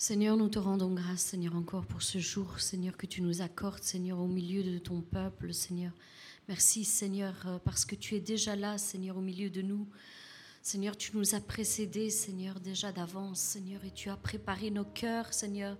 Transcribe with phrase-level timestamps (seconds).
[0.00, 3.82] Seigneur, nous te rendons grâce, Seigneur, encore pour ce jour, Seigneur, que tu nous accordes,
[3.82, 5.90] Seigneur, au milieu de ton peuple, Seigneur.
[6.46, 9.88] Merci, Seigneur, euh, parce que tu es déjà là, Seigneur, au milieu de nous.
[10.62, 15.34] Seigneur, tu nous as précédés, Seigneur, déjà d'avance, Seigneur, et tu as préparé nos cœurs,
[15.34, 15.76] Seigneur,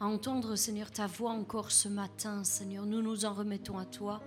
[0.00, 2.86] à entendre, Seigneur, ta voix encore ce matin, Seigneur.
[2.86, 4.20] Nous nous en remettons à toi.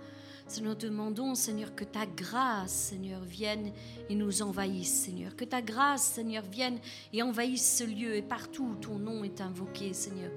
[0.48, 3.70] Seigneur, nous demandons, Seigneur, que ta grâce, Seigneur, vienne
[4.08, 5.36] et nous envahisse, Seigneur.
[5.36, 6.78] Que ta grâce, Seigneur, vienne
[7.12, 10.32] et envahisse ce lieu et partout ton nom est invoqué, Seigneur.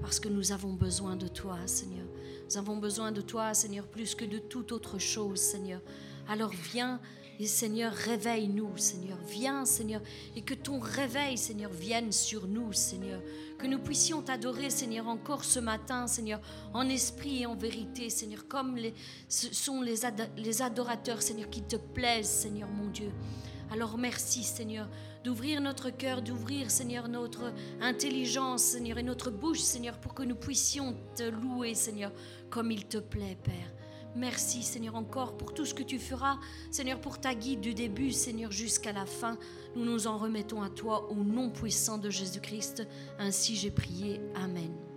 [0.00, 2.06] Parce que nous avons besoin de toi, Seigneur.
[2.50, 5.80] Nous avons besoin de toi, Seigneur, plus que de toute autre chose, Seigneur.
[6.28, 7.00] Alors viens
[7.38, 9.18] et Seigneur, réveille-nous, Seigneur.
[9.28, 10.00] Viens, Seigneur,
[10.36, 13.20] et que ton réveil, Seigneur, vienne sur nous, Seigneur
[13.62, 16.40] que nous puissions t'adorer, Seigneur, encore ce matin, Seigneur,
[16.74, 18.92] en esprit et en vérité, Seigneur, comme les,
[19.28, 20.00] ce sont les,
[20.36, 23.12] les adorateurs, Seigneur, qui te plaisent, Seigneur, mon Dieu.
[23.70, 24.88] Alors merci, Seigneur,
[25.22, 30.34] d'ouvrir notre cœur, d'ouvrir, Seigneur, notre intelligence, Seigneur, et notre bouche, Seigneur, pour que nous
[30.34, 32.10] puissions te louer, Seigneur,
[32.50, 33.71] comme il te plaît, Père.
[34.14, 36.38] Merci Seigneur encore pour tout ce que tu feras,
[36.70, 39.38] Seigneur, pour ta guide du début, Seigneur, jusqu'à la fin.
[39.74, 42.86] Nous nous en remettons à toi au nom puissant de Jésus-Christ.
[43.18, 44.20] Ainsi j'ai prié.
[44.34, 44.91] Amen.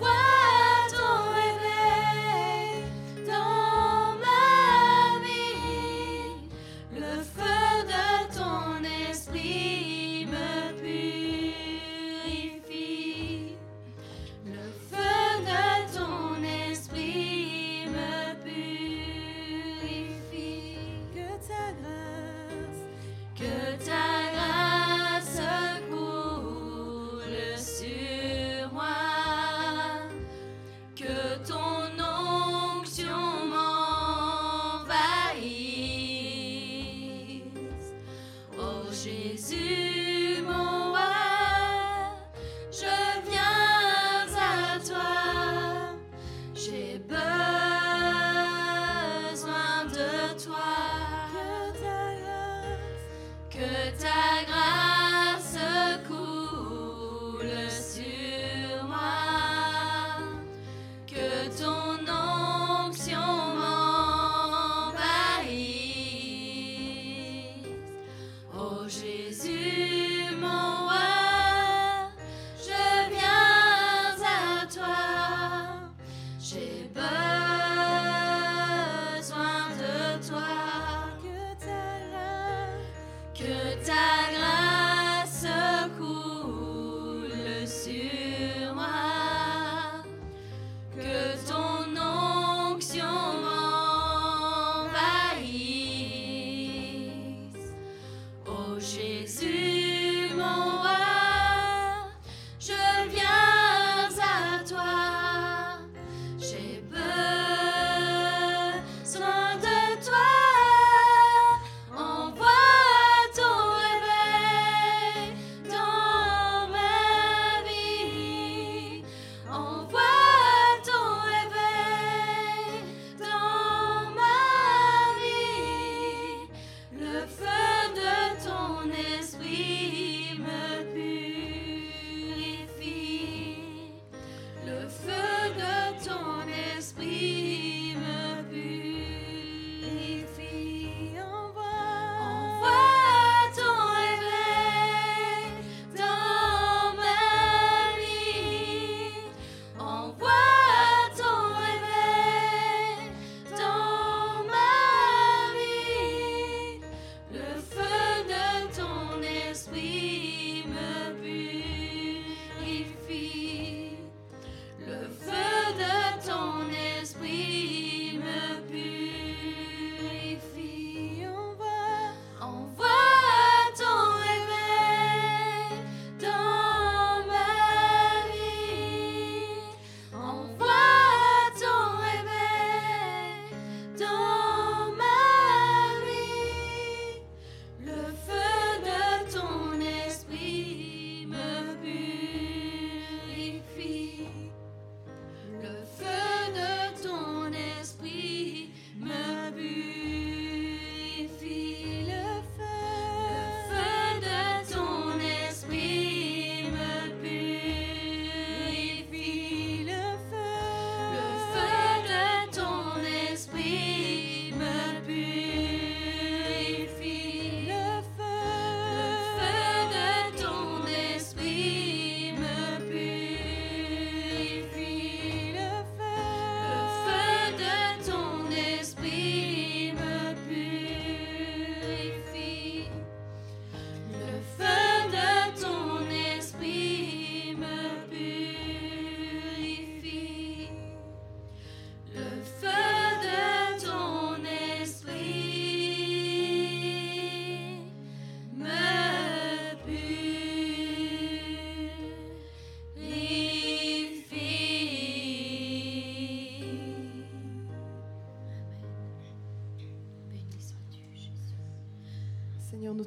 [0.00, 0.21] away.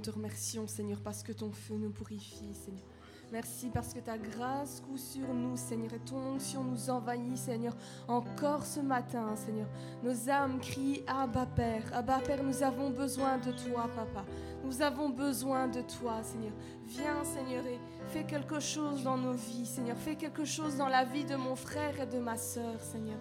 [0.05, 2.83] Te remercions, Seigneur, parce que ton feu nous purifie, Seigneur.
[3.31, 7.75] Merci parce que ta grâce coule sur nous, Seigneur, et ton onction nous envahit, Seigneur.
[8.07, 9.67] Encore ce matin, Seigneur,
[10.03, 11.81] nos âmes crient Abba Père.
[11.91, 14.23] Abba Père, nous avons besoin de toi, Papa.
[14.63, 16.53] Nous avons besoin de toi, Seigneur.
[16.85, 19.97] Viens, Seigneur, et fais quelque chose dans nos vies, Seigneur.
[19.97, 23.17] Fais quelque chose dans la vie de mon frère et de ma sœur, Seigneur.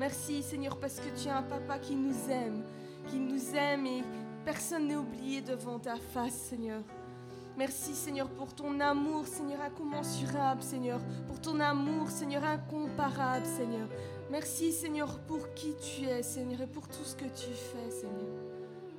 [0.00, 2.64] Merci, Seigneur, parce que tu es un papa qui nous aime,
[3.06, 4.02] qui nous aime et
[4.44, 6.82] Personne n'est oublié devant ta face, Seigneur.
[7.56, 11.00] Merci, Seigneur, pour ton amour, Seigneur, incommensurable, Seigneur.
[11.26, 13.88] Pour ton amour, Seigneur, incomparable, Seigneur.
[14.30, 18.28] Merci, Seigneur, pour qui tu es, Seigneur, et pour tout ce que tu fais, Seigneur.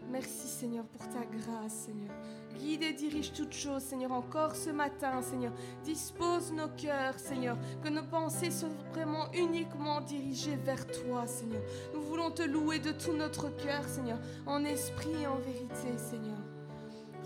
[0.10, 2.16] Merci, Seigneur, pour ta grâce, Seigneur.
[2.60, 5.52] Guide et dirige toutes choses, Seigneur, encore ce matin, Seigneur.
[5.84, 11.62] Dispose nos cœurs, Seigneur, que nos pensées soient vraiment uniquement dirigées vers toi, Seigneur.
[11.94, 16.38] Nous voulons te louer de tout notre cœur, Seigneur, en esprit et en vérité, Seigneur.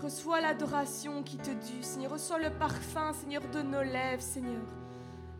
[0.02, 2.12] Reçois l'adoration qui te due, Seigneur.
[2.12, 4.62] Reçois le parfum, Seigneur, de nos lèvres, Seigneur.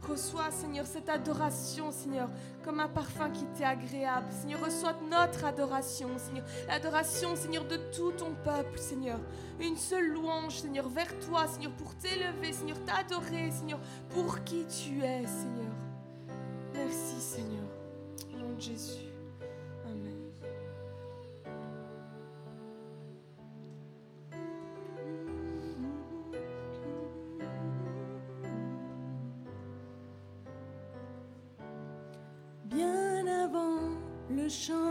[0.08, 2.28] Reçois, Seigneur, cette adoration, Seigneur,
[2.64, 4.26] comme un parfum qui t'est agréable.
[4.32, 6.44] Seigneur, reçois notre adoration, Seigneur.
[6.66, 9.20] L'adoration, Seigneur, de tout ton peuple, Seigneur.
[9.60, 13.78] Une seule louange, Seigneur, vers toi, Seigneur, pour t'élever, Seigneur, t'adorer, Seigneur,
[14.10, 15.72] pour qui tu es, Seigneur.
[16.72, 17.64] Merci, Seigneur.
[18.34, 19.09] Au nom de Jésus.
[34.50, 34.89] Chant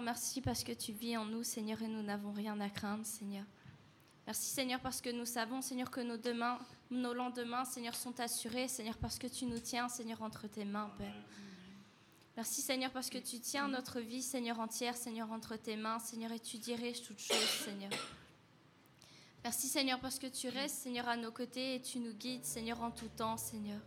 [0.00, 3.44] Merci parce que tu vis en nous, Seigneur, et nous n'avons rien à craindre, Seigneur.
[4.26, 6.58] Merci, Seigneur, parce que nous savons, Seigneur, que nos, demain,
[6.90, 10.90] nos lendemains, Seigneur, sont assurés, Seigneur, parce que tu nous tiens, Seigneur, entre tes mains,
[10.98, 11.14] Père.
[12.36, 16.32] Merci, Seigneur, parce que tu tiens notre vie, Seigneur, entière, Seigneur, entre tes mains, Seigneur,
[16.32, 17.90] et tu diriges toutes choses, Seigneur.
[19.42, 22.82] Merci, Seigneur, parce que tu restes, Seigneur, à nos côtés et tu nous guides, Seigneur,
[22.82, 23.80] en tout temps, Seigneur.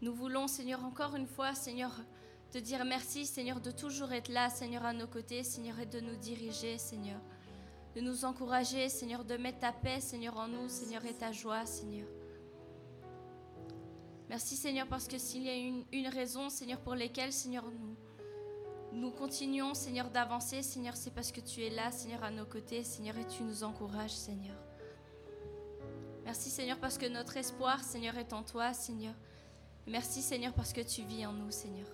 [0.00, 1.92] Nous voulons, Seigneur, encore une fois, Seigneur,
[2.54, 5.98] te dire merci, Seigneur, de toujours être là, Seigneur, à nos côtés, Seigneur, et de
[5.98, 7.20] nous diriger, Seigneur.
[7.96, 11.66] De nous encourager, Seigneur, de mettre ta paix, Seigneur, en nous, Seigneur, et ta joie,
[11.66, 12.06] Seigneur.
[14.28, 17.96] Merci, Seigneur, parce que s'il y a une, raison, Seigneur, pour laquelle, Seigneur, nous,
[18.92, 22.84] nous continuons, Seigneur, d'avancer, Seigneur, c'est parce que tu es là, Seigneur, à nos côtés,
[22.84, 24.56] Seigneur, et tu nous encourages, Seigneur.
[26.24, 29.14] Merci, Seigneur, parce que notre espoir, Seigneur, est en toi, Seigneur.
[29.88, 31.88] Merci, Seigneur, parce que tu vis en nous, Seigneur.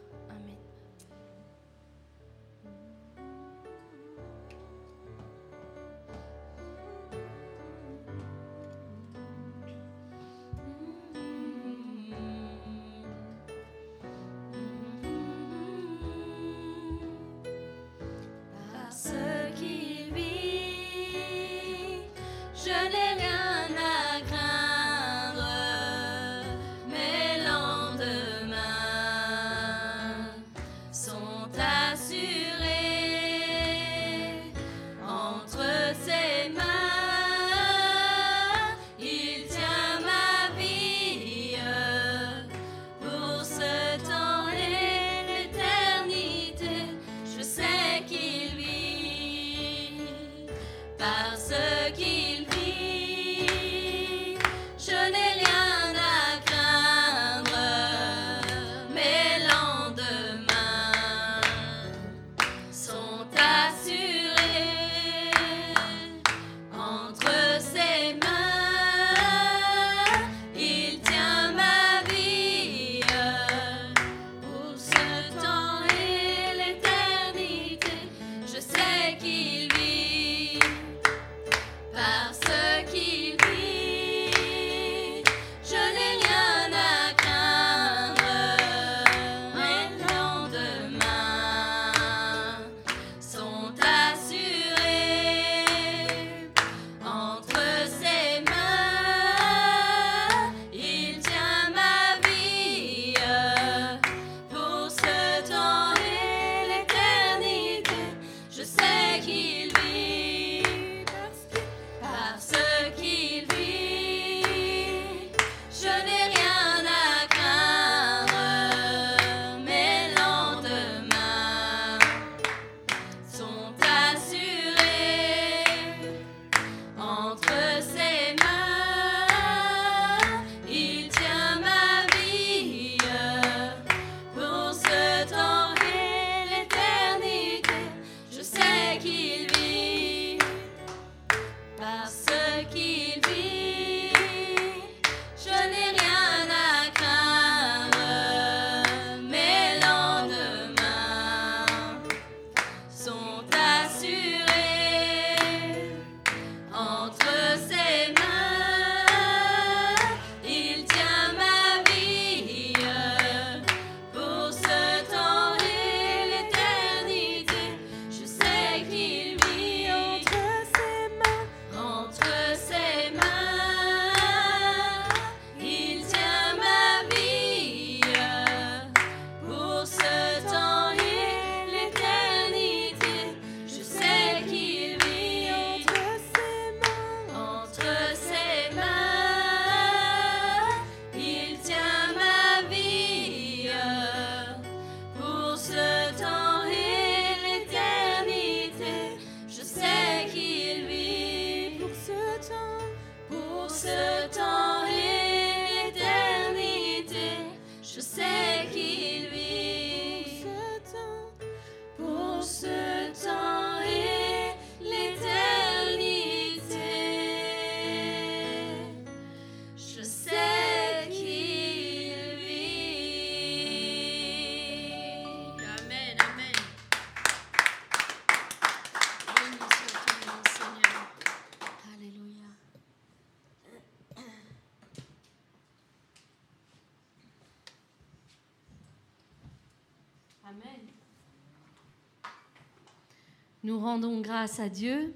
[243.70, 245.14] Nous rendons grâce à Dieu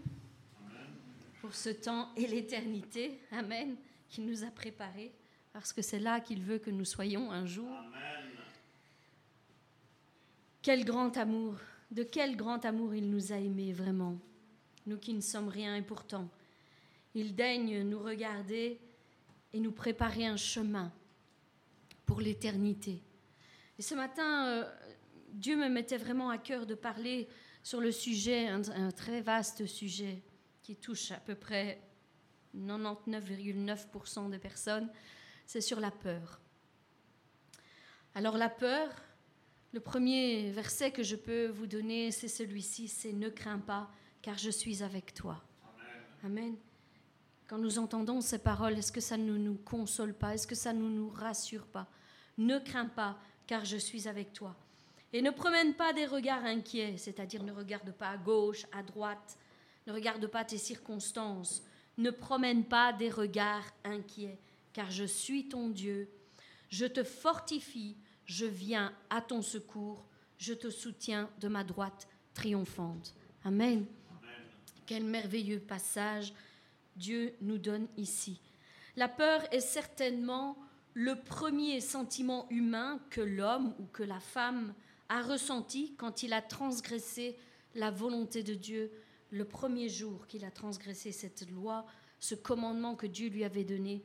[1.41, 3.75] pour ce temps et l'éternité, Amen,
[4.09, 5.11] qu'il nous a préparé,
[5.53, 7.77] parce que c'est là qu'il veut que nous soyons un jour.
[10.63, 11.57] Quel grand amour,
[11.91, 14.17] de quel grand amour il nous a aimés vraiment,
[14.87, 16.29] nous qui ne sommes rien et pourtant,
[17.17, 18.79] il daigne nous regarder
[19.53, 20.93] et nous préparer un chemin
[22.07, 23.03] pour l'éternité.
[23.81, 24.73] Et ce matin, euh,
[25.33, 27.27] Dieu me mettait vraiment à cœur de parler
[27.65, 30.23] sur le sujet, un, très vaste sujet
[30.63, 31.81] qui touche à peu près
[32.55, 34.89] 99,9% des personnes,
[35.47, 36.41] c'est sur la peur.
[38.15, 38.91] Alors la peur,
[39.73, 44.37] le premier verset que je peux vous donner, c'est celui-ci, c'est Ne crains pas, car
[44.37, 45.43] je suis avec toi.
[46.23, 46.57] Amen.
[47.49, 50.35] Quand nous entendons ces paroles, est-ce que ça ne nous console pas?
[50.35, 51.89] Est-ce que ça ne nous rassure pas
[52.37, 54.55] Ne crains pas, car je suis avec toi.
[55.15, 59.39] Et ne promène pas des regards inquiets, c'est-à-dire ne regarde pas à gauche, à droite,
[59.87, 61.63] ne regarde pas tes circonstances,
[61.99, 64.41] ne promène pas des regards inquiets,
[64.73, 66.11] car je suis ton Dieu,
[66.69, 70.05] je te fortifie, je viens à ton secours,
[70.37, 73.15] je te soutiens de ma droite triomphante.
[73.45, 73.87] Amen.
[74.85, 76.35] Quel merveilleux passage
[76.97, 78.41] Dieu nous donne ici.
[78.97, 80.57] La peur est certainement
[80.93, 84.75] le premier sentiment humain que l'homme ou que la femme
[85.09, 87.37] a ressenti quand il a transgressé
[87.75, 88.93] la volonté de Dieu
[89.31, 91.85] le premier jour qu'il a transgressé cette loi,
[92.21, 94.05] ce commandement que Dieu lui avait donné.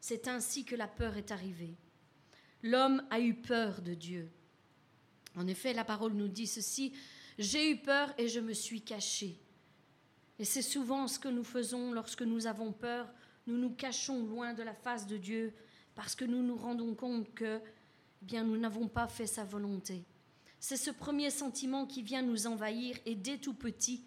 [0.00, 1.76] C'est ainsi que la peur est arrivée.
[2.62, 4.30] L'homme a eu peur de Dieu.
[5.36, 6.92] En effet, la parole nous dit ceci,
[7.38, 9.40] j'ai eu peur et je me suis caché.
[10.38, 13.12] Et c'est souvent ce que nous faisons lorsque nous avons peur,
[13.46, 15.52] nous nous cachons loin de la face de Dieu
[15.94, 17.60] parce que nous nous rendons compte que
[18.22, 20.04] eh bien nous n'avons pas fait sa volonté.
[20.60, 24.02] C'est ce premier sentiment qui vient nous envahir et dès tout petit,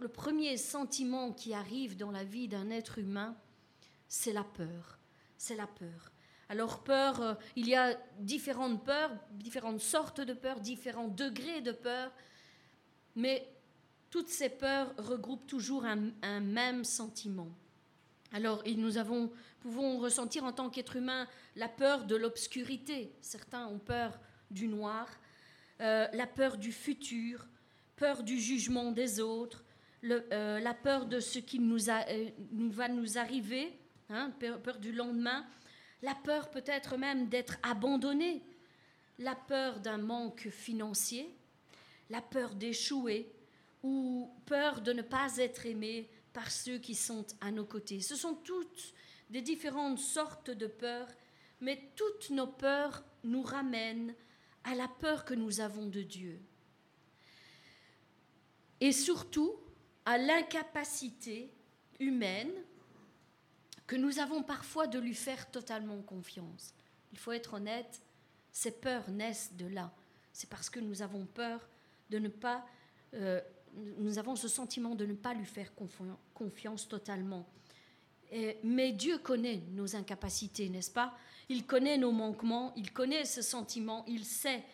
[0.00, 3.36] le premier sentiment qui arrive dans la vie d'un être humain,
[4.08, 4.98] c'est la peur.
[5.36, 6.12] C'est la peur.
[6.48, 11.72] Alors peur, euh, il y a différentes peurs, différentes sortes de peurs, différents degrés de
[11.72, 12.10] peur,
[13.14, 13.46] mais
[14.10, 17.50] toutes ces peurs regroupent toujours un, un même sentiment.
[18.32, 23.12] Alors nous avons, pouvons ressentir en tant qu'être humain la peur de l'obscurité.
[23.20, 24.18] Certains ont peur
[24.50, 25.06] du noir,
[25.80, 27.46] euh, la peur du futur,
[27.96, 29.64] peur du jugement des autres,
[30.04, 32.30] euh, la peur de ce qui nous, euh,
[32.70, 35.46] va nous arriver, hein, peur, du lendemain,
[36.02, 38.42] la peur peut-être même d'être abandonné,
[39.18, 41.32] la peur d'un manque financier,
[42.10, 43.32] la peur d'échouer
[43.82, 48.00] ou peur de ne pas être aimé par ceux qui sont à nos côtés.
[48.00, 48.94] Ce sont toutes
[49.30, 51.08] des différentes sortes de peurs,
[51.60, 54.14] mais toutes nos peurs nous ramènent
[54.68, 56.38] à la peur que nous avons de Dieu.
[58.80, 59.56] Et surtout
[60.04, 61.50] à l'incapacité
[61.98, 62.52] humaine
[63.86, 66.74] que nous avons parfois de lui faire totalement confiance.
[67.12, 68.02] Il faut être honnête,
[68.52, 69.90] ces peurs naissent de là.
[70.34, 71.66] C'est parce que nous avons peur
[72.10, 72.66] de ne pas...
[73.14, 73.40] Euh,
[73.98, 75.72] nous avons ce sentiment de ne pas lui faire
[76.34, 77.48] confiance totalement.
[78.62, 81.16] mais Dieu connaît nos incapacités, n'est-ce pas?
[81.48, 84.64] Il connaît nos manquements, il connaît ce sentiment, il sait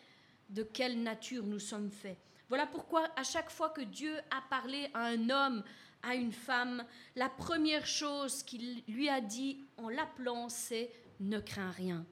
[0.51, 2.19] de quelle nature nous sommes faits.
[2.49, 5.63] Voilà pourquoi à chaque fois que Dieu a parlé à un homme,
[6.03, 6.85] à une femme,
[7.17, 12.05] la première chose qu'il lui a dit en l'appelant, c'est ne crains rien,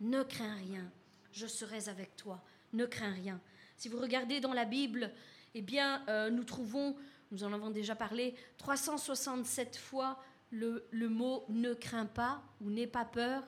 [0.00, 0.90] ne crains rien,
[1.32, 3.40] je serai avec toi, ne crains rien.
[3.76, 5.12] Si vous regardez dans la Bible,
[5.54, 6.96] eh bien, euh, nous trouvons,
[7.30, 10.18] nous en avons déjà parlé, 367 fois
[10.50, 13.44] le, le mot ne crains pas ou n'aie pas peur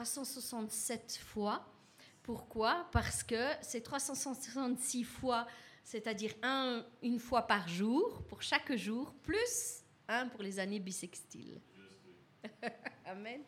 [0.00, 1.62] 367 fois.
[2.22, 2.88] Pourquoi?
[2.90, 5.46] Parce que c'est 366 fois,
[5.84, 11.60] c'est-à-dire un, une fois par jour, pour chaque jour, plus un pour les années bissextiles.
[13.04, 13.42] Amen.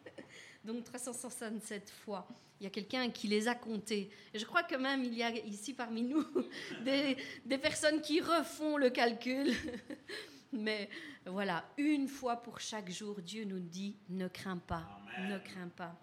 [0.62, 2.28] Donc 367 fois.
[2.60, 4.10] Il y a quelqu'un qui les a comptés.
[4.34, 6.24] Et je crois que même il y a ici parmi nous
[6.84, 9.54] des, des personnes qui refont le calcul.
[10.52, 10.90] Mais
[11.24, 14.86] voilà, une fois pour chaque jour, Dieu nous dit ne crains pas,
[15.18, 15.98] ne crains pas.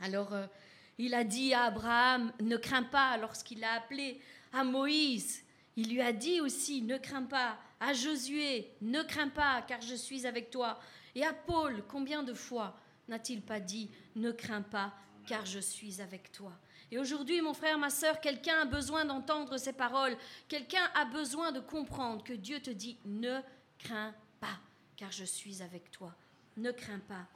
[0.00, 0.46] Alors, euh,
[0.98, 4.20] il a dit à Abraham, ne crains pas lorsqu'il a appelé
[4.52, 5.42] à Moïse.
[5.76, 7.58] Il lui a dit aussi, ne crains pas.
[7.80, 10.78] À Josué, ne crains pas, car je suis avec toi.
[11.14, 12.76] Et à Paul, combien de fois
[13.08, 14.92] n'a-t-il pas dit, ne crains pas,
[15.26, 16.52] car je suis avec toi
[16.90, 20.16] Et aujourd'hui, mon frère, ma soeur, quelqu'un a besoin d'entendre ces paroles.
[20.48, 23.40] Quelqu'un a besoin de comprendre que Dieu te dit, ne
[23.78, 24.58] crains pas,
[24.96, 26.14] car je suis avec toi.
[26.56, 27.26] Ne crains pas.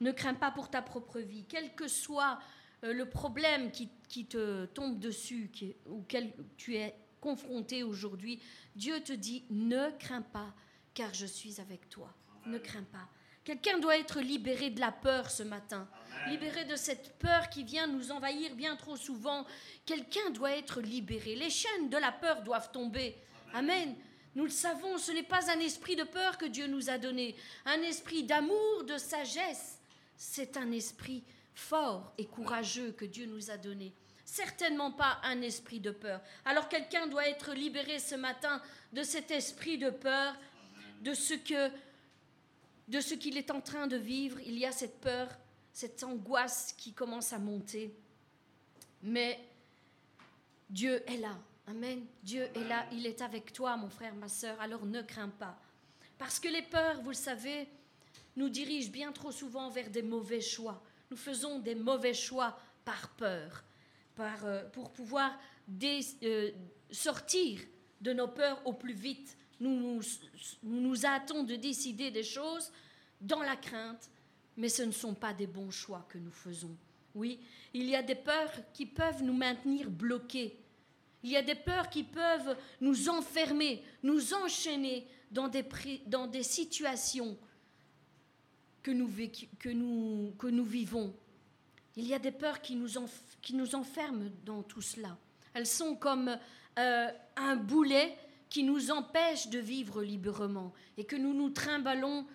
[0.00, 2.38] Ne crains pas pour ta propre vie, quel que soit
[2.84, 3.88] euh, le problème qui,
[4.26, 5.50] te tombe dessus,
[5.86, 8.40] ou quel tu es confronté aujourd'hui,
[8.74, 10.54] Dieu te dit, ne crains pas,
[10.94, 12.12] car je suis avec toi.
[12.46, 13.08] Ne crains pas.
[13.44, 15.88] Quelqu'un doit être libéré de la peur ce matin,
[16.28, 19.46] libéré de cette peur qui vient nous envahir bien trop souvent.
[19.84, 21.36] Quelqu'un doit être libéré.
[21.36, 23.16] Les chaînes de la peur doivent tomber.
[23.54, 23.94] Amen.
[24.34, 27.36] Nous le savons, ce n'est pas un esprit de peur que Dieu nous a donné,
[27.64, 29.75] un esprit d'amour, de sagesse.
[30.16, 31.22] C'est un esprit
[31.54, 33.92] fort et courageux que Dieu nous a donné.
[34.24, 36.20] Certainement pas un esprit de peur.
[36.44, 38.60] Alors quelqu'un doit être libéré ce matin
[38.92, 40.34] de cet esprit de peur,
[41.02, 41.70] de ce que
[42.88, 44.38] de ce qu'il est en train de vivre.
[44.46, 45.28] Il y a cette peur,
[45.72, 47.94] cette angoisse qui commence à monter.
[49.02, 49.40] Mais
[50.70, 51.36] Dieu est là.
[51.68, 52.06] Amen.
[52.22, 55.58] Dieu est là, il est avec toi, mon frère, ma soeur, alors ne crains pas.
[56.16, 57.68] Parce que les peurs, vous le savez,
[58.36, 60.82] nous dirigent bien trop souvent vers des mauvais choix.
[61.10, 63.64] Nous faisons des mauvais choix par peur,
[64.14, 65.38] par, euh, pour pouvoir
[65.82, 66.50] euh,
[66.90, 67.60] sortir
[68.00, 69.36] de nos peurs au plus vite.
[69.60, 70.02] Nous nous,
[70.62, 72.70] nous nous hâtons de décider des choses
[73.20, 74.10] dans la crainte,
[74.56, 76.76] mais ce ne sont pas des bons choix que nous faisons.
[77.14, 77.40] Oui,
[77.72, 80.58] il y a des peurs qui peuvent nous maintenir bloqués
[81.26, 85.64] il y a des peurs qui peuvent nous enfermer, nous enchaîner dans des,
[86.06, 87.36] dans des situations
[88.86, 89.10] que nous,
[89.58, 91.12] que, nous, que nous vivons.
[91.96, 92.90] Il y a des peurs qui nous,
[93.42, 95.18] qui nous enferment dans tout cela.
[95.54, 96.38] Elles sont comme
[96.78, 98.16] euh, un boulet
[98.48, 102.28] qui nous empêche de vivre librement et que nous nous trimballons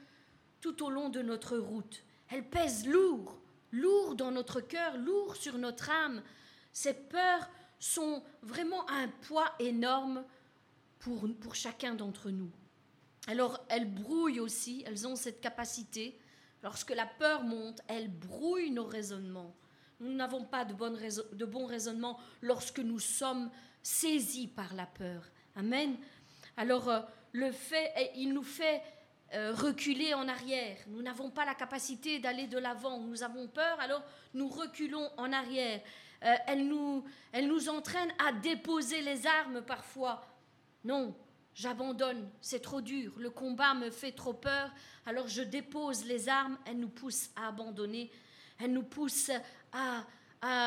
[0.59, 2.03] tout au long de notre route.
[2.27, 3.39] Elles pèsent lourd,
[3.71, 6.21] lourd dans notre cœur, lourd sur notre âme.
[6.73, 10.25] Ces peurs sont vraiment un poids énorme
[10.99, 12.51] pour, pour chacun d'entre nous.
[13.27, 16.19] Alors elles brouillent aussi, elles ont cette capacité.
[16.63, 19.55] Lorsque la peur monte, elles brouillent nos raisonnements.
[19.99, 20.73] Nous n'avons pas de
[21.45, 23.51] bons raisonnements lorsque nous sommes
[23.83, 25.23] saisis par la peur.
[25.55, 25.97] Amen.
[26.57, 28.81] Alors euh, le fait, il nous fait
[29.33, 30.77] euh, reculer en arrière.
[30.87, 32.99] Nous n'avons pas la capacité d'aller de l'avant.
[32.99, 35.81] Nous avons peur, alors nous reculons en arrière.
[36.23, 40.25] Euh, elle, nous, elle nous entraîne à déposer les armes parfois.
[40.83, 41.15] Non,
[41.55, 44.71] j'abandonne, c'est trop dur, le combat me fait trop peur,
[45.05, 48.11] alors je dépose les armes, elle nous pousse à abandonner,
[48.59, 49.31] elle nous pousse
[49.73, 50.03] à,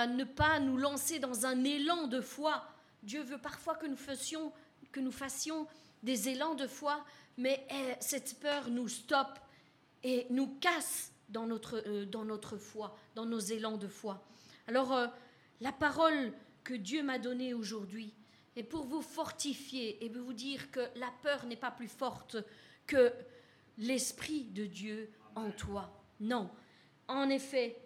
[0.06, 2.64] ne pas nous lancer dans un élan de foi.
[3.02, 4.52] Dieu veut parfois que nous fassions,
[4.92, 5.66] que nous fassions
[6.02, 7.04] des élans de foi,
[7.36, 9.38] mais eh, cette peur nous stoppe
[10.04, 14.22] et nous casse dans notre, euh, dans notre foi, dans nos élans de foi.
[14.68, 15.06] Alors, euh,
[15.60, 18.14] la parole que Dieu m'a donnée aujourd'hui
[18.56, 22.36] est pour vous fortifier et vous dire que la peur n'est pas plus forte
[22.86, 23.12] que
[23.78, 25.90] l'Esprit de Dieu en toi.
[26.20, 26.50] Non.
[27.08, 27.76] En effet,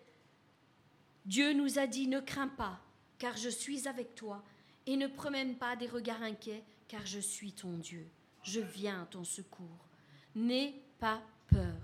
[1.25, 2.81] Dieu nous a dit ne crains pas,
[3.19, 4.43] car je suis avec toi,
[4.87, 8.09] et ne promène pas des regards inquiets, car je suis ton Dieu.
[8.43, 9.89] Je viens à ton secours.
[10.35, 11.77] N'aie pas peur.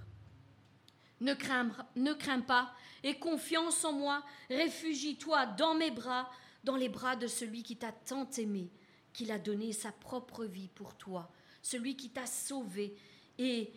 [1.20, 6.31] Ne crains, ne crains pas, et confiance en moi, réfugie-toi dans mes bras,
[6.64, 8.70] dans les bras de celui qui t'a tant aimé,
[9.12, 11.31] qu'il a donné sa propre vie pour toi,
[11.62, 12.96] celui qui t'a sauvé
[13.38, 13.70] et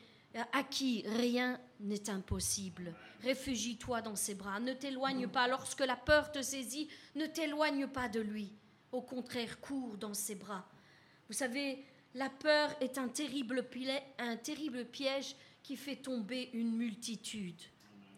[0.53, 2.93] à qui rien n'est impossible.
[3.23, 8.09] Réfugie-toi dans ses bras, ne t'éloigne pas lorsque la peur te saisit, ne t'éloigne pas
[8.09, 8.51] de lui.
[8.91, 10.67] Au contraire, cours dans ses bras.
[11.27, 13.65] Vous savez, la peur est un terrible,
[14.17, 17.61] un terrible piège qui fait tomber une multitude.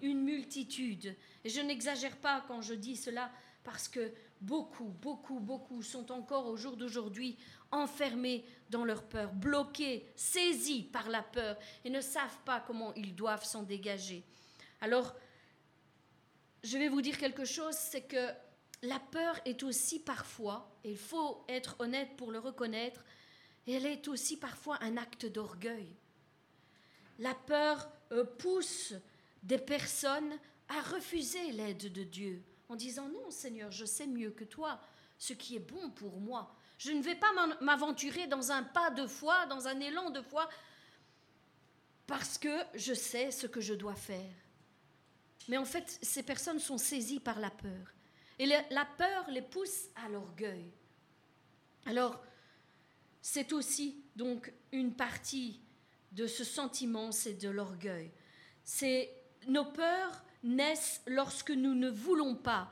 [0.01, 1.15] Une multitude.
[1.43, 3.32] Et je n'exagère pas quand je dis cela
[3.63, 7.38] parce que beaucoup, beaucoup, beaucoup sont encore au jour d'aujourd'hui
[7.72, 13.15] enfermés dans leur peur, bloqués, saisis par la peur et ne savent pas comment ils
[13.15, 14.24] doivent s'en dégager.
[14.82, 15.15] Alors,
[16.63, 18.30] je vais vous dire quelque chose, c'est que
[18.82, 23.04] la peur est aussi parfois, et il faut être honnête pour le reconnaître,
[23.67, 25.95] elle est aussi parfois un acte d'orgueil.
[27.19, 28.93] La peur euh, pousse
[29.43, 30.34] des personnes
[30.69, 34.79] à refuser l'aide de Dieu en disant non Seigneur, je sais mieux que toi
[35.17, 36.55] ce qui est bon pour moi.
[36.77, 40.47] Je ne vais pas m'aventurer dans un pas de foi, dans un élan de foi,
[42.08, 44.34] parce que je sais ce que je dois faire.
[45.49, 47.93] Mais en fait, ces personnes sont saisies par la peur.
[48.38, 50.71] Et la peur les pousse à l'orgueil.
[51.86, 52.23] Alors,
[53.21, 55.60] c'est aussi donc une partie
[56.13, 58.10] de ce sentiment, c'est de l'orgueil.
[58.63, 59.13] C'est
[59.47, 62.71] nos peurs naissent lorsque nous ne voulons pas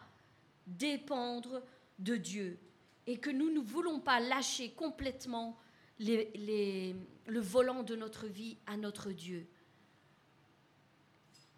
[0.66, 1.62] dépendre
[2.00, 2.60] de Dieu
[3.06, 5.58] et que nous ne voulons pas lâcher complètement
[6.00, 9.48] le volant de notre vie à notre Dieu.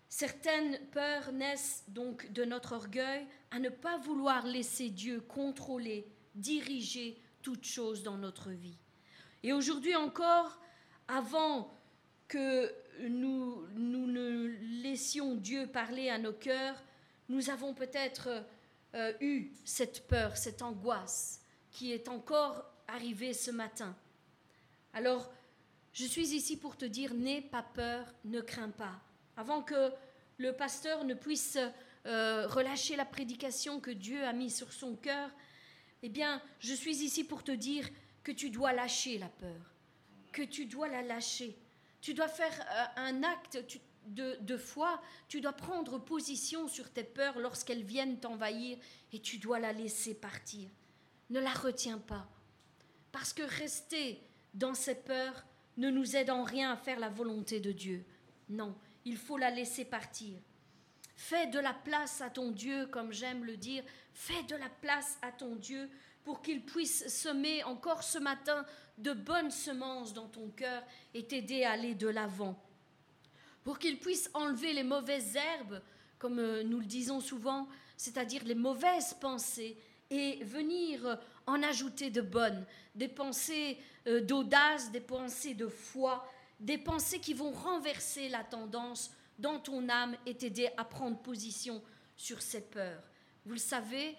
[0.08, 7.18] Certaines peurs naissent donc de notre orgueil à ne pas vouloir laisser Dieu contrôler, diriger
[7.42, 8.78] toutes choses dans notre vie.
[9.44, 10.60] Et aujourd'hui encore,
[11.08, 11.74] avant
[12.28, 12.74] que
[13.08, 14.48] nous, nous ne
[14.84, 16.82] laissions Dieu parler à nos cœurs,
[17.30, 18.44] nous avons peut-être
[18.96, 23.96] euh, eu cette peur, cette angoisse qui est encore arrivée ce matin.
[24.94, 25.32] Alors,
[25.94, 29.00] je suis ici pour te dire, n'aie pas peur, ne crains pas.
[29.38, 29.92] Avant que
[30.38, 31.58] le pasteur ne puisse
[32.06, 35.30] euh, relâcher la prédication que Dieu a mise sur son cœur,
[36.02, 37.88] eh bien, je suis ici pour te dire
[38.24, 39.74] que tu dois lâcher la peur,
[40.32, 41.58] que tu dois la lâcher.
[42.02, 43.58] Tu dois faire euh, un acte
[44.06, 48.78] de, de, foi, tu dois prendre position sur tes peurs lorsqu'elles viennent t'envahir
[49.12, 50.70] et tu dois la laisser partir.
[51.30, 52.28] Ne la retiens pas.
[53.12, 54.22] Parce que rester
[54.54, 55.46] dans ces peurs
[55.78, 58.04] ne nous aide en rien à faire la volonté de Dieu.
[58.50, 60.40] Non, il faut la laisser partir.
[61.16, 63.84] Fais de la place à ton Dieu, comme j'aime le dire,
[64.14, 65.90] fais de la place à ton Dieu
[66.24, 68.66] pour qu'il puisse semer encore ce matin
[68.98, 72.62] de bonnes semences dans ton cœur et t'aider à aller de l'avant.
[73.64, 75.82] Pour qu'il puisse enlever les mauvaises herbes,
[76.18, 79.78] comme euh, nous le disons souvent, c'est-à-dire les mauvaises pensées,
[80.12, 83.78] et venir en ajouter de bonnes, des pensées
[84.08, 86.28] euh, d'audace, des pensées de foi,
[86.60, 91.82] des pensées qui vont renverser la tendance dans ton âme et t'aider à prendre position
[92.18, 93.04] sur ces peurs.
[93.46, 94.18] Vous le savez,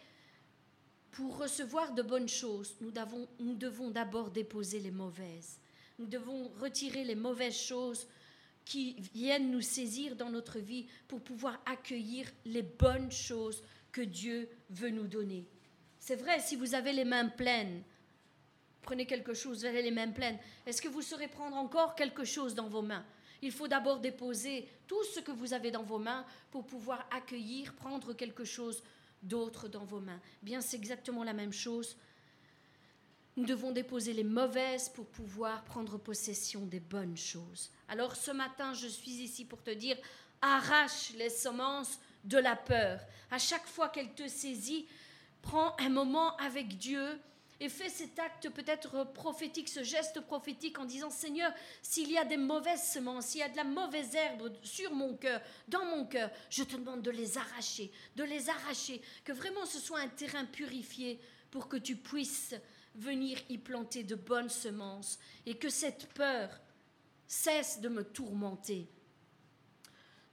[1.12, 5.58] pour recevoir de bonnes choses, nous, devons d'abord déposer les mauvaises.
[5.98, 8.06] Nous devons retirer les mauvaises choses
[8.64, 14.48] qui viennent nous saisir dans notre vie pour pouvoir accueillir les bonnes choses que Dieu
[14.70, 15.46] veut nous donner.
[15.98, 17.82] C'est vrai, si vous avez les mains pleines,
[18.82, 22.24] prenez quelque chose, vous avez les mains pleines, est-ce que vous saurez prendre encore quelque
[22.24, 23.04] chose dans vos mains?
[23.42, 27.74] Il faut d'abord déposer tout ce que vous avez dans vos mains pour pouvoir accueillir,
[27.74, 28.82] prendre quelque chose
[29.22, 30.20] d'autres dans vos mains.
[30.42, 31.96] Bien, c'est exactement la même chose.
[33.36, 37.70] Nous devons déposer les mauvaises pour pouvoir prendre possession des bonnes choses.
[37.88, 39.96] Alors ce matin, je suis ici pour te dire,
[40.42, 43.00] arrache les semences de la peur.
[43.30, 44.86] À chaque fois qu'elle te saisit,
[45.42, 47.18] prends un moment avec Dieu
[47.60, 51.52] et fais cet acte peut-être prophétique, ce geste prophétique en disant Seigneur,
[51.82, 55.14] s'il y a des mauvaises semences, s'il y a de la mauvaise herbe sur mon
[55.14, 59.66] cœur, dans mon cœur, je te demande de les arracher, de les arracher, que vraiment
[59.66, 62.54] ce soit un terrain purifié pour que tu puisses
[62.94, 66.48] venir y planter de bonnes semences et que cette peur
[67.26, 68.88] cesse de me tourmenter.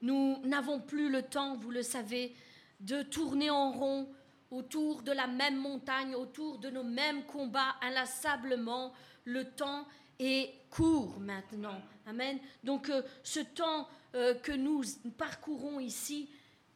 [0.01, 2.35] Nous n'avons plus le temps, vous le savez,
[2.79, 4.09] de tourner en rond
[4.51, 8.93] autour de la même montagne, autour de nos mêmes combats inlassablement.
[9.25, 9.85] Le temps
[10.19, 11.81] est court maintenant.
[12.05, 12.39] Amen.
[12.63, 14.83] Donc euh, ce temps euh, que nous
[15.17, 16.29] parcourons ici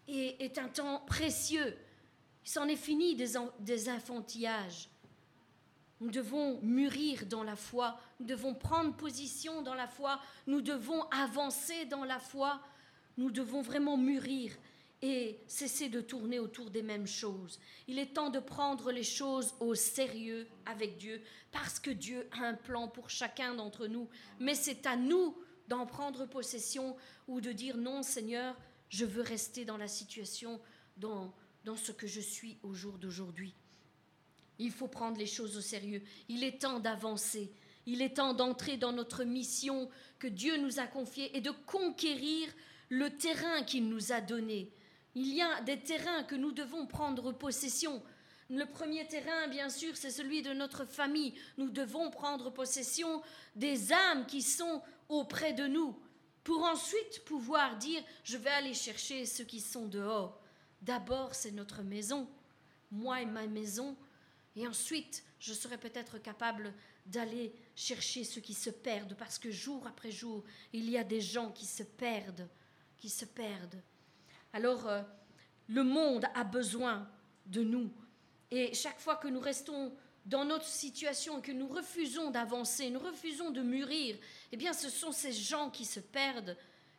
[0.07, 1.77] est, un temps précieux.
[2.43, 4.89] Il s'en est fini des, des enfantillages.
[6.01, 11.03] Nous devons mûrir dans la foi, nous devons prendre position dans la foi, nous devons
[11.11, 12.59] avancer dans la foi,
[13.17, 14.51] nous devons vraiment mûrir
[15.01, 17.59] et cesser de tourner autour des mêmes choses.
[17.87, 21.21] Il est temps de prendre les choses au sérieux avec Dieu,
[21.51, 24.07] parce que Dieu a un plan pour chacun d'entre nous.
[24.39, 25.35] Mais c'est à nous
[25.67, 26.95] d'en prendre possession
[27.27, 28.55] ou de dire non Seigneur,
[28.89, 30.59] je veux rester dans la situation,
[30.97, 31.33] dans,
[31.63, 33.55] dans ce que je suis au jour d'aujourd'hui.
[34.59, 36.03] Il faut prendre les choses au sérieux.
[36.29, 37.51] Il est temps d'avancer.
[37.87, 39.89] Il est temps d'entrer dans notre mission
[40.19, 42.47] que Dieu nous a confiée et de conquérir
[42.89, 44.71] le terrain qu'il nous a donné.
[45.15, 48.01] Il y a des terrains que nous devons prendre possession.
[48.49, 51.33] Le premier terrain, bien sûr, c'est celui de notre famille.
[51.57, 53.21] Nous devons prendre possession
[53.55, 55.97] des âmes qui sont auprès de nous
[56.43, 60.41] pour ensuite pouvoir dire, je vais aller chercher ceux qui sont dehors.
[60.81, 62.27] D'abord, c'est notre maison,
[62.89, 63.95] moi et ma maison,
[64.55, 66.73] et ensuite, je serai peut-être capable
[67.05, 70.43] d'aller chercher ceux qui se perdent, parce que jour après jour,
[70.73, 72.47] il y a des gens qui se perdent,
[72.97, 73.81] qui se perdent.
[74.53, 75.01] Alors, euh,
[75.67, 77.07] le monde a besoin
[77.45, 77.91] de nous.
[78.49, 79.93] Et chaque fois que nous restons
[80.25, 84.17] dans notre situation et que nous refusons d'avancer, nous refusons de mûrir,
[84.51, 86.57] eh bien, ce sont ces gens qui se perdent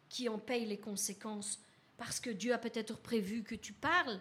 [0.09, 1.61] qui en payent les conséquences.
[1.97, 4.21] Parce que Dieu a peut-être prévu que tu parles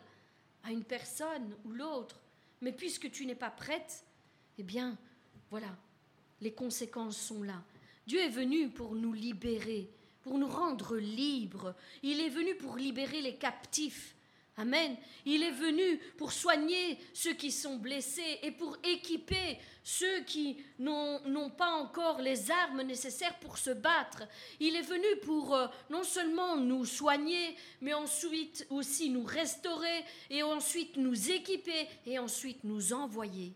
[0.64, 2.22] à une personne ou l'autre,
[2.62, 4.06] mais puisque tu n'es pas prête,
[4.58, 4.98] eh bien,
[5.50, 5.76] voilà,
[6.40, 7.64] les conséquences sont là.
[8.06, 9.90] Dieu est venu pour nous libérer
[10.24, 11.76] pour nous rendre libres.
[12.04, 14.16] Il est venu pour libérer les captifs.
[14.58, 14.96] Amen.
[15.26, 21.50] Il est venu pour soigner ceux qui sont blessés et pour équiper ceux qui n'ont
[21.58, 24.24] pas encore les armes nécessaires pour se battre.
[24.60, 30.44] Il est venu pour euh, non seulement nous soigner, mais ensuite aussi nous restaurer et
[30.44, 33.54] ensuite nous équiper et ensuite nous envoyer.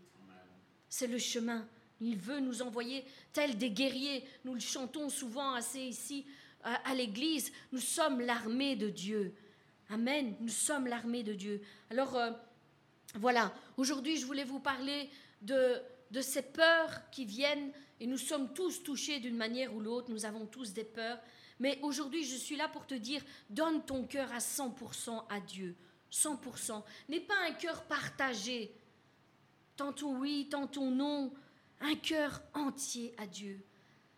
[0.89, 1.67] C'est le chemin.
[2.01, 4.23] Il veut nous envoyer tels des guerriers.
[4.43, 6.25] Nous le chantons souvent assez ici
[6.65, 7.51] à, l'église.
[7.71, 9.33] Nous sommes l'armée de Dieu.
[9.89, 10.35] Amen.
[10.39, 11.61] Nous sommes l'armée de Dieu.
[11.89, 12.31] Alors, euh,
[13.15, 13.53] voilà.
[13.77, 15.09] Aujourd'hui, je voulais vous parler
[15.41, 17.71] de, de ces peurs qui viennent.
[17.99, 20.11] Et nous sommes tous touchés d'une manière ou l'autre.
[20.11, 21.19] Nous avons tous des peurs.
[21.59, 25.75] Mais aujourd'hui, je suis là pour te dire, donne ton cœur à 100% à Dieu.
[26.11, 26.83] 100%.
[27.09, 28.75] N'est pas un cœur partagé.
[29.77, 31.33] Tantôt oui, tantôt non.
[31.79, 33.63] Un cœur entier à Dieu.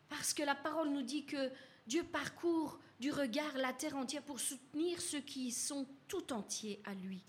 [0.09, 1.51] Parce que la parole nous dit que
[1.87, 6.93] Dieu parcourt du regard la terre entière pour soutenir ceux qui sont tout entiers à
[6.93, 7.23] lui.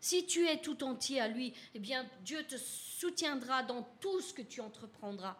[0.00, 4.32] Si tu es tout entier à lui, eh bien Dieu te soutiendra dans tout ce
[4.32, 5.36] que tu entreprendras.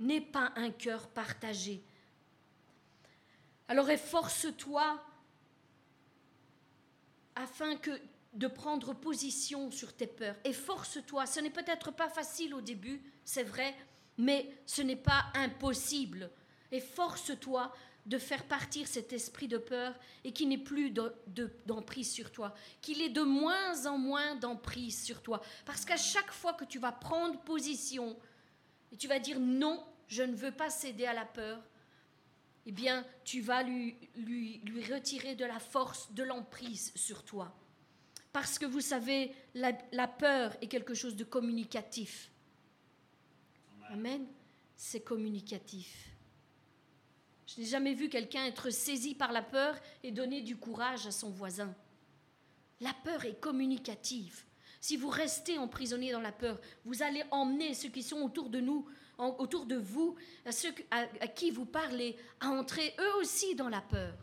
[0.00, 1.82] N'aie pas un cœur partagé.
[3.68, 5.00] Alors efforce-toi
[7.36, 7.92] afin que
[8.32, 10.36] de prendre position sur tes peurs.
[10.44, 11.26] Efforce-toi.
[11.26, 13.74] Ce n'est peut-être pas facile au début, c'est vrai,
[14.16, 16.30] mais ce n'est pas impossible.
[16.70, 17.72] Efforce-toi
[18.08, 19.94] de faire partir cet esprit de peur
[20.24, 20.90] et qu'il n'ait plus
[21.66, 25.42] d'emprise sur toi, qu'il ait de moins en moins d'emprise sur toi.
[25.66, 28.16] Parce qu'à chaque fois que tu vas prendre position
[28.90, 31.62] et tu vas dire non, je ne veux pas céder à la peur,
[32.64, 37.54] eh bien, tu vas lui, lui, lui retirer de la force, de l'emprise sur toi.
[38.32, 42.30] Parce que vous savez, la, la peur est quelque chose de communicatif.
[43.90, 44.26] Amen.
[44.76, 46.17] C'est communicatif.
[47.48, 51.10] Je n'ai jamais vu quelqu'un être saisi par la peur et donner du courage à
[51.10, 51.74] son voisin.
[52.80, 54.44] La peur est communicative.
[54.80, 58.60] Si vous restez emprisonné dans la peur, vous allez emmener ceux qui sont autour de
[58.60, 58.86] nous
[59.18, 60.14] autour de vous,
[60.46, 64.14] à ceux à, qui vous parlez, à entrer eux aussi dans la peur.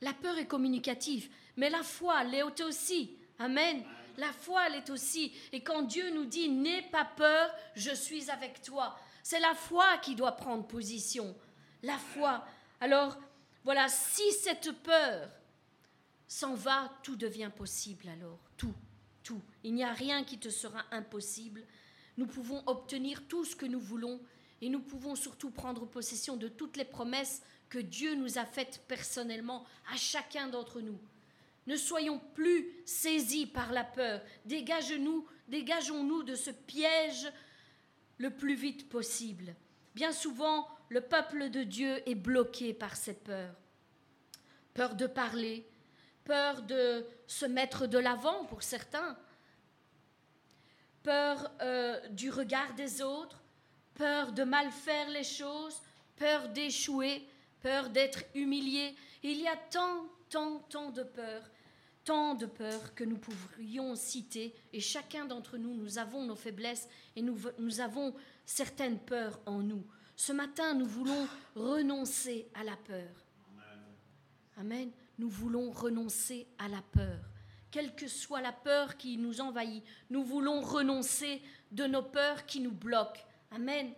[0.00, 3.18] La peur est communicative, mais la foi l'est aussi.
[3.38, 3.84] Amen.
[4.16, 5.34] La foi l'est aussi.
[5.52, 9.98] Et quand Dieu nous dit N'aie pas peur, je suis avec toi, c'est la foi
[9.98, 11.34] qui doit prendre position.
[11.84, 12.44] La foi.
[12.80, 13.16] Alors,
[13.62, 15.30] voilà, si cette peur
[16.26, 18.40] s'en va, tout devient possible alors.
[18.56, 18.74] Tout,
[19.22, 19.40] tout.
[19.62, 21.64] Il n'y a rien qui te sera impossible
[22.16, 24.20] nous pouvons obtenir tout ce que nous voulons
[24.60, 28.82] et nous pouvons surtout prendre possession de toutes les promesses que Dieu nous a faites
[28.86, 30.98] personnellement à chacun d'entre nous.
[31.66, 34.20] Ne soyons plus saisis par la peur.
[34.44, 37.30] Dégage-nous, dégageons-nous de ce piège
[38.18, 39.56] le plus vite possible.
[39.94, 43.56] Bien souvent, le peuple de Dieu est bloqué par ces peurs.
[44.74, 45.66] Peur de parler,
[46.22, 49.18] peur de se mettre de l'avant pour certains,
[51.02, 53.42] peur euh, du regard des autres,
[53.94, 55.82] peur de mal faire les choses,
[56.14, 57.26] peur d'échouer,
[57.60, 58.94] peur d'être humilié.
[59.24, 61.50] Il y a tant, tant, tant de peurs,
[62.04, 66.88] tant de peurs que nous pourrions citer, et chacun d'entre nous, nous avons nos faiblesses
[67.16, 68.14] et nous avons
[68.46, 69.84] certaines peurs en nous.
[70.16, 73.10] Ce matin, nous voulons renoncer à la peur.
[74.56, 74.90] Amen.
[75.18, 77.18] Nous voulons renoncer à la peur
[77.74, 79.82] quelle que soit la peur qui nous envahit.
[80.08, 81.42] Nous voulons renoncer
[81.72, 83.20] de nos peurs qui nous bloquent.
[83.50, 83.92] Amen.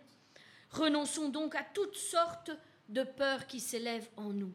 [0.71, 2.51] Renonçons donc à toutes sortes
[2.89, 4.55] de peurs qui s'élèvent en nous.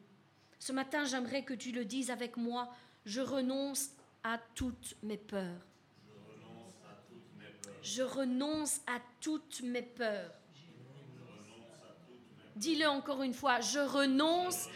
[0.57, 2.73] Ce matin, j'aimerais que tu le dises avec moi.
[3.05, 3.91] Je renonce
[4.23, 5.67] à toutes mes peurs.
[7.83, 10.33] Je renonce à toutes mes peurs.
[12.61, 13.59] Dis-le encore une fois.
[13.59, 14.67] Je renonce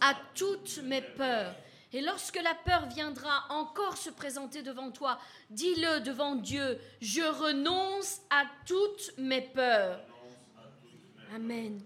[0.00, 1.54] à toutes mes peurs.
[1.92, 5.20] Et lorsque la peur viendra encore se présenter devant toi,
[5.50, 10.00] dis-le devant Dieu, je renonce à toutes mes peurs.
[11.34, 11.82] Amen.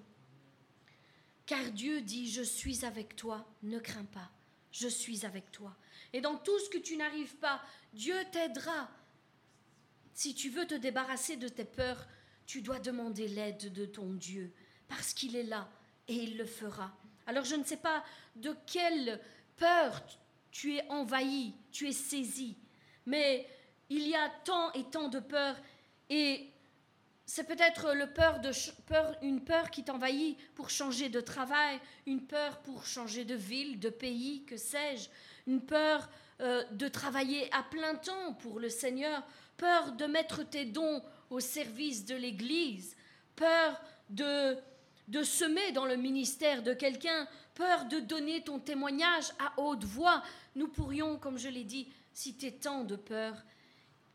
[1.46, 4.30] Car Dieu dit, je suis avec toi, ne crains pas,
[4.70, 5.74] je suis avec toi.
[6.12, 7.60] Et dans tout ce que tu n'arrives pas,
[7.92, 8.88] Dieu t'aidera.
[10.14, 12.06] Si tu veux te débarrasser de tes peurs,
[12.46, 14.52] tu dois demander l'aide de ton Dieu,
[14.90, 15.66] parce qu'il est là
[16.08, 16.90] et il le fera.
[17.26, 18.04] Alors je ne sais pas
[18.36, 19.20] de quelle
[19.56, 20.02] peur,
[20.50, 22.58] tu es envahi, tu es saisi.
[23.06, 23.46] Mais
[23.88, 25.56] il y a tant et tant de peur
[26.10, 26.50] et
[27.24, 28.50] c'est peut-être le peur de
[28.86, 33.78] peur, une peur qui t'envahit pour changer de travail, une peur pour changer de ville,
[33.78, 35.08] de pays, que sais-je,
[35.46, 36.10] une peur
[36.40, 39.22] euh, de travailler à plein temps pour le Seigneur,
[39.56, 42.96] peur de mettre tes dons au service de l'Église,
[43.36, 44.56] peur de,
[45.10, 50.22] de semer dans le ministère de quelqu'un, peur de donner ton témoignage à haute voix.
[50.54, 53.36] Nous pourrions, comme je l'ai dit, citer tant de peurs.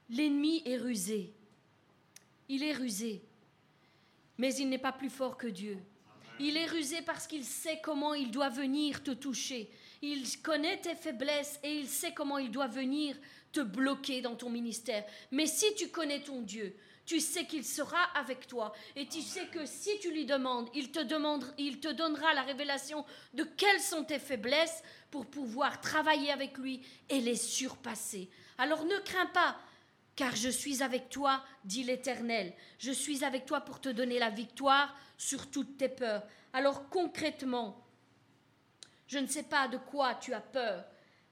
[0.10, 1.34] L'ennemi est rusé.
[2.48, 3.22] Il est rusé.
[4.38, 5.78] Mais il n'est pas plus fort que Dieu.
[6.40, 9.70] Il est rusé parce qu'il sait comment il doit venir te toucher.
[10.02, 13.18] Il connaît tes faiblesses et il sait comment il doit venir
[13.52, 15.04] te bloquer dans ton ministère.
[15.32, 16.76] Mais si tu connais ton Dieu,
[17.06, 18.74] tu sais qu'il sera avec toi.
[18.96, 21.00] Et tu sais que si tu lui demandes, il te,
[21.58, 26.82] il te donnera la révélation de quelles sont tes faiblesses pour pouvoir travailler avec lui
[27.10, 28.30] et les surpasser.
[28.58, 29.58] Alors ne crains pas,
[30.16, 32.54] car je suis avec toi, dit l'Éternel.
[32.80, 36.24] Je suis avec toi pour te donner la victoire sur toutes tes peurs.
[36.54, 37.86] Alors concrètement,
[39.08, 40.84] je ne sais pas de quoi tu as peur,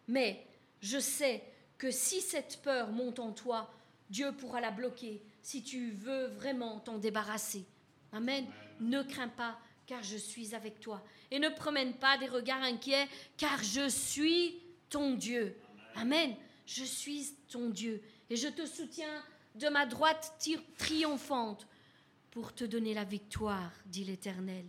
[0.08, 0.46] mais
[0.82, 1.44] je sais
[1.78, 3.74] que si cette peur monte en toi,
[4.10, 7.66] Dieu pourra la bloquer si tu veux vraiment t'en débarrasser.
[8.12, 8.46] Amen.
[8.80, 11.04] Ne crains pas, car je suis avec toi.
[11.30, 14.56] Et ne promène pas des regards inquiets, car je suis
[14.90, 15.56] ton Dieu.
[15.96, 16.36] Amen.
[16.66, 18.02] Je suis ton Dieu.
[18.30, 19.22] Et je te soutiens
[19.56, 20.34] de ma droite
[20.78, 21.68] triomphante
[22.32, 24.66] pour te donner la victoire, dit l'Éternel.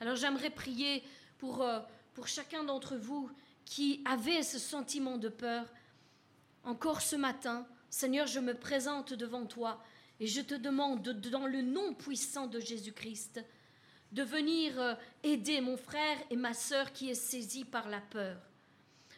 [0.00, 1.02] Alors j'aimerais prier
[1.38, 1.80] pour, euh,
[2.14, 3.30] pour chacun d'entre vous
[3.64, 5.66] qui avait ce sentiment de peur.
[6.64, 9.82] Encore ce matin, Seigneur, je me présente devant toi
[10.22, 13.44] et je te demande, dans le nom puissant de Jésus-Christ,
[14.12, 14.94] de venir euh,
[15.24, 18.36] aider mon frère et ma sœur qui est saisi par la peur.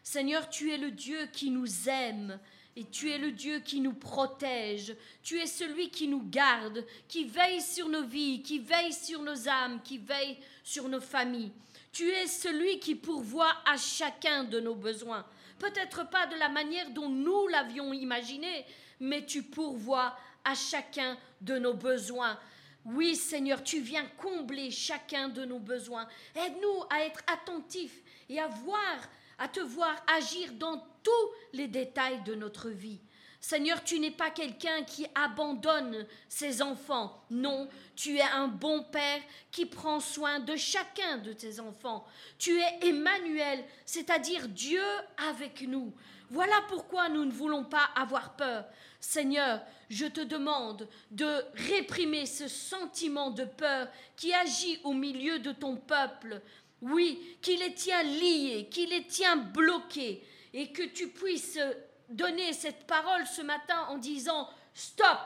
[0.02, 2.40] Seigneur, tu es le Dieu qui nous aime
[2.74, 4.96] et tu es le Dieu qui nous protège.
[5.22, 9.46] Tu es celui qui nous garde, qui veille sur nos vies, qui veille sur nos
[9.46, 11.52] âmes, qui veille sur nos familles.
[11.92, 15.26] Tu es celui qui pourvoit à chacun de nos besoins.
[15.58, 18.64] Peut-être pas de la manière dont nous l'avions imaginé,
[19.00, 22.38] mais tu pourvois à chacun de nos besoins.
[22.84, 26.06] Oui, Seigneur, tu viens combler chacun de nos besoins.
[26.34, 28.98] Aide-nous à être attentifs et à voir,
[29.38, 33.00] à te voir agir dans tous les détails de notre vie.
[33.40, 37.22] Seigneur, tu n'es pas quelqu'un qui abandonne ses enfants.
[37.28, 39.20] Non, tu es un bon Père
[39.50, 42.06] qui prend soin de chacun de tes enfants.
[42.38, 44.82] Tu es Emmanuel, c'est-à-dire Dieu
[45.28, 45.92] avec nous.
[46.30, 48.64] Voilà pourquoi nous ne voulons pas avoir peur.
[49.04, 53.86] Seigneur, je te demande de réprimer ce sentiment de peur
[54.16, 56.40] qui agit au milieu de ton peuple.
[56.80, 61.58] Oui, qui les tient liés, qui les tient bloqués, et que tu puisses
[62.08, 65.18] donner cette parole ce matin en disant Stop,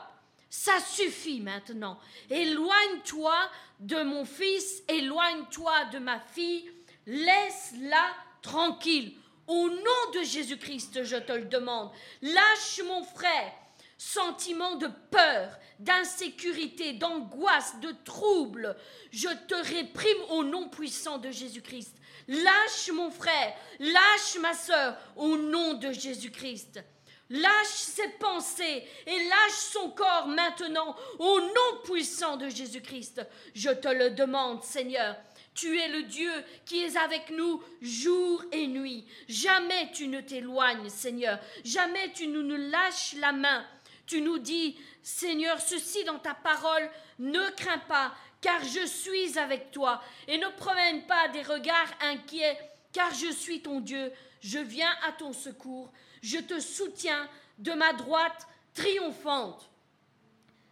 [0.49, 1.99] ça suffit maintenant.
[2.29, 3.35] Éloigne-toi
[3.79, 6.69] de mon fils, éloigne-toi de ma fille,
[7.07, 9.15] laisse-la tranquille.
[9.47, 11.91] Au nom de Jésus-Christ, je te le demande.
[12.21, 13.53] Lâche mon frère.
[14.01, 18.77] Sentiment de peur, d'insécurité, d'angoisse, de trouble.
[19.11, 21.97] Je te réprime au nom puissant de Jésus-Christ.
[22.29, 26.81] Lâche mon frère, lâche ma soeur au nom de Jésus-Christ.
[27.29, 33.21] Lâche ses pensées et lâche son corps maintenant au nom puissant de Jésus-Christ.
[33.53, 35.17] Je te le demande, Seigneur.
[35.53, 36.31] Tu es le Dieu
[36.65, 39.05] qui est avec nous jour et nuit.
[39.27, 41.37] Jamais tu ne t'éloignes, Seigneur.
[41.65, 43.65] Jamais tu nous ne lâches la main.
[44.09, 46.89] Tu nous dis, Seigneur, ceci dans ta parole,
[47.19, 52.57] ne crains pas, car je suis avec toi, et ne promène pas des regards inquiets,
[52.91, 55.93] car je suis ton Dieu, je viens à ton secours,
[56.23, 57.29] je te soutiens
[57.59, 59.69] de ma droite triomphante,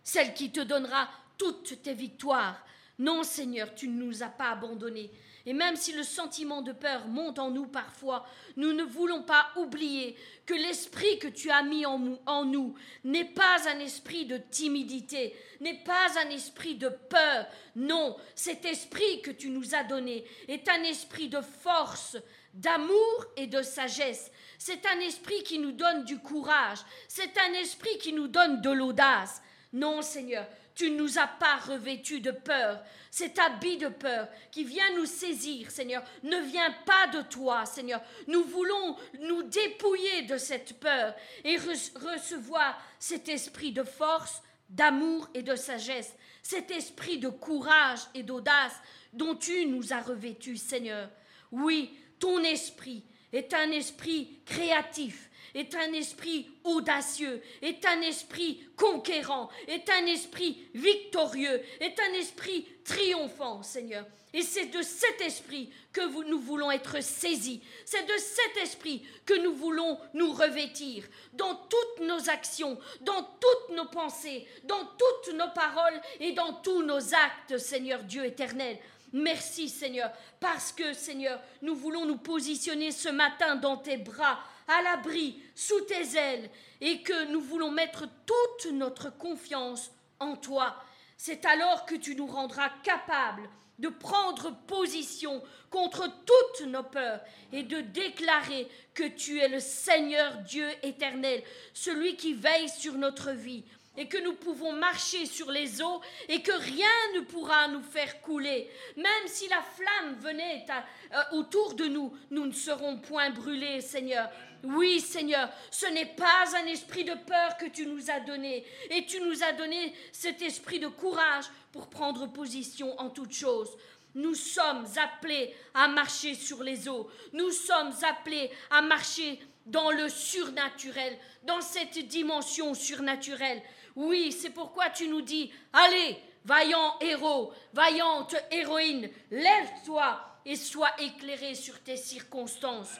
[0.04, 1.08] celle qui te donnera
[1.38, 2.60] toutes tes victoires.
[2.98, 5.12] Non, Seigneur, tu ne nous as pas abandonnés.
[5.48, 8.28] Et même si le sentiment de peur monte en nous parfois,
[8.58, 12.76] nous ne voulons pas oublier que l'esprit que tu as mis en, nous
[13.06, 17.48] n'est pas un esprit de timidité, n'est pas un esprit de peur.
[17.78, 22.18] Non, cet esprit que tu nous as donné est un esprit de force,
[22.54, 24.30] d'amour et de sagesse.
[24.58, 26.80] C'est un esprit qui nous donne du courage.
[27.08, 29.42] C'est un esprit qui nous donne de l'audace.
[29.72, 30.46] Non, Seigneur,
[30.78, 32.84] tu ne nous as pas revêtus de peur.
[33.10, 38.00] Cet habit de peur qui vient nous saisir, Seigneur, ne vient pas de toi, Seigneur.
[38.28, 45.42] Nous voulons nous dépouiller de cette peur et recevoir cet esprit de force, d'amour et
[45.42, 46.14] de sagesse,
[46.44, 48.76] cet esprit de courage et d'audace
[49.14, 51.10] dont tu nous as revêtus, Seigneur.
[51.52, 53.04] Oui, ton esprit
[53.34, 55.27] est un esprit créatif,
[55.58, 62.68] est un esprit audacieux, est un esprit conquérant, est un esprit victorieux, est un esprit
[62.86, 64.06] triomphant, Seigneur.
[64.34, 67.62] Et c'est de cet esprit que nous voulons être saisis.
[67.86, 73.76] C'est de cet esprit que nous voulons nous revêtir dans toutes nos actions, dans toutes
[73.76, 78.78] nos pensées, dans toutes nos paroles et dans tous nos actes, Seigneur Dieu éternel.
[79.12, 84.82] Merci Seigneur, parce que Seigneur, nous voulons nous positionner ce matin dans tes bras à
[84.82, 86.50] l'abri, sous tes ailes,
[86.82, 90.76] et que nous voulons mettre toute notre confiance en toi.
[91.18, 93.50] C'est alors que tu nous rendras capables
[93.80, 97.22] de prendre position contre toutes nos peurs
[97.54, 101.44] et de déclarer que tu es le Seigneur Dieu éternel,
[101.74, 103.64] celui qui veille sur notre vie,
[103.98, 108.22] et que nous pouvons marcher sur les eaux et que rien ne pourra nous faire
[108.22, 108.70] couler.
[108.96, 114.30] Même si la flamme venait euh, autour de nous, nous ne serons point brûlés, Seigneur.
[114.64, 119.06] Oui, Seigneur, ce n'est pas un esprit de peur que tu nous as donné, et
[119.06, 123.78] tu nous as donné cet esprit de courage pour prendre position en toutes choses.
[124.16, 127.10] Nous sommes appelés à marcher sur les eaux.
[127.34, 133.62] Nous sommes appelés à marcher dans le surnaturel, dans cette dimension surnaturelle.
[133.96, 141.54] Oui, c'est pourquoi tu nous dis, allez, vaillant héros, vaillante héroïne, lève-toi et sois éclairé
[141.54, 142.96] sur tes circonstances.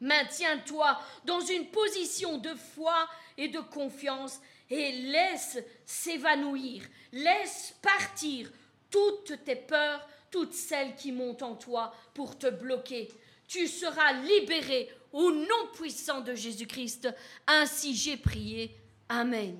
[0.00, 4.40] Maintiens-toi dans une position de foi et de confiance
[4.70, 6.82] et laisse s'évanouir,
[7.12, 8.50] laisse partir
[8.90, 13.08] toutes tes peurs, toutes celles qui montent en toi pour te bloquer.
[13.46, 17.08] Tu seras libéré au nom puissant de Jésus-Christ.
[17.46, 18.76] Ainsi j'ai prié.
[19.08, 19.58] Amen.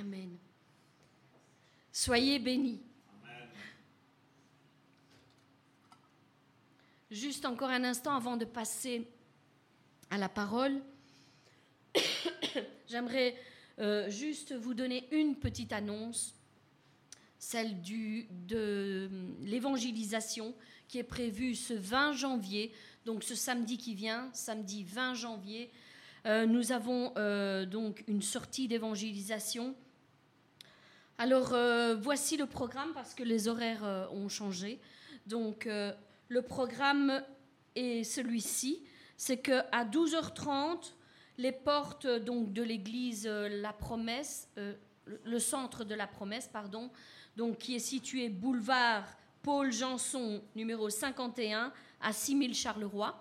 [0.00, 0.38] Amen.
[1.92, 2.80] Soyez bénis.
[7.10, 9.06] Juste encore un instant avant de passer
[10.12, 10.78] à la parole,
[12.86, 13.34] j'aimerais
[13.78, 16.34] euh, juste vous donner une petite annonce,
[17.38, 19.08] celle de
[19.40, 20.54] l'évangélisation
[20.86, 22.72] qui est prévue ce 20 janvier,
[23.06, 25.70] donc ce samedi qui vient, samedi 20 janvier.
[26.26, 29.74] Euh, nous avons euh, donc une sortie d'évangélisation.
[31.16, 31.56] Alors
[32.02, 34.78] voici le programme parce que les horaires ont changé.
[35.26, 37.22] Donc le programme
[37.76, 38.82] est celui-ci
[39.24, 40.94] c'est qu'à 12h30,
[41.38, 44.74] les portes donc, de l'église euh, La Promesse, euh,
[45.22, 46.90] le centre de la Promesse, pardon,
[47.36, 49.04] donc, qui est situé boulevard
[49.42, 53.16] Paul Janson, numéro 51, à 6000 Charleroi.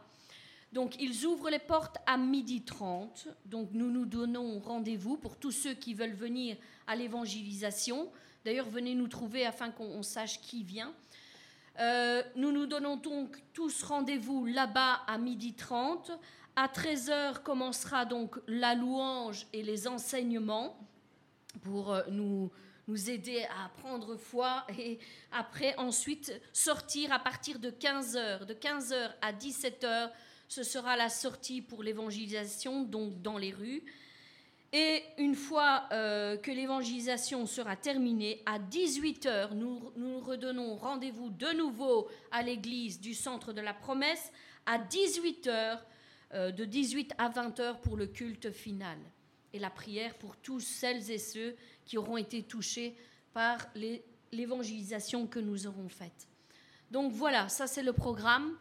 [0.73, 3.27] Donc, ils ouvrent les portes à midi 30.
[3.45, 8.09] Donc, nous nous donnons rendez-vous pour tous ceux qui veulent venir à l'évangélisation.
[8.43, 10.95] D'ailleurs, venez nous trouver afin qu'on sache qui vient.
[11.81, 16.11] Euh, nous nous donnons donc tous rendez-vous là-bas à midi 30.
[16.55, 20.77] À 13h commencera donc la louange et les enseignements
[21.63, 22.51] pour euh, nous,
[22.87, 24.99] nous aider à prendre foi et
[25.31, 28.45] après ensuite sortir à partir de 15h.
[28.45, 30.11] De 15h à 17h,
[30.47, 33.81] ce sera la sortie pour l'évangélisation, donc dans les rues.
[34.73, 41.51] Et une fois euh, que l'évangélisation sera terminée, à 18h, nous nous redonnons rendez-vous de
[41.57, 44.31] nouveau à l'église du centre de la promesse,
[44.65, 45.79] à 18h,
[46.33, 48.97] euh, de 18 à 20h pour le culte final.
[49.51, 52.95] Et la prière pour tous celles et ceux qui auront été touchés
[53.33, 53.57] par
[54.31, 56.29] l'évangélisation que nous aurons faite.
[56.91, 58.55] Donc voilà, ça c'est le programme.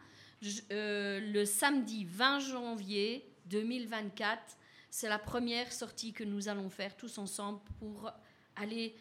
[0.71, 4.57] Euh, le samedi 20 janvier 2024
[4.91, 8.11] c'est la première sortie que nous allons faire tous ensemble pour
[8.57, 8.93] aller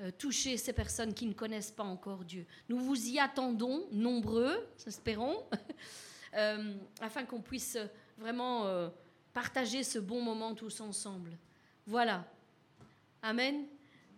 [0.00, 2.46] euh, toucher ces personnes qui ne connaissent pas encore Dieu.
[2.70, 5.44] Nous vous y attendons, nombreux, espérons,
[6.34, 7.76] euh, afin qu'on puisse
[8.16, 8.88] vraiment euh,
[9.34, 11.38] partager ce bon moment tous ensemble.
[11.86, 12.24] Voilà.
[13.22, 13.66] Amen.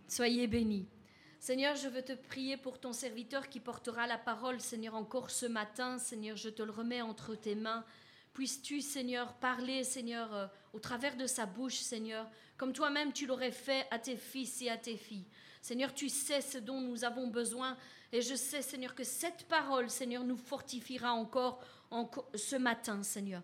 [0.07, 0.87] Soyez bénis.
[1.41, 5.47] Seigneur, je veux te prier pour ton serviteur qui portera la parole, Seigneur, encore ce
[5.47, 5.99] matin.
[5.99, 7.85] Seigneur, je te le remets entre tes mains.
[8.33, 13.87] Puisses-tu, Seigneur, parler, Seigneur, au travers de sa bouche, Seigneur, comme toi-même tu l'aurais fait
[13.91, 15.25] à tes fils et à tes filles.
[15.63, 17.79] Seigneur, tu sais ce dont nous avons besoin.
[18.13, 21.65] Et je sais, Seigneur, que cette parole, Seigneur, nous fortifiera encore,
[22.35, 23.43] ce matin, Seigneur.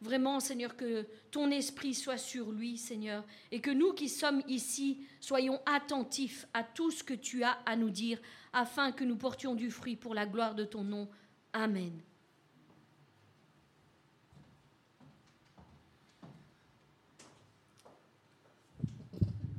[0.00, 5.06] Vraiment, Seigneur, que ton esprit soit sur lui, Seigneur, et que nous qui sommes ici
[5.20, 8.18] soyons attentifs à tout ce que tu as à nous dire,
[8.54, 11.10] afin que nous portions du fruit pour la gloire de ton nom.
[11.52, 12.00] Amen.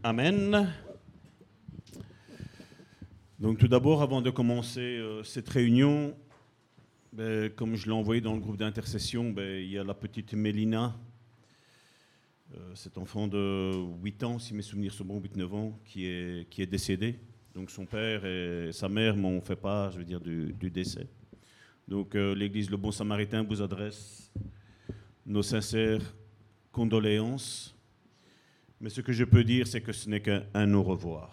[0.03, 0.67] Amen.
[3.37, 6.17] Donc tout d'abord, avant de commencer euh, cette réunion,
[7.13, 10.33] ben, comme je l'ai envoyé dans le groupe d'intercession, ben, il y a la petite
[10.33, 10.97] Mélina,
[12.55, 16.49] euh, cet enfant de 8 ans, si mes souvenirs sont bons, 8-9 ans, qui est,
[16.49, 17.19] qui est décédé.
[17.53, 21.07] Donc son père et sa mère m'ont fait part, je veux dire, du, décès.
[21.87, 24.33] Donc euh, l'Église Le Bon Samaritain vous adresse
[25.27, 26.15] nos sincères
[26.71, 27.75] condoléances
[28.81, 31.31] mais ce que je peux dire, c'est que ce n'est qu'un au revoir.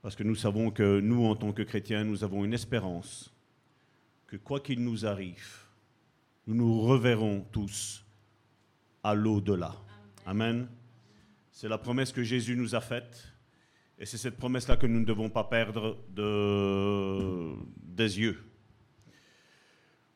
[0.00, 3.34] Parce que nous savons que nous, en tant que chrétiens, nous avons une espérance
[4.28, 5.64] que quoi qu'il nous arrive,
[6.46, 8.04] nous nous reverrons tous
[9.02, 9.74] à l'au-delà.
[10.26, 10.68] Amen.
[11.50, 13.32] C'est la promesse que Jésus nous a faite.
[13.98, 18.47] Et c'est cette promesse-là que nous ne devons pas perdre de, des yeux.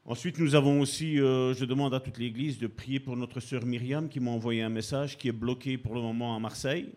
[0.05, 3.65] Ensuite, nous avons aussi, euh, je demande à toute l'Église de prier pour notre sœur
[3.65, 6.93] Myriam qui m'a envoyé un message qui est bloqué pour le moment à Marseille.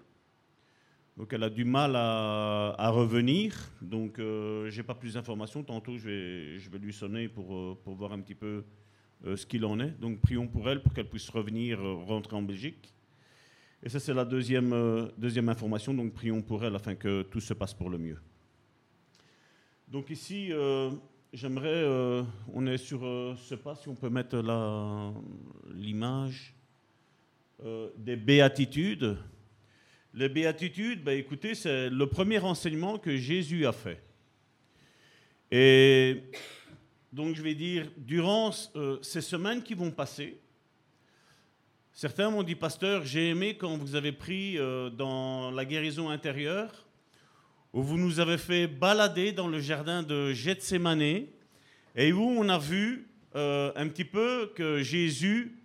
[1.17, 3.55] Donc elle a du mal à, revenir.
[3.81, 5.63] Donc euh, j'ai pas plus d'informations.
[5.63, 8.65] Tantôt je vais, je vais lui sonner pour, euh, pour voir un petit peu
[9.25, 9.91] euh, ce qu'il en est.
[9.99, 12.93] Donc prions pour elle pour qu'elle puisse revenir, rentrer en Belgique.
[13.81, 15.93] Et ça c'est la deuxième, deuxième information.
[15.93, 18.17] Donc prions pour elle afin que tout se passe pour le mieux.
[19.87, 20.51] Donc ici,
[21.35, 22.23] j'aimerais, euh,
[22.53, 24.37] on est sur euh, ce pas, si on peut mettre
[25.73, 26.55] l'image
[27.63, 29.17] euh, des béatitudes.
[30.13, 34.01] Les béatitudes, ben, écoutez, c'est le premier enseignement que Jésus a fait.
[35.51, 36.23] Et
[37.11, 38.51] donc je vais dire, durant
[39.01, 40.39] ces semaines qui vont passer,
[41.91, 44.57] certains m'ont dit, pasteur, j'ai aimé quand vous avez pris
[44.97, 46.84] dans la guérison intérieure,
[47.75, 51.25] où vous nous avez fait balader dans le jardin de Gethsemane,
[51.97, 55.57] et où on a vu euh, un petit peu que Jésus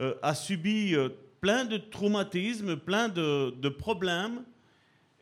[0.00, 4.42] euh, a subi euh, plein de traumatismes, plein de, problèmes,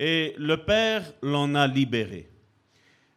[0.00, 2.30] et le Père l'en a libéré.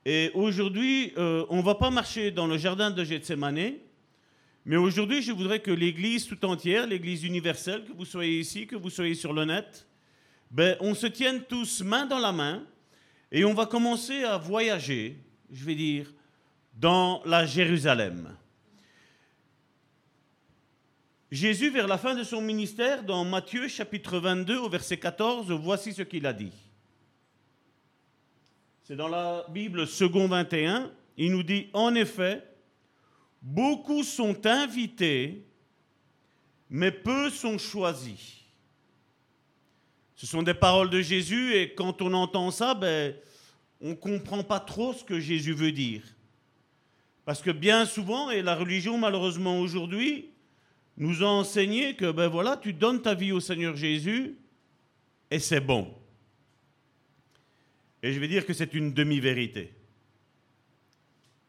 [0.05, 3.75] Et aujourd'hui, on ne va pas marcher dans le jardin de Gethsemane,
[4.65, 8.75] mais aujourd'hui, je voudrais que l'Église tout entière, l'Église universelle, que vous soyez ici, que
[8.75, 9.87] vous soyez sur le net,
[10.51, 12.61] ben, on se tienne tous main dans la main
[13.31, 15.17] et on va commencer à voyager,
[15.51, 16.13] je vais dire,
[16.75, 18.35] dans la Jérusalem.
[21.31, 25.93] Jésus, vers la fin de son ministère, dans Matthieu chapitre 22 au verset 14, voici
[25.93, 26.53] ce qu'il a dit.
[28.83, 32.43] C'est dans la Bible second 21, il nous dit, en effet,
[33.41, 35.43] beaucoup sont invités,
[36.69, 38.44] mais peu sont choisis.
[40.25, 43.13] Ce sont des paroles de Jésus et quand on entend ça, ben,
[43.79, 46.01] on ne comprend pas trop ce que Jésus veut dire.
[47.25, 50.31] Parce que bien souvent, et la religion malheureusement aujourd'hui,
[50.97, 54.35] nous a enseigné que ben voilà, tu donnes ta vie au Seigneur Jésus
[55.29, 55.93] et c'est bon.
[58.01, 59.73] Et je vais dire que c'est une demi-vérité.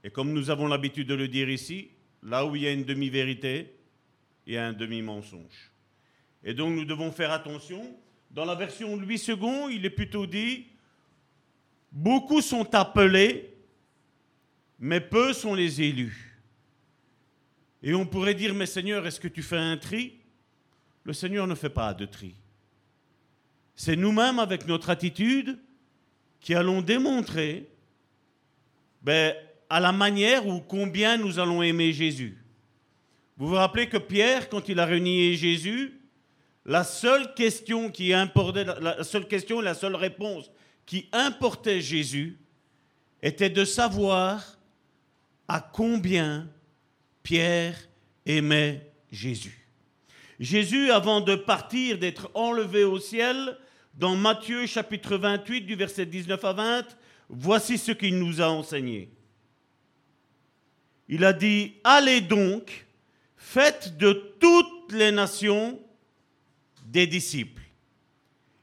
[0.05, 2.85] Et comme nous avons l'habitude de le dire ici, là où il y a une
[2.85, 3.74] demi-vérité,
[4.47, 5.72] il y a un demi-mensonge.
[6.45, 7.97] Et donc nous devons faire attention.
[8.37, 10.66] Dans la version Louis II, il est plutôt dit
[11.91, 13.57] Beaucoup sont appelés,
[14.78, 16.39] mais peu sont les élus.
[17.82, 20.18] Et on pourrait dire Mais Seigneur, est-ce que tu fais un tri?
[21.05, 22.34] Le Seigneur ne fait pas de tri.
[23.74, 25.59] C'est nous-mêmes, avec notre attitude,
[26.39, 27.70] qui allons démontrer
[29.01, 29.34] ben,
[29.70, 32.37] à la manière ou combien nous allons aimer Jésus.
[33.39, 35.99] Vous vous rappelez que Pierre, quand il a renié Jésus,
[36.66, 40.50] la seule question qui importait, la seule question, la seule réponse
[40.84, 42.38] qui importait Jésus
[43.22, 44.58] était de savoir
[45.46, 46.48] à combien
[47.22, 47.76] Pierre
[48.26, 49.68] aimait Jésus.
[50.40, 53.56] Jésus, avant de partir, d'être enlevé au ciel,
[53.94, 56.84] dans Matthieu chapitre 28 du verset 19 à 20,
[57.28, 59.08] voici ce qu'il nous a enseigné.
[61.08, 62.86] Il a dit, allez donc,
[63.36, 65.80] faites de toutes les nations
[66.87, 67.62] des disciples.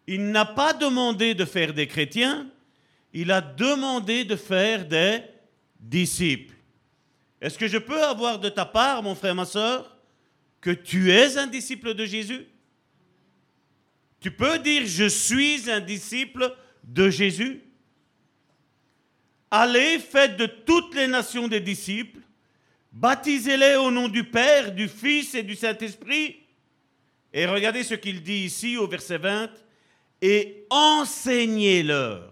[0.07, 2.49] Il n'a pas demandé de faire des chrétiens,
[3.13, 5.21] il a demandé de faire des
[5.79, 6.55] disciples.
[7.39, 9.97] Est-ce que je peux avoir de ta part, mon frère, ma soeur,
[10.61, 12.45] que tu es un disciple de Jésus?
[14.19, 17.61] Tu peux dire je suis un disciple de Jésus?
[19.51, 22.21] Allez, faites de toutes les nations des disciples,
[22.91, 26.42] baptisez-les au nom du Père, du Fils et du Saint-Esprit.
[27.33, 29.49] Et regardez ce qu'il dit ici au verset 20,
[30.21, 32.31] et enseignez-leur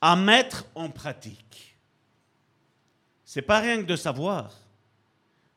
[0.00, 1.76] à mettre en pratique.
[3.24, 4.52] C'est pas rien que de savoir,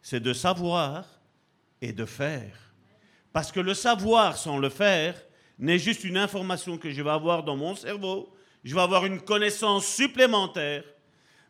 [0.01, 1.05] c'est de savoir
[1.82, 2.74] et de faire.
[3.32, 5.22] Parce que le savoir sans le faire
[5.60, 8.34] n'est juste une information que je vais avoir dans mon cerveau,
[8.64, 10.84] je vais avoir une connaissance supplémentaire,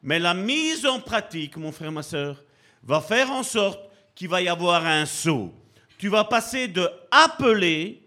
[0.01, 2.43] mais la mise en pratique, mon frère, ma soeur,
[2.83, 5.53] va faire en sorte qu'il va y avoir un saut.
[5.99, 8.01] Tu vas passer de appelé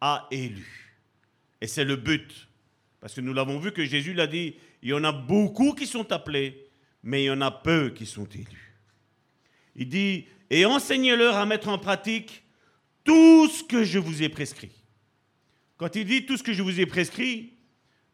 [0.00, 1.02] à élu.
[1.60, 2.48] Et c'est le but.
[3.00, 5.86] Parce que nous l'avons vu que Jésus l'a dit, il y en a beaucoup qui
[5.86, 6.68] sont appelés,
[7.02, 8.74] mais il y en a peu qui sont élus.
[9.74, 12.44] Il dit, et enseignez-leur à mettre en pratique
[13.02, 14.72] tout ce que je vous ai prescrit.
[15.78, 17.54] Quand il dit tout ce que je vous ai prescrit,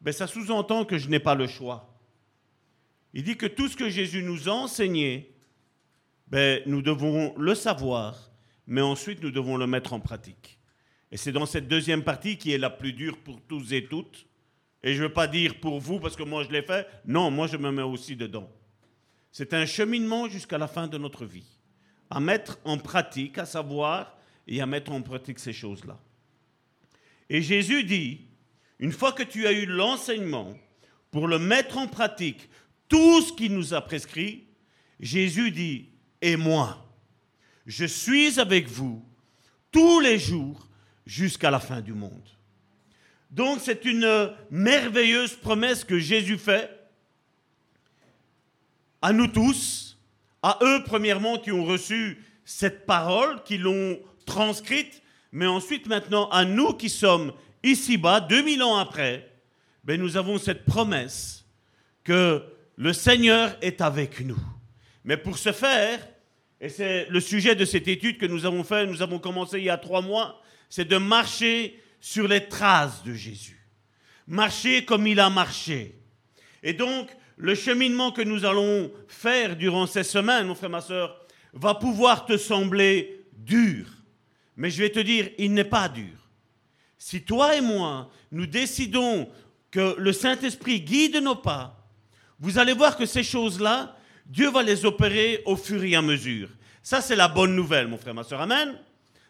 [0.01, 1.95] ben ça sous-entend que je n'ai pas le choix.
[3.13, 5.35] Il dit que tout ce que Jésus nous a enseigné,
[6.29, 8.32] ben, nous devons le savoir,
[8.67, 10.59] mais ensuite nous devons le mettre en pratique.
[11.11, 14.27] Et c'est dans cette deuxième partie qui est la plus dure pour tous et toutes.
[14.83, 16.87] Et je ne veux pas dire pour vous parce que moi je l'ai fait.
[17.07, 18.51] Non, moi je me mets aussi dedans.
[19.31, 21.59] C'est un cheminement jusqu'à la fin de notre vie.
[22.11, 25.99] À mettre en pratique, à savoir et à mettre en pratique ces choses-là.
[27.29, 28.27] Et Jésus dit,
[28.79, 30.55] une fois que tu as eu l'enseignement,
[31.11, 32.49] pour le mettre en pratique,
[32.89, 34.45] tout ce qu'il nous a prescrit,
[34.99, 35.91] Jésus dit,
[36.21, 36.82] et moi,
[37.67, 39.05] je suis avec vous
[39.71, 40.69] tous les jours
[41.07, 42.29] jusqu'à la fin du monde.
[43.31, 46.71] Donc c'est une merveilleuse promesse que Jésus fait
[49.01, 49.99] à nous tous,
[50.43, 55.03] à eux premièrement qui ont reçu cette parole, qui l'ont transcrite,
[55.33, 57.33] mais ensuite maintenant à nous qui sommes
[57.63, 59.29] ici-bas, 2000 ans après,
[59.85, 61.45] ben, nous avons cette promesse
[62.05, 62.45] que
[62.77, 64.39] le Seigneur est avec nous.
[65.05, 66.07] Mais pour ce faire,
[66.63, 69.65] et c'est le sujet de cette étude que nous avons fait, nous avons commencé il
[69.65, 70.41] y a trois mois,
[70.71, 73.67] c'est de marcher sur les traces de Jésus.
[74.29, 75.99] Marcher comme il a marché.
[76.63, 81.27] Et donc, le cheminement que nous allons faire durant ces semaines, mon frère, ma soeur,
[81.53, 83.87] va pouvoir te sembler dur.
[84.57, 86.17] Mais je vais te dire, il n'est pas dur.
[86.97, 89.29] Si toi et moi, nous décidons
[89.73, 91.89] que le Saint-Esprit guide nos pas,
[92.39, 93.97] vous allez voir que ces choses-là,
[94.27, 96.49] Dieu va les opérer au fur et à mesure.
[96.83, 98.41] Ça, c'est la bonne nouvelle, mon frère, ma soeur.
[98.41, 98.79] Amen.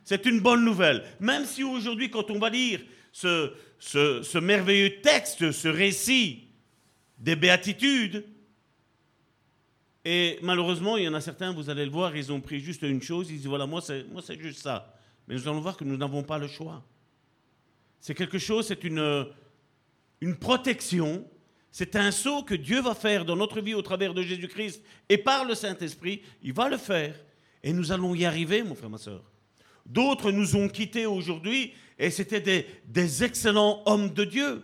[0.04, 1.04] C'est une bonne nouvelle.
[1.20, 2.80] Même si aujourd'hui, quand on va lire
[3.12, 6.48] ce, merveilleux texte, ce récit
[7.18, 8.24] des béatitudes,
[10.04, 12.82] et malheureusement, il y en a certains, vous allez le voir, ils ont pris juste
[12.82, 14.96] une chose, ils disent, voilà, moi, c'est, moi, c'est juste ça.
[15.28, 16.82] Mais nous allons voir que nous n'avons pas le choix.
[18.00, 19.26] C'est quelque chose, c'est une,
[20.20, 21.24] une protection,
[21.72, 25.16] c'est un saut que Dieu va faire dans notre vie au travers de Jésus-Christ et
[25.16, 26.20] par le Saint-Esprit.
[26.42, 27.18] Il va le faire.
[27.62, 29.22] Et nous allons y arriver, mon frère, ma soeur.
[29.86, 34.62] D'autres nous ont quittés aujourd'hui et c'était des, excellents hommes de Dieu.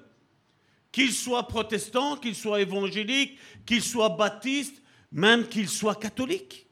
[0.93, 6.67] Qu'ils soient protestants, qu'ils soient évangéliques, qu'ils soient baptistes, même qu'ils soient catholiques.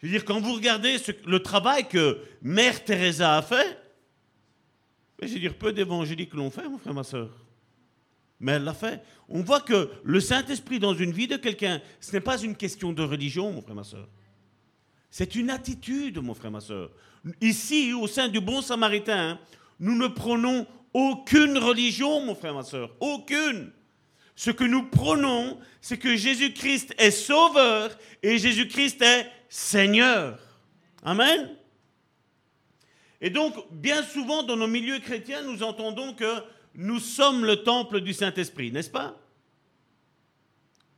[0.00, 0.96] Je veux dire, quand vous regardez
[1.26, 3.78] le travail que Mère Teresa a fait,
[5.20, 7.41] je veux dire, peu d'évangéliques l'ont fait, mon frère, ma soeur
[8.42, 9.02] mais elle l'a fait.
[9.28, 12.92] On voit que le Saint-Esprit dans une vie de quelqu'un, ce n'est pas une question
[12.92, 14.08] de religion, mon frère, ma soeur.
[15.10, 16.90] C'est une attitude, mon frère, ma soeur.
[17.40, 19.38] Ici, au sein du bon samaritain,
[19.78, 22.94] nous ne prenons aucune religion, mon frère, ma soeur.
[23.00, 23.70] Aucune.
[24.34, 30.38] Ce que nous prenons, c'est que Jésus-Christ est sauveur et Jésus-Christ est Seigneur.
[31.04, 31.50] Amen.
[33.20, 36.42] Et donc, bien souvent, dans nos milieux chrétiens, nous entendons que
[36.74, 39.18] nous sommes le temple du Saint-Esprit, n'est-ce pas?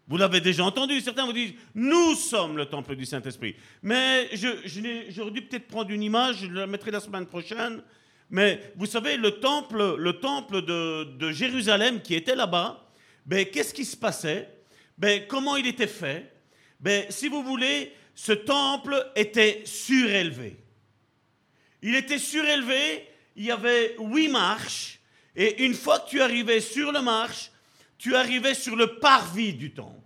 [0.07, 3.57] Vous l'avez déjà entendu, certains vous disent, nous sommes le temple du Saint-Esprit.
[3.83, 7.83] Mais j'aurais dû peut-être prendre une image, je la mettrai la semaine prochaine.
[8.29, 10.13] Mais vous savez, le temple, le
[10.61, 12.87] de, Jérusalem qui était là-bas,
[13.25, 14.49] ben, qu'est-ce qui se passait?
[14.99, 16.31] Ben, Comment il était fait?
[16.81, 20.59] Ben, Si vous voulez, ce temple était surélevé.
[21.81, 25.01] Il était surélevé, il y avait huit marches,
[25.37, 27.51] et une fois que tu arrivais sur le marche,
[27.99, 30.01] tu arrivais sur le parvis du temple.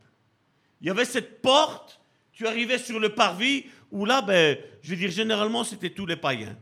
[0.81, 2.01] Il y avait cette porte,
[2.33, 6.17] tu arrivais sur le parvis, où là, ben, je veux dire, généralement, c'était tous les
[6.17, 6.57] païens.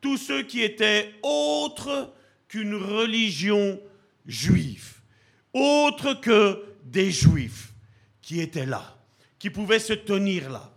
[0.00, 2.12] Tous ceux qui étaient autres
[2.48, 3.80] qu'une religion
[4.26, 5.00] juive,
[5.52, 7.72] autres que des juifs
[8.20, 8.96] qui étaient là,
[9.38, 10.72] qui pouvaient se tenir là.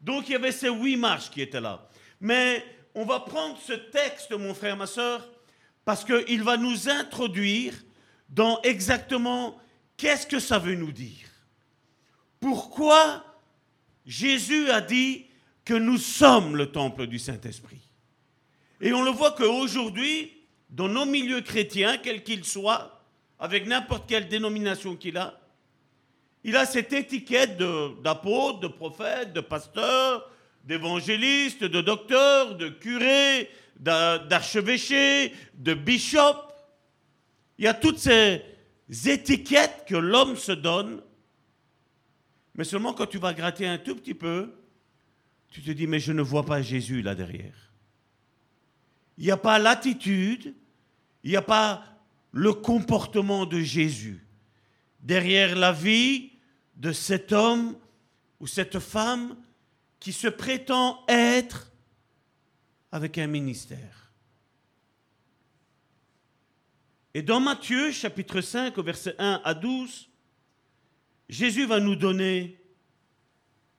[0.00, 1.88] Donc il y avait ces huit marches qui étaient là.
[2.20, 2.64] Mais
[2.94, 5.26] on va prendre ce texte, mon frère, ma soeur,
[5.84, 7.74] parce qu'il va nous introduire
[8.28, 9.58] dans exactement
[9.96, 11.28] qu'est-ce que ça veut nous dire.
[12.40, 13.24] Pourquoi
[14.06, 15.26] Jésus a dit
[15.64, 17.80] que nous sommes le temple du Saint-Esprit.
[18.80, 20.32] Et on le voit qu'aujourd'hui,
[20.68, 23.02] dans nos milieux chrétiens, quels qu'ils soient,
[23.38, 25.40] avec n'importe quelle dénomination qu'il a,
[26.42, 30.30] il a cette étiquette d'apôtre, de, de prophète, de pasteur,
[30.64, 36.36] d'évangéliste, de docteur, de curé, d'archevêché, de bishop.
[37.58, 38.42] Il y a toutes ces
[39.06, 41.02] étiquettes que l'homme se donne.
[42.54, 44.54] Mais seulement quand tu vas gratter un tout petit peu,
[45.50, 47.72] tu te dis, mais je ne vois pas Jésus là derrière.
[49.18, 50.54] Il n'y a pas l'attitude,
[51.22, 51.84] il n'y a pas
[52.32, 54.26] le comportement de Jésus.
[55.00, 56.32] Derrière la vie
[56.76, 57.76] de cet homme
[58.40, 59.36] ou cette femme
[60.00, 61.72] qui se prétend être
[62.94, 64.12] avec un ministère.
[67.12, 70.08] Et dans Matthieu chapitre 5 au verset 1 à 12,
[71.28, 72.56] Jésus va nous donner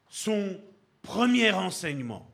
[0.09, 0.61] son
[1.01, 2.29] premier enseignement.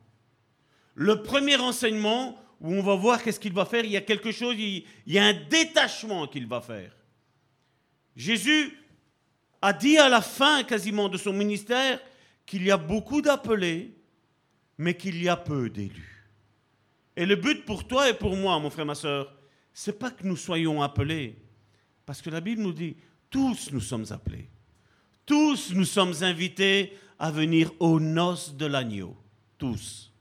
[0.96, 4.32] Le premier enseignement où on va voir qu'est-ce qu'il va faire, il y a quelque
[4.32, 6.96] chose, il y a un détachement qu'il va faire.
[8.16, 8.76] Jésus
[9.60, 12.00] a dit à la fin quasiment de son ministère
[12.44, 13.94] qu'il y a beaucoup d'appelés,
[14.78, 16.11] mais qu'il y a peu d'élus.
[17.16, 19.34] Et le but pour toi et pour moi, mon frère, ma soeur,
[19.72, 21.38] c'est pas que nous soyons appelés,
[22.06, 22.96] parce que la Bible nous dit,
[23.30, 24.50] tous nous sommes appelés.
[25.24, 29.16] Tous nous sommes invités à venir aux noces de l'agneau.
[29.56, 30.12] Tous.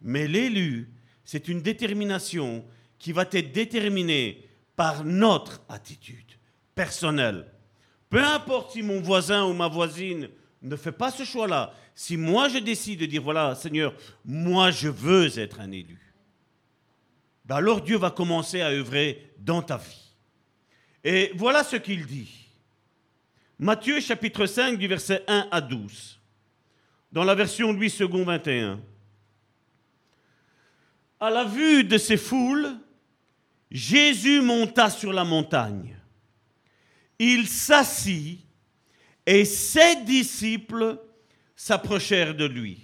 [0.00, 0.92] Mais l'élu,
[1.24, 2.64] c'est une détermination
[2.98, 6.32] qui va être déterminée par notre attitude
[6.74, 7.46] personnelle.
[8.08, 10.28] Peu importe si mon voisin ou ma voisine
[10.62, 13.94] ne fait pas ce choix-là, si moi je décide de dire, voilà, Seigneur,
[14.24, 15.98] moi je veux être un élu,
[17.44, 20.14] ben alors Dieu va commencer à œuvrer dans ta vie.
[21.02, 22.30] Et voilà ce qu'il dit.
[23.58, 26.20] Matthieu chapitre 5 du verset 1 à 12,
[27.12, 28.80] dans la version Louis II 21.
[31.18, 32.76] À la vue de ces foules,
[33.70, 35.96] Jésus monta sur la montagne.
[37.18, 38.40] Il s'assit
[39.26, 40.98] et ses disciples
[41.54, 42.78] s'approchèrent de lui.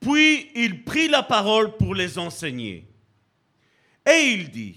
[0.00, 2.86] Puis il prit la parole pour les enseigner.
[4.06, 4.76] Et il dit,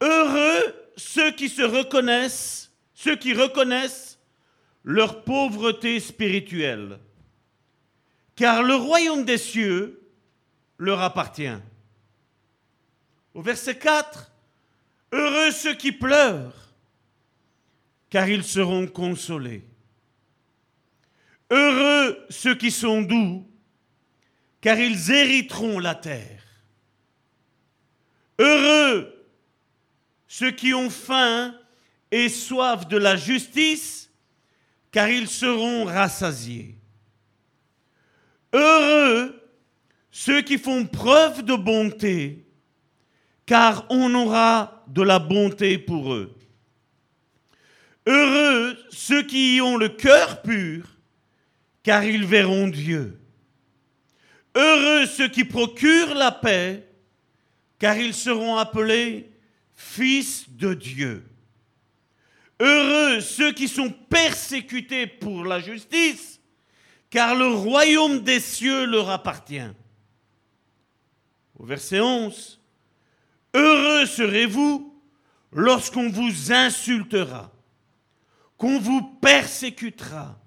[0.00, 2.62] Heureux ceux qui se reconnaissent
[3.02, 4.16] ceux qui reconnaissent
[4.84, 7.00] leur pauvreté spirituelle,
[8.36, 10.08] car le royaume des cieux
[10.78, 11.58] leur appartient.
[13.34, 14.30] Au verset 4,
[15.12, 16.61] Heureux ceux qui pleurent,
[18.12, 19.64] car ils seront consolés.
[21.50, 23.50] Heureux ceux qui sont doux,
[24.60, 26.42] car ils hériteront la terre.
[28.38, 29.26] Heureux
[30.28, 31.54] ceux qui ont faim,
[32.10, 34.10] et soif de la justice,
[34.90, 36.76] car ils seront rassasiés.
[38.52, 39.42] Heureux
[40.10, 42.44] ceux qui font preuve de bonté,
[43.46, 46.36] car on aura de la bonté pour eux.
[48.06, 50.84] Heureux ceux qui ont le cœur pur,
[51.82, 53.18] car ils verront Dieu.
[54.54, 56.86] Heureux ceux qui procurent la paix,
[57.78, 59.30] car ils seront appelés
[59.74, 61.24] fils de Dieu.
[62.60, 66.40] Heureux ceux qui sont persécutés pour la justice,
[67.10, 69.60] car le royaume des cieux leur appartient.
[71.58, 72.60] Au verset 11,
[73.54, 74.94] Heureux serez-vous
[75.52, 77.51] lorsqu'on vous insultera,
[78.62, 80.38] qu'on vous persécutera,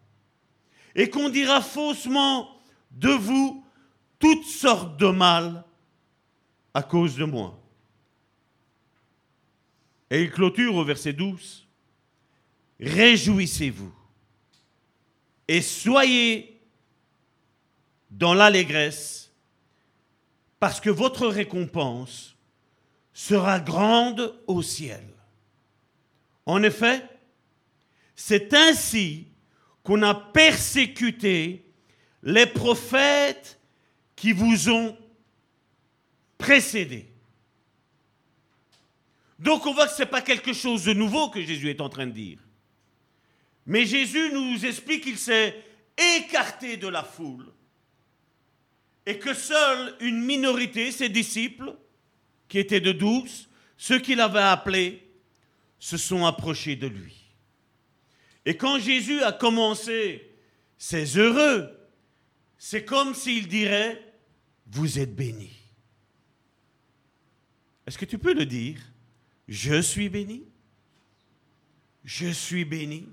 [0.95, 2.49] et qu'on dira faussement
[2.91, 3.65] de vous
[4.19, 5.65] toutes sortes de mal
[6.73, 7.59] à cause de moi.
[10.09, 11.67] Et il clôture au verset 12
[12.79, 13.93] réjouissez-vous
[15.49, 16.61] et soyez
[18.11, 19.29] dans l'allégresse
[20.61, 22.37] parce que votre récompense
[23.11, 25.03] sera grande au ciel.
[26.45, 27.03] En effet,
[28.15, 29.27] c'est ainsi
[29.83, 31.65] qu'on a persécuté
[32.23, 33.59] les prophètes
[34.15, 34.97] qui vous ont
[36.37, 37.07] précédés.
[39.37, 41.89] Donc on voit que ce n'est pas quelque chose de nouveau que Jésus est en
[41.89, 42.39] train de dire.
[43.65, 45.63] Mais Jésus nous explique qu'il s'est
[46.17, 47.51] écarté de la foule
[49.05, 51.75] et que seule une minorité, ses disciples,
[52.47, 55.07] qui étaient de douze, ceux qu'il avait appelés,
[55.79, 57.24] se sont approchés de lui.
[58.45, 60.31] Et quand Jésus a commencé,
[60.77, 61.69] c'est heureux,
[62.57, 64.01] c'est comme s'il dirait,
[64.67, 65.57] vous êtes bénis.
[67.87, 68.79] Est-ce que tu peux le dire?
[69.47, 70.43] Je suis béni.
[72.03, 73.07] Je suis béni.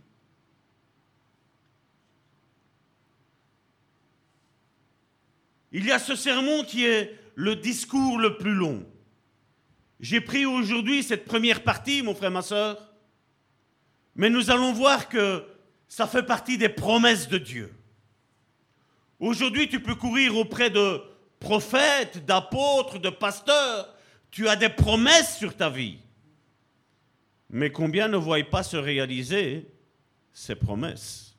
[5.72, 8.86] Il y a ce sermon qui est le discours le plus long.
[10.00, 12.91] J'ai pris aujourd'hui cette première partie, mon frère, ma soeur,
[14.14, 15.44] mais nous allons voir que
[15.88, 17.74] ça fait partie des promesses de Dieu.
[19.18, 21.02] Aujourd'hui, tu peux courir auprès de
[21.38, 23.94] prophètes, d'apôtres, de pasteurs.
[24.30, 25.98] Tu as des promesses sur ta vie.
[27.50, 29.68] Mais combien ne voient pas se réaliser
[30.32, 31.36] ces promesses?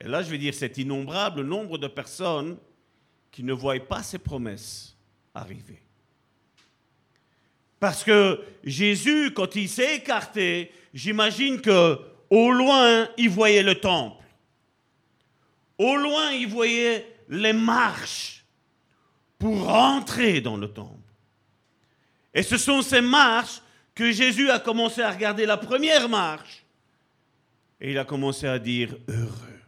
[0.00, 2.56] Et là, je vais dire, cet innombrable nombre de personnes
[3.32, 4.96] qui ne voient pas ces promesses
[5.34, 5.82] arriver.
[7.80, 11.98] Parce que Jésus, quand il s'est écarté, j'imagine que
[12.30, 14.24] au loin, il voyait le temple.
[15.78, 18.44] Au loin, il voyait les marches
[19.38, 20.96] pour rentrer dans le temple.
[22.34, 23.62] Et ce sont ces marches
[23.94, 26.64] que Jésus a commencé à regarder la première marche.
[27.80, 29.60] Et il a commencé à dire heureux.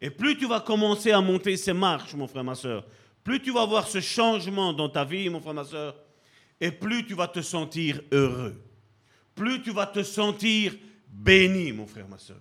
[0.00, 2.84] Et plus tu vas commencer à monter ces marches, mon frère, ma soeur,
[3.24, 5.96] plus tu vas voir ce changement dans ta vie, mon frère, ma soeur,
[6.60, 8.60] et plus tu vas te sentir heureux.
[9.34, 10.74] Plus tu vas te sentir
[11.08, 12.40] béni, mon frère, ma soeur.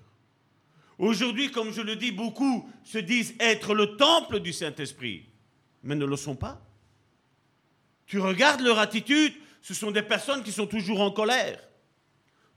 [1.00, 5.26] Aujourd'hui, comme je le dis, beaucoup se disent être le temple du Saint-Esprit,
[5.82, 6.62] mais ne le sont pas.
[8.06, 11.60] Tu regardes leur attitude, ce sont des personnes qui sont toujours en colère,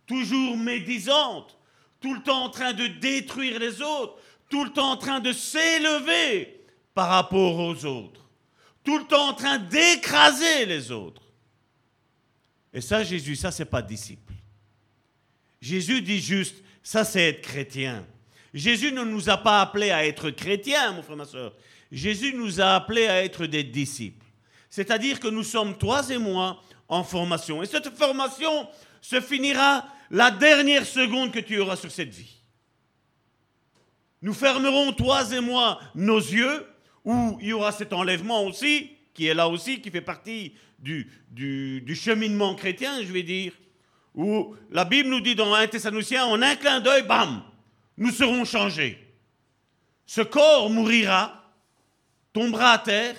[0.06, 1.56] toujours médisantes,
[2.00, 4.18] tout le temps en train de détruire les autres,
[4.50, 6.60] tout le temps en train de s'élever
[6.94, 8.28] par rapport aux autres,
[8.84, 11.22] tout le temps en train d'écraser les autres.
[12.72, 14.32] Et ça, Jésus, ça, c'est pas disciple.
[15.60, 18.06] Jésus dit juste, ça, c'est être chrétien.
[18.52, 21.54] Jésus ne nous a pas appelés à être chrétiens, mon frère, ma soeur.
[21.90, 24.24] Jésus nous a appelés à être des disciples.
[24.70, 27.62] C'est-à-dire que nous sommes, toi et moi, en formation.
[27.62, 28.68] Et cette formation
[29.00, 32.36] se finira la dernière seconde que tu auras sur cette vie.
[34.22, 36.66] Nous fermerons, toi et moi, nos yeux,
[37.04, 41.10] où il y aura cet enlèvement aussi, qui est là aussi, qui fait partie du,
[41.30, 43.52] du, cheminement chrétien, je vais dire,
[44.14, 47.42] où la Bible nous dit dans 1 Thessaloniciens, en un clin d'œil, bam,
[47.96, 48.98] nous serons changés.
[50.06, 51.52] Ce corps mourira,
[52.32, 53.16] tombera à terre,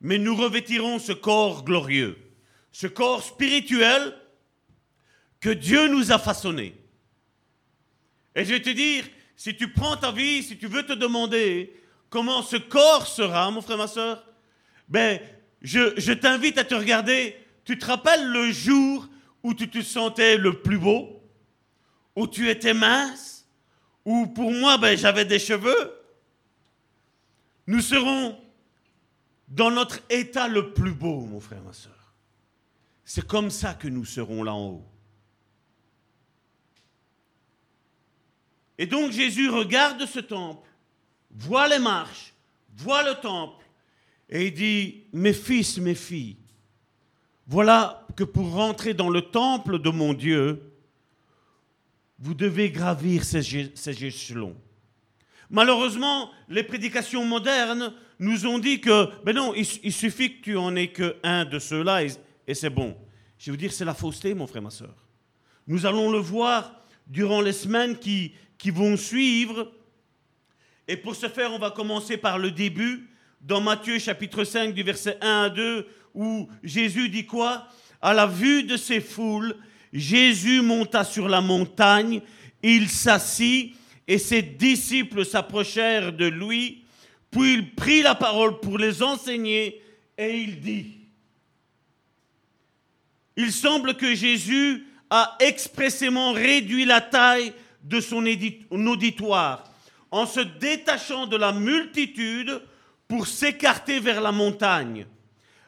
[0.00, 2.16] mais nous revêtirons ce corps glorieux,
[2.72, 4.14] ce corps spirituel
[5.40, 6.74] que Dieu nous a façonné.
[8.34, 9.04] Et je vais te dire,
[9.36, 11.74] si tu prends ta vie, si tu veux te demander
[12.10, 14.24] comment ce corps sera, mon frère, ma soeur,
[14.88, 15.20] ben,
[15.62, 17.36] je, t'invite à te regarder.
[17.64, 19.08] Tu te rappelles le jour
[19.42, 21.22] où tu te sentais le plus beau,
[22.14, 23.46] où tu étais mince,
[24.04, 25.92] où pour moi, ben, j'avais des cheveux?
[27.66, 28.38] Nous serons
[29.48, 31.92] dans notre état le plus beau, mon frère, ma soeur.
[33.04, 34.86] C'est comme ça que nous serons là en haut.
[38.78, 40.68] Et donc Jésus regarde ce temple,
[41.30, 42.34] voit les marches,
[42.76, 43.65] voit le temple,
[44.28, 46.36] et il dit, mes fils, mes filles,
[47.46, 50.60] voilà que pour rentrer dans le temple de mon Dieu,
[52.18, 54.56] vous devez gravir ces, échelons.
[55.50, 60.74] Malheureusement, les prédications modernes nous ont dit que, ben non, il, suffit que tu en
[60.74, 62.96] aies qu'un de ceux-là et, c'est bon.
[63.38, 64.94] Je veux dire, c'est la fausseté, mon frère, ma soeur.
[65.66, 68.32] Nous allons le voir durant les semaines qui
[68.64, 69.70] vont suivre.
[70.88, 73.08] Et pour ce faire, on va commencer par le début,
[73.40, 77.68] dans Matthieu chapitre 5 du verset 1 à 2, où Jésus dit quoi?
[78.00, 79.54] À la vue de ces foules,
[79.92, 82.20] Jésus monta sur la montagne,
[82.62, 83.74] il s'assit,
[84.08, 86.84] et ses disciples s'approchèrent de lui,
[87.30, 89.82] puis il prit la parole pour les enseigner,
[90.18, 90.92] et il dit,
[93.36, 97.52] il semble que Jésus a expressément réduit la taille
[97.82, 98.24] de son
[98.70, 99.64] auditoire.
[100.10, 102.62] En se détachant de la multitude
[103.08, 105.06] pour s'écarter vers la montagne.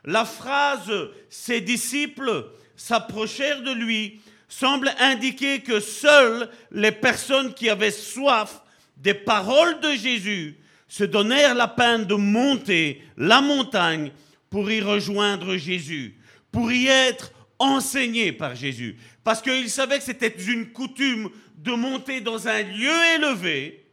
[0.04, 0.90] La phrase
[1.28, 2.46] ses disciples
[2.76, 8.62] s'approchèrent de lui semble indiquer que seules les personnes qui avaient soif
[8.96, 10.56] des paroles de Jésus
[10.88, 14.10] se donnèrent la peine de monter la montagne
[14.48, 16.16] pour y rejoindre Jésus,
[16.50, 21.28] pour y être enseigné par Jésus, parce qu'ils savaient que c'était une coutume
[21.58, 23.84] de monter dans un lieu élevé.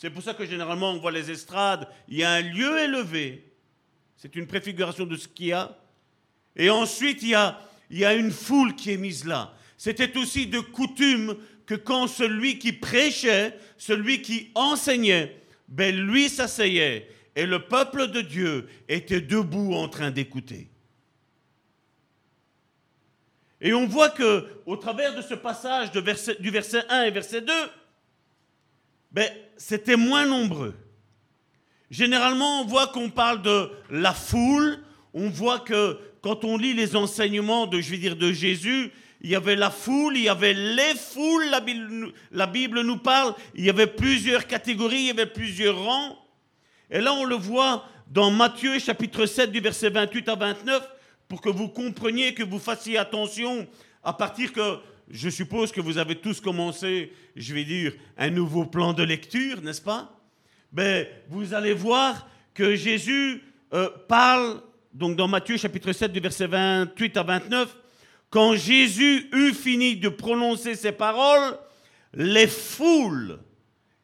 [0.00, 3.44] C'est pour ça que généralement on voit les estrades, il y a un lieu élevé.
[4.16, 5.76] C'est une préfiguration de ce qu'il y a.
[6.54, 7.60] Et ensuite, il y a,
[7.90, 9.52] il y a une foule qui est mise là.
[9.76, 17.10] C'était aussi de coutume que quand celui qui prêchait, celui qui enseignait, ben lui s'asseyait
[17.34, 20.68] et le peuple de Dieu était debout en train d'écouter.
[23.60, 27.52] Et on voit que, au travers de ce passage du verset 1 et verset 2,
[29.10, 30.74] ben, c'était moins nombreux.
[31.90, 34.78] Généralement, on voit qu'on parle de la foule,
[35.14, 39.30] on voit que quand on lit les enseignements de, je vais dire, de Jésus, il
[39.30, 43.34] y avait la foule, il y avait les foules, la Bible, la Bible nous parle,
[43.54, 46.16] il y avait plusieurs catégories, il y avait plusieurs rangs.
[46.90, 50.88] Et là, on le voit dans Matthieu chapitre 7 du verset 28 à 29,
[51.28, 53.66] pour que vous compreniez, que vous fassiez attention
[54.02, 54.78] à partir que
[55.10, 59.62] je suppose que vous avez tous commencé, je vais dire, un nouveau plan de lecture,
[59.62, 60.20] n'est-ce pas?
[60.72, 64.62] Ben, Vous allez voir que Jésus euh, parle,
[64.92, 67.76] donc dans Matthieu chapitre 7 du verset 28 à 29,
[68.30, 71.58] quand Jésus eut fini de prononcer ces paroles,
[72.12, 73.38] les foules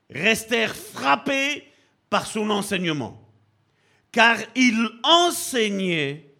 [0.09, 1.65] restèrent frappées
[2.09, 3.29] par son enseignement,
[4.11, 6.35] car il enseignait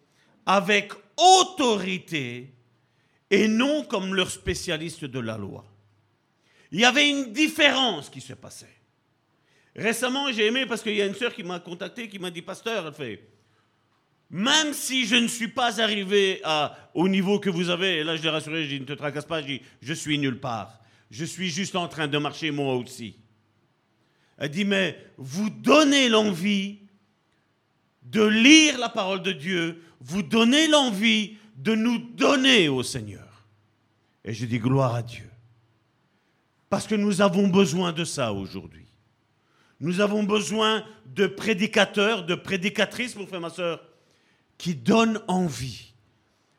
[0.45, 2.54] avec autorité
[3.35, 5.65] et non comme leur spécialiste de la loi.
[6.71, 8.75] Il y avait une différence qui se passait.
[9.75, 12.41] Récemment, j'ai aimé parce qu'il y a une sœur qui m'a contacté, qui m'a dit,
[12.41, 13.27] pasteur, elle fait,
[14.29, 16.41] même si je ne suis pas arrivé
[16.93, 19.25] au niveau que vous avez, et là je l'ai rassuré, je dis, ne te tracasse
[19.25, 20.79] pas, je dis, je suis nulle part.
[21.11, 23.17] Je suis juste en train de marcher moi aussi.
[24.37, 26.79] Elle dit, mais vous donnez l'envie
[28.03, 33.24] de lire la parole de Dieu, vous donner l'envie de nous donner au Seigneur.
[34.25, 35.29] Et je dis gloire à Dieu.
[36.69, 38.87] Parce que nous avons besoin de ça aujourd'hui.
[39.79, 43.85] Nous avons besoin de prédicateurs, de prédicatrices, mon frère, ma soeur,
[44.57, 45.93] qui donnent envie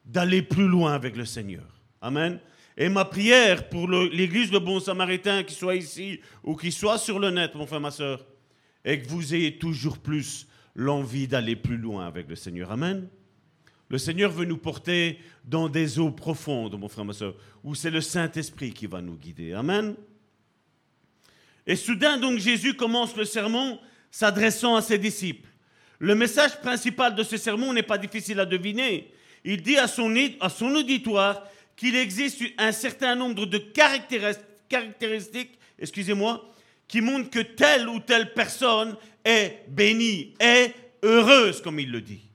[0.05, 1.67] d'aller plus loin avec le Seigneur.
[2.01, 2.39] Amen.
[2.77, 7.19] Et ma prière pour l'Église de Bon Samaritain, qui soit ici ou qui soit sur
[7.19, 8.25] le net, mon frère, ma soeur,
[8.85, 12.71] est que vous ayez toujours plus l'envie d'aller plus loin avec le Seigneur.
[12.71, 13.09] Amen.
[13.89, 17.91] Le Seigneur veut nous porter dans des eaux profondes, mon frère, ma soeur, où c'est
[17.91, 19.53] le Saint-Esprit qui va nous guider.
[19.53, 19.95] Amen.
[21.67, 23.79] Et soudain, donc, Jésus commence le sermon
[24.11, 25.49] s'adressant à ses disciples.
[25.99, 29.13] Le message principal de ce sermon n'est pas difficile à deviner.
[29.45, 31.43] Il dit à son, à son auditoire
[31.77, 36.53] qu'il existe un certain nombre de caractéristiques, excusez-moi,
[36.89, 42.26] qui montrent que telle ou telle personne est bénie, est heureuse, comme il le dit.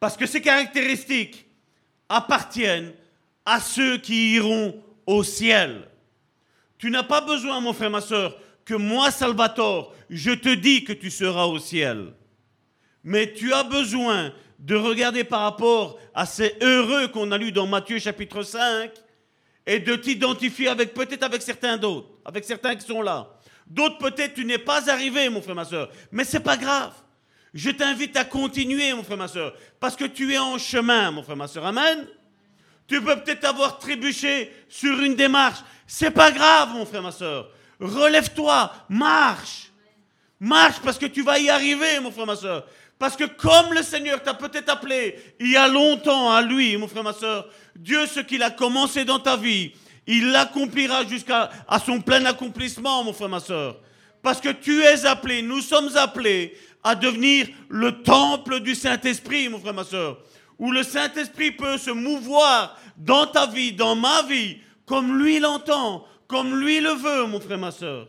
[0.00, 1.46] Parce que ces caractéristiques
[2.08, 2.92] appartiennent
[3.44, 5.86] à ceux qui iront au ciel.
[6.78, 10.94] Tu n'as pas besoin, mon frère, ma soeur, que moi, Salvatore, je te dis que
[10.94, 12.14] tu seras au ciel.
[13.04, 17.66] Mais tu as besoin de regarder par rapport à ces heureux qu'on a lus dans
[17.66, 18.90] Matthieu chapitre 5
[19.66, 23.28] et de t'identifier avec peut-être avec certains d'autres, avec certains qui sont là.
[23.66, 26.92] D'autres peut-être tu n'es pas arrivé, mon frère, ma soeur, mais c'est pas grave.
[27.52, 31.22] Je t'invite à continuer, mon frère, ma soeur, parce que tu es en chemin, mon
[31.22, 31.66] frère, ma soeur.
[31.66, 32.06] Amen.
[32.86, 35.58] Tu peux peut-être avoir trébuché sur une démarche.
[35.86, 37.50] C'est pas grave, mon frère, ma soeur.
[37.80, 39.70] Relève-toi, marche.
[40.38, 42.66] Marche parce que tu vas y arriver, mon frère, ma soeur.
[42.98, 46.86] Parce que comme le Seigneur t'a peut-être appelé il y a longtemps à lui, mon
[46.86, 49.72] frère, ma soeur, Dieu, ce qu'il a commencé dans ta vie,
[50.06, 51.50] il l'accomplira jusqu'à
[51.84, 53.76] son plein accomplissement, mon frère, ma soeur.
[54.22, 59.58] Parce que tu es appelé, nous sommes appelés à devenir le temple du Saint-Esprit, mon
[59.58, 60.18] frère, ma soeur.
[60.58, 66.06] Où le Saint-Esprit peut se mouvoir dans ta vie, dans ma vie, comme lui l'entend,
[66.26, 68.08] comme lui le veut, mon frère, ma soeur.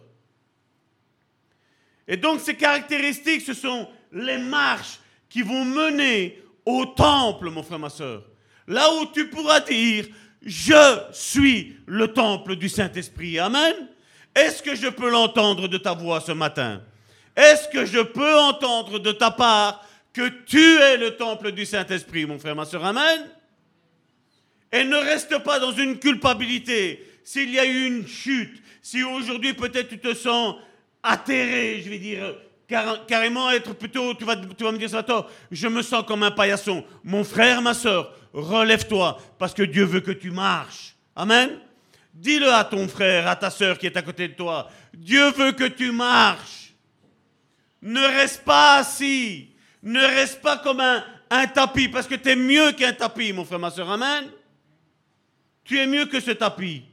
[2.07, 4.99] Et donc ces caractéristiques, ce sont les marches
[5.29, 8.23] qui vont mener au temple, mon frère, ma soeur.
[8.67, 10.05] Là où tu pourras dire,
[10.41, 13.39] je suis le temple du Saint-Esprit.
[13.39, 13.73] Amen.
[14.35, 16.81] Est-ce que je peux l'entendre de ta voix ce matin?
[17.35, 22.25] Est-ce que je peux entendre de ta part que tu es le temple du Saint-Esprit,
[22.25, 23.27] mon frère, ma soeur Amen?
[24.71, 27.05] Et ne reste pas dans une culpabilité.
[27.23, 30.55] S'il y a eu une chute, si aujourd'hui peut-être tu te sens
[31.03, 32.35] atterré, je vais dire,
[33.07, 36.23] carrément être plutôt, tu vas, tu vas me dire ça, toi, je me sens comme
[36.23, 36.83] un paillasson.
[37.03, 40.95] Mon frère, ma soeur, relève-toi, parce que Dieu veut que tu marches.
[41.15, 41.59] Amen?
[42.13, 44.69] Dis-le à ton frère, à ta soeur qui est à côté de toi.
[44.93, 46.70] Dieu veut que tu marches.
[47.81, 49.49] Ne reste pas assis.
[49.83, 53.59] Ne reste pas comme un, tapis, parce que tu es mieux qu'un tapis, mon frère,
[53.59, 53.89] ma soeur.
[53.89, 54.29] Amen.
[55.63, 56.83] Tu es mieux que ce tapis.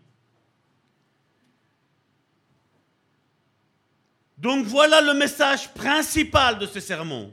[4.39, 7.33] Donc voilà le message principal de ce sermon.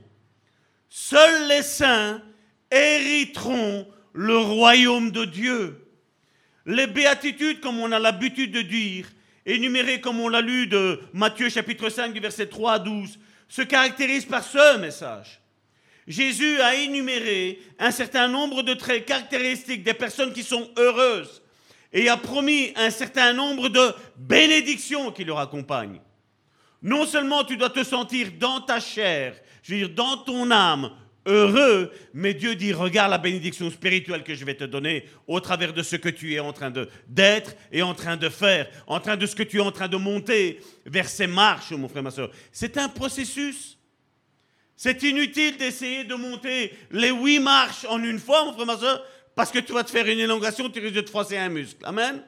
[0.90, 2.22] Seuls les saints
[2.72, 5.88] hériteront le royaume de Dieu.
[6.65, 9.07] Les béatitudes, comme on a l'habitude de dire,
[9.45, 13.61] énumérées comme on l'a lu de Matthieu chapitre 5 du verset 3 à 12, se
[13.61, 15.41] caractérisent par ce message.
[16.07, 21.41] Jésus a énuméré un certain nombre de traits caractéristiques des personnes qui sont heureuses
[21.91, 26.01] et a promis un certain nombre de bénédictions qui leur accompagnent.
[26.81, 30.91] Non seulement tu dois te sentir dans ta chair, je veux dire dans ton âme,
[31.26, 35.73] heureux, mais Dieu dit, regarde la bénédiction spirituelle que je vais te donner au travers
[35.73, 36.72] de ce que tu es en train
[37.07, 39.88] d'être et en train de faire, en train de ce que tu es en train
[39.88, 42.30] de monter vers ces marches, mon frère, ma soeur.
[42.52, 43.77] C'est un processus.
[44.76, 49.03] C'est inutile d'essayer de monter les huit marches en une fois, mon frère, ma soeur,
[49.35, 51.84] parce que tu vas te faire une élongation, tu risques de te froisser un muscle.
[51.84, 52.22] Amen.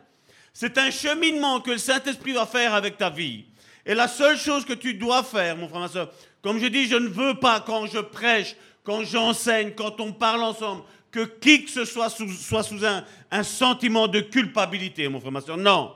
[0.53, 3.45] C'est un cheminement que le Saint-Esprit va faire avec ta vie.
[3.85, 6.11] Et la seule chose que tu dois faire, mon frère, ma soeur,
[6.41, 8.55] comme je dis, je ne veux pas quand je prêche,
[8.87, 10.81] quand j'enseigne, quand on parle ensemble,
[11.11, 15.57] que qui que ce soit soit sous un, sentiment de culpabilité, mon frère, ma soeur.
[15.57, 15.91] Non.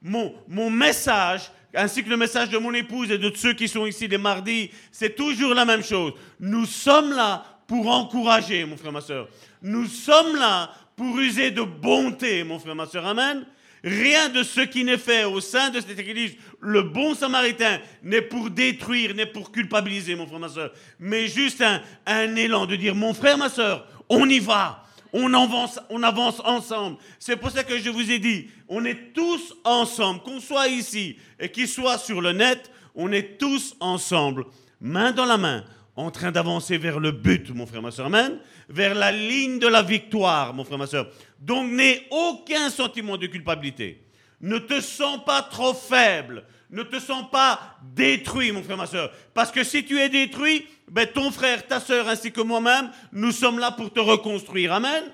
[0.00, 3.84] Mon, mon message, ainsi que le message de mon épouse et de ceux qui sont
[3.84, 6.12] ici les mardis, c'est toujours la même chose.
[6.38, 9.26] Nous sommes là pour encourager, mon frère, ma soeur.
[9.60, 13.06] Nous sommes là pour user de bonté, mon frère, ma soeur.
[13.06, 13.44] Amen.
[13.82, 18.20] Rien de ce qui n'est fait au sein de cette église, le bon samaritain, n'est
[18.20, 21.64] pour détruire, n'est pour culpabiliser, mon frère, ma soeur, mais juste
[22.06, 24.84] un, élan de dire, mon frère, ma soeur, on y va,
[25.14, 26.98] on avance, on avance ensemble.
[27.18, 31.16] C'est pour ça que je vous ai dit, on est tous ensemble, qu'on soit ici
[31.38, 34.44] et qu'il soit sur le net, on est tous ensemble,
[34.80, 35.64] main dans la main,
[35.96, 38.38] en train d'avancer vers le but, mon frère, ma soeur, amen,
[38.68, 41.08] vers la ligne de la victoire, mon frère, ma soeur.
[41.40, 44.04] Donc n'aie aucun sentiment de culpabilité.
[44.40, 46.44] Ne te sens pas trop faible.
[46.70, 49.12] Ne te sens pas détruit, mon frère, ma soeur.
[49.34, 53.32] Parce que si tu es détruit, ben, ton frère, ta soeur, ainsi que moi-même, nous
[53.32, 54.72] sommes là pour te reconstruire.
[54.72, 55.04] Amen.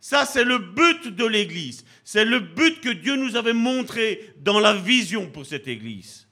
[0.00, 1.84] Ça, c'est le but de l'Église.
[2.04, 6.28] C'est le but que Dieu nous avait montré dans la vision pour cette Église.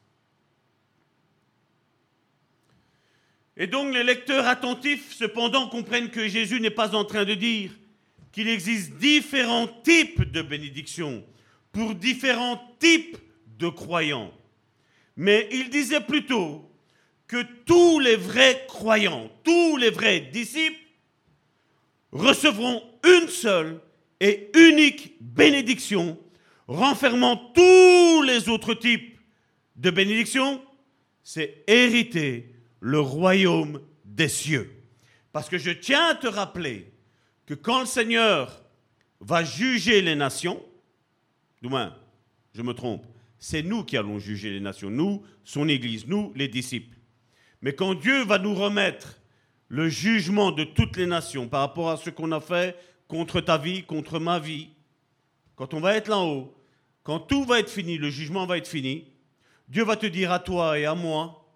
[3.57, 7.73] Et donc les lecteurs attentifs, cependant, comprennent que Jésus n'est pas en train de dire
[8.33, 11.25] qu'il existe différents types de bénédictions
[11.73, 13.17] pour différents types
[13.59, 14.33] de croyants.
[15.17, 16.71] Mais il disait plutôt
[17.27, 20.79] que tous les vrais croyants, tous les vrais disciples
[22.13, 23.81] recevront une seule
[24.21, 26.19] et unique bénédiction,
[26.67, 29.19] renfermant tous les autres types
[29.77, 30.61] de bénédictions,
[31.23, 34.73] c'est hériter le royaume des cieux.
[35.33, 36.91] Parce que je tiens à te rappeler
[37.49, 38.63] que quand le Seigneur
[39.21, 40.63] va juger les nations,
[41.63, 41.97] du moins,
[42.53, 43.07] je me trompe,
[43.39, 46.95] c'est nous qui allons juger les nations, nous, son Église, nous, les disciples.
[47.63, 49.19] Mais quand Dieu va nous remettre
[49.69, 52.77] le jugement de toutes les nations par rapport à ce qu'on a fait
[53.09, 54.69] contre ta vie, contre ma vie,
[55.57, 56.55] quand on va être là-haut,
[57.03, 59.11] quand tout va être fini, le jugement va être fini,
[59.69, 61.49] Dieu va te dire à toi et à moi,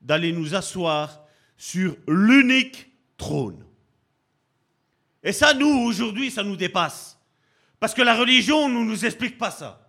[0.00, 1.20] d'aller nous asseoir
[1.58, 2.86] sur l'unique
[3.18, 3.62] trône.
[5.24, 7.18] Et ça, nous, aujourd'hui, ça nous dépasse.
[7.80, 9.80] Parce que la religion ne nous explique pas ça.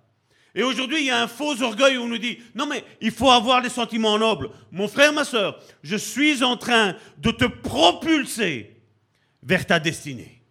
[0.55, 3.11] Et aujourd'hui, il y a un faux orgueil où on nous dit, non mais il
[3.11, 4.49] faut avoir des sentiments nobles.
[4.71, 8.77] Mon frère, ma soeur, je suis en train de te propulser
[9.43, 10.41] vers ta destinée.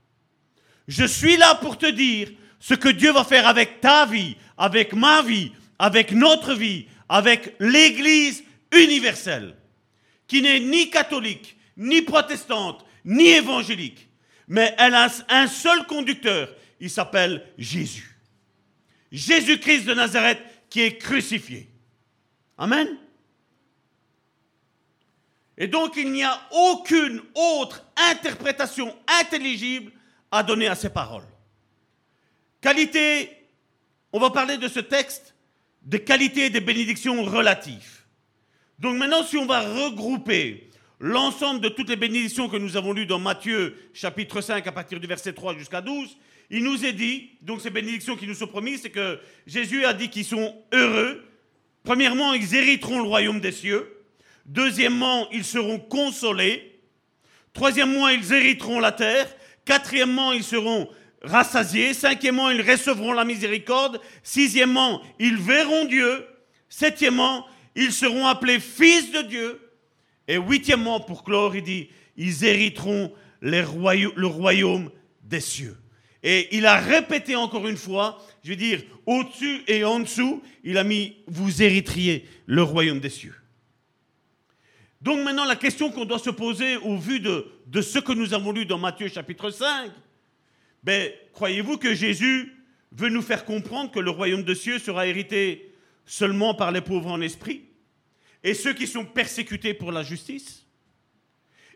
[0.86, 2.28] Je suis là pour te dire
[2.60, 7.54] ce que Dieu va faire avec ta vie, avec ma vie, avec notre vie, avec
[7.58, 9.56] l'Église universelle,
[10.26, 14.08] qui n'est ni catholique, ni protestante, ni évangélique,
[14.48, 18.18] mais elle a un seul conducteur, il s'appelle Jésus.
[19.10, 21.70] Jésus-Christ de Nazareth qui est crucifié.
[22.58, 22.98] Amen.
[25.56, 29.92] Et donc il n'y a aucune autre interprétation intelligible
[30.30, 31.26] à donner à ces paroles.
[32.60, 33.30] Qualité,
[34.12, 35.34] on va parler de ce texte,
[35.82, 38.04] des qualités et des bénédictions relatives.
[38.78, 43.06] Donc maintenant, si on va regrouper l'ensemble de toutes les bénédictions que nous avons lues
[43.06, 46.16] dans Matthieu chapitre 5 à partir du verset 3 jusqu'à 12,
[46.50, 49.94] il nous est dit, donc ces bénédictions qui nous sont promises, c'est que Jésus a
[49.94, 51.24] dit qu'ils sont heureux.
[51.82, 53.90] Premièrement, ils hériteront le royaume des cieux.
[54.46, 56.80] Deuxièmement, ils seront consolés.
[57.52, 59.26] Troisièmement, ils hériteront la terre.
[59.64, 60.88] Quatrièmement, ils seront
[61.22, 61.94] rassasiés.
[61.94, 64.00] Cinquièmement, ils recevront la miséricorde.
[64.22, 66.26] Sixièmement, ils verront Dieu.
[66.68, 69.60] Septièmement, ils seront appelés fils de Dieu.
[70.28, 74.90] Et huitièmement, pour clore, il dit, ils hériteront le royaume
[75.22, 75.76] des cieux.
[76.22, 80.78] Et il a répété encore une fois, je veux dire, au-dessus et en dessous, il
[80.78, 83.34] a mis, vous hériteriez le royaume des cieux.
[85.02, 88.52] Donc maintenant, la question qu'on doit se poser au vu de, ce que nous avons
[88.52, 89.90] lu dans Matthieu chapitre 5,
[90.82, 92.54] ben, croyez-vous que Jésus
[92.90, 95.74] veut nous faire comprendre que le royaume des cieux sera hérité
[96.06, 97.64] seulement par les pauvres en esprit?
[98.44, 100.66] Et ceux qui sont persécutés pour la justice?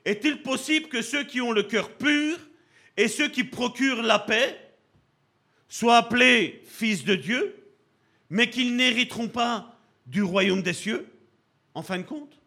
[0.05, 2.39] Est-il possible que ceux qui ont le cœur pur
[2.97, 4.57] et ceux qui procurent la paix
[5.69, 7.57] soient appelés fils de Dieu,
[8.31, 11.07] mais qu'ils n'hériteront pas du royaume des cieux,
[11.75, 12.39] en fin de compte?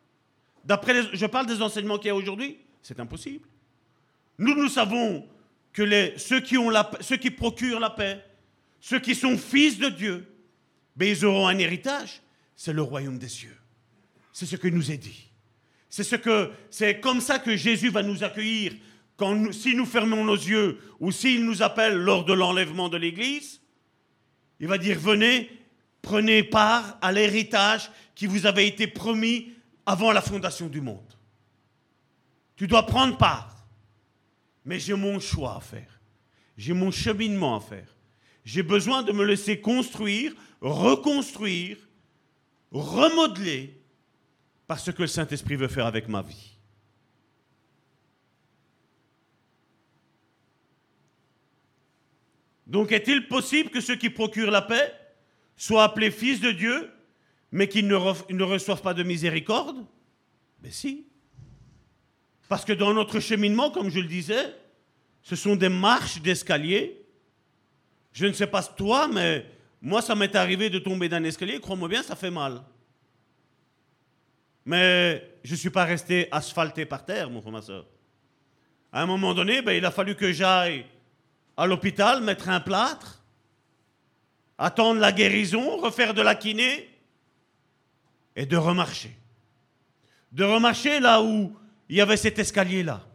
[0.64, 3.48] D'après je parle des enseignements qu'il y a aujourd'hui, c'est impossible.
[4.38, 5.28] Nous, nous savons
[5.74, 8.24] que ceux, qui ont la, ceux qui procurent la paix,
[8.80, 10.28] ceux qui sont fils de Dieu,
[10.96, 12.22] mais ils auront un héritage,
[12.56, 13.61] c'est le royaume des cieux.
[14.34, 15.30] C'est ce que nous est dit.
[15.90, 18.74] C'est ce que c'est comme ça que Jésus va nous accueillir
[19.18, 23.62] quand si nous fermons nos yeux ou s'il nous appelle lors de l'enlèvement de l'Église.
[24.60, 25.50] Il va dire venez,
[26.02, 29.52] prenez part à l'héritage qui vous avait été promis
[29.86, 31.14] avant la fondation du monde.
[32.56, 33.66] Tu dois prendre part.
[34.64, 36.00] Mais j'ai mon choix à faire.
[36.56, 37.96] J'ai mon cheminement à faire.
[38.46, 41.78] J'ai besoin de me laisser construire, reconstruire,
[42.72, 43.81] remodeler
[44.72, 46.58] par ce que le Saint-Esprit veut faire avec ma vie.
[52.66, 54.94] Donc est-il possible que ceux qui procurent la paix
[55.58, 56.90] soient appelés fils de Dieu,
[57.52, 57.98] mais qu'ils ne,
[58.34, 59.86] ne, reçoivent pas de miséricorde?
[60.64, 61.06] Mais si.
[62.48, 64.56] Parce que dans notre cheminement, comme je le disais,
[65.22, 66.98] ce sont des marches d'escalier
[68.14, 69.46] je ne sais pas toi, mais
[69.82, 71.60] moi, ça m'est arrivé de tomber d'un escalier.
[71.60, 72.62] Crois-moi bien, ça fait mal.
[74.66, 77.86] Mais je ne suis pas resté asphalté par terre, mon frère, ma soeur.
[78.92, 80.86] À un moment donné, ben, il a fallu que j'aille
[81.58, 83.24] à l'hôpital, mettre un plâtre,
[84.58, 86.90] attendre la guérison, refaire de la kiné
[88.36, 89.16] et de remarcher.
[90.32, 91.56] De remarcher là où
[91.90, 93.06] il y avait cet escalier-là.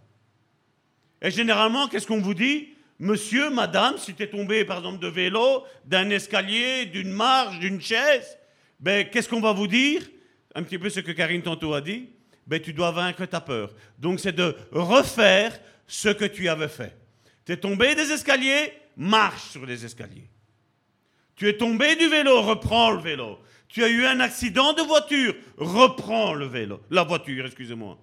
[1.23, 2.69] Et généralement, qu'est-ce qu'on vous dit?
[2.99, 7.81] Monsieur, madame, si tu es tombé par exemple de vélo, d'un escalier, d'une marche, d'une
[7.81, 8.39] chaise,
[8.81, 10.03] ben, qu'est-ce qu'on va vous dire?
[10.57, 12.09] Un petit peu ce que Karine tantôt a dit.
[12.47, 13.73] Ben, tu dois vaincre ta peur.
[13.99, 15.57] Donc c'est de refaire
[15.87, 16.97] ce que tu avais fait.
[17.45, 20.29] Tu es tombé des escaliers, marche sur les escaliers.
[21.37, 23.39] Tu es tombé du vélo, reprends le vélo.
[23.69, 27.99] Tu as eu un accident de voiture, reprends le vélo, la voiture, excusez-moi.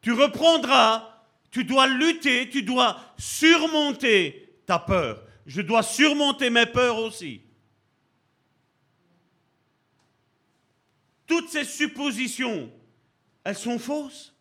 [0.00, 1.16] Tu reprendras
[1.56, 5.22] tu dois lutter, tu dois surmonter ta peur.
[5.46, 7.40] Je dois surmonter mes peurs aussi.
[11.26, 12.70] Toutes ces suppositions,
[13.44, 14.34] elles sont fausses.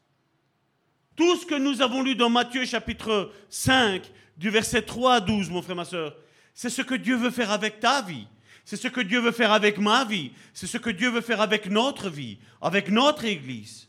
[1.16, 4.04] Tout ce que nous avons lu dans Matthieu chapitre 5,
[4.38, 6.16] du verset 3 à 12, mon frère, ma soeur,
[6.54, 8.28] c'est ce que Dieu veut faire avec ta vie.
[8.66, 10.32] C'est ce que Dieu veut faire avec ma vie.
[10.54, 13.88] C'est ce que Dieu veut faire avec notre vie, avec notre Église.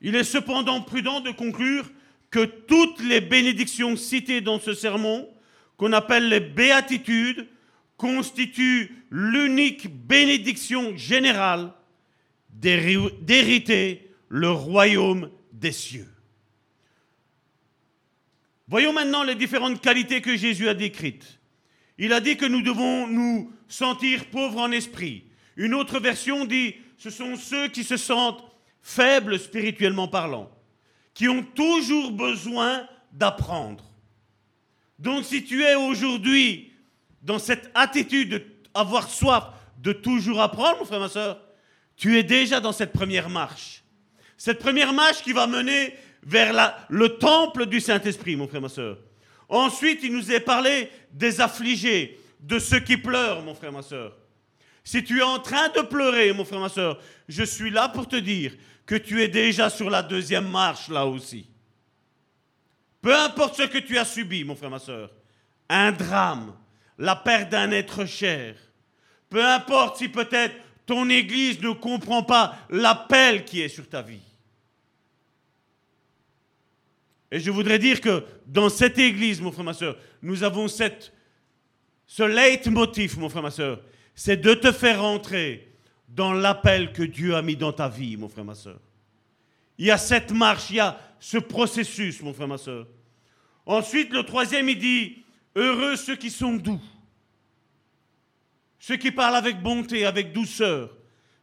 [0.00, 1.88] Il est cependant prudent de conclure
[2.30, 5.28] que toutes les bénédictions citées dans ce sermon,
[5.76, 7.46] qu'on appelle les béatitudes,
[7.96, 11.72] constituent l'unique bénédiction générale
[12.50, 16.08] d'hériter le royaume des cieux.
[18.68, 21.38] Voyons maintenant les différentes qualités que Jésus a décrites.
[21.98, 25.24] Il a dit que nous devons nous sentir pauvres en esprit.
[25.56, 28.44] Une autre version dit, ce sont ceux qui se sentent
[28.80, 30.50] faibles spirituellement parlant,
[31.14, 33.84] qui ont toujours besoin d'apprendre.
[34.98, 36.71] Donc si tu es aujourd'hui
[37.22, 38.44] dans cette attitude
[38.74, 39.44] d'avoir soif
[39.78, 41.40] de toujours apprendre, mon frère, ma soeur,
[41.96, 43.82] tu es déjà dans cette première marche.
[44.36, 48.98] Cette première marche qui va mener vers le temple du Saint-Esprit, mon frère, ma soeur.
[49.48, 54.16] Ensuite, il nous est parlé des affligés, de ceux qui pleurent, mon frère, ma soeur.
[54.84, 58.08] Si tu es en train de pleurer, mon frère, ma soeur, je suis là pour
[58.08, 58.52] te dire
[58.84, 61.46] que tu es déjà sur la deuxième marche là aussi.
[63.00, 65.10] Peu importe ce que tu as subi, mon frère, ma soeur,
[65.68, 66.54] un drame,
[67.02, 68.54] la perte d'un être cher,
[69.28, 70.54] peu importe si peut-être
[70.86, 74.22] ton Église ne comprend pas l'appel qui est sur ta vie.
[77.32, 81.12] Et je voudrais dire que dans cette Église, mon frère, ma soeur, nous avons cette,
[82.06, 83.80] ce leitmotiv, mon frère, ma soeur,
[84.14, 85.72] c'est de te faire entrer
[86.08, 88.78] dans l'appel que Dieu a mis dans ta vie, mon frère, ma soeur.
[89.76, 92.86] Il y a cette marche, il y a ce processus, mon frère, ma soeur.
[93.66, 95.22] Ensuite, le troisième, il dit,
[95.56, 96.80] heureux ceux qui sont doux,
[98.82, 100.92] ceux qui parlent avec bonté, avec douceur,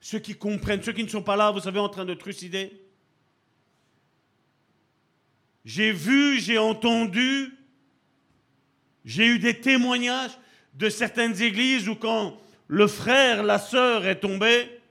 [0.01, 2.85] ceux qui comprennent, ceux qui ne sont pas là, vous savez, en train de trucider.
[5.63, 7.57] J'ai vu, j'ai entendu,
[9.05, 10.37] j'ai eu des témoignages
[10.73, 12.37] de certaines églises où quand
[12.67, 14.81] le frère, la sœur est tombé,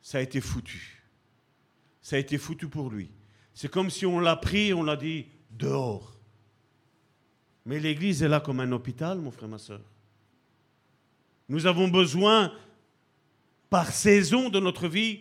[0.00, 1.02] ça a été foutu.
[2.00, 3.10] Ça a été foutu pour lui.
[3.52, 6.20] C'est comme si on l'a pris on l'a dit dehors.
[7.64, 9.82] Mais l'Église est là comme un hôpital, mon frère, ma soeur.
[11.48, 12.52] Nous avons besoin,
[13.70, 15.20] par saison de notre vie,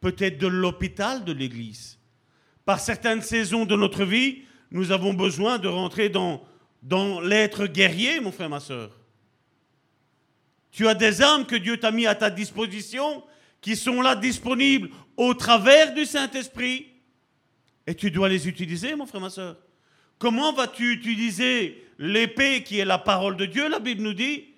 [0.00, 1.98] peut-être de l'hôpital de l'Église.
[2.64, 6.40] Par certaines saisons de notre vie, nous avons besoin de rentrer dans,
[7.20, 8.96] l'être guerrier, mon frère, ma soeur.
[10.70, 13.24] Tu as des armes que Dieu t'a mis à ta disposition,
[13.60, 16.86] qui sont là disponibles au travers du Saint-Esprit.
[17.86, 19.56] Et tu dois les utiliser, mon frère, ma soeur.
[20.18, 24.49] Comment vas-tu utiliser l'épée qui est la parole de Dieu, la Bible nous dit,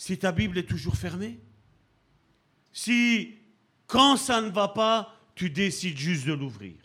[0.00, 1.38] si ta Bible est toujours fermée
[2.72, 3.34] Si,
[3.86, 6.76] quand ça ne va pas, tu décides juste de l'ouvrir.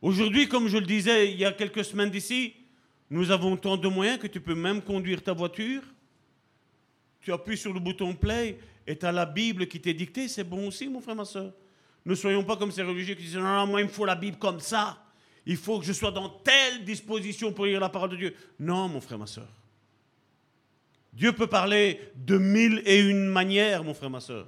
[0.00, 2.54] Aujourd'hui, comme je le disais il y a quelques semaines d'ici,
[3.10, 5.82] nous avons tant de moyens que tu peux même conduire ta voiture.
[7.20, 10.28] Tu appuies sur le bouton play et tu as la Bible qui t'est dictée.
[10.28, 11.52] C'est bon aussi, mon frère, ma soeur.
[12.06, 14.16] Ne soyons pas comme ces religieux qui disent Non, non, moi, il me faut la
[14.16, 15.01] Bible comme ça.
[15.46, 18.34] Il faut que je sois dans telle disposition pour lire la parole de Dieu.
[18.60, 19.48] Non, mon frère, ma soeur.
[21.12, 24.46] Dieu peut parler de mille et une manières, mon frère, ma soeur.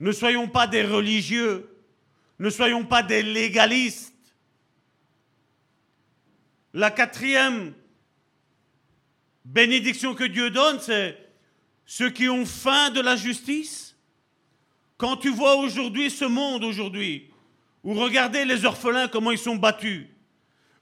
[0.00, 1.68] Ne soyons pas des religieux.
[2.38, 4.14] Ne soyons pas des légalistes.
[6.72, 7.74] La quatrième
[9.44, 11.18] bénédiction que Dieu donne, c'est
[11.84, 13.96] ceux qui ont faim de la justice.
[14.96, 17.29] Quand tu vois aujourd'hui ce monde aujourd'hui,
[17.82, 20.06] ou regardez les orphelins, comment ils sont battus.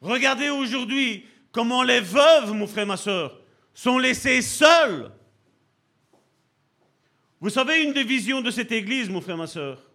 [0.00, 3.40] Regardez aujourd'hui comment les veuves, mon frère, ma soeur,
[3.74, 5.10] sont laissés seuls.
[7.40, 9.88] Vous savez, une des visions de cette église, mon frère, ma soeur,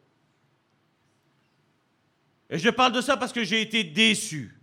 [2.54, 4.56] et je parle de ça parce que j'ai été déçu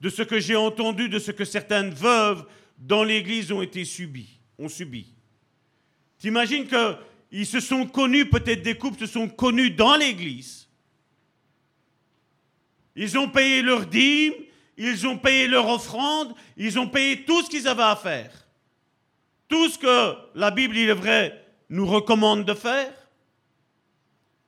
[0.00, 2.46] de ce que j'ai entendu, de ce que certaines veuves
[2.78, 5.12] dans l'église ont été subies, ont subi.
[6.18, 10.63] T'imagines qu'ils se sont connus, peut-être des couples se sont connus dans l'église.
[12.96, 14.34] Ils ont payé leurs dîmes,
[14.76, 18.46] ils ont payé leur offrande, ils ont payé tout ce qu'ils avaient à faire.
[19.48, 22.92] Tout ce que la Bible, il est vrai, nous recommande de faire.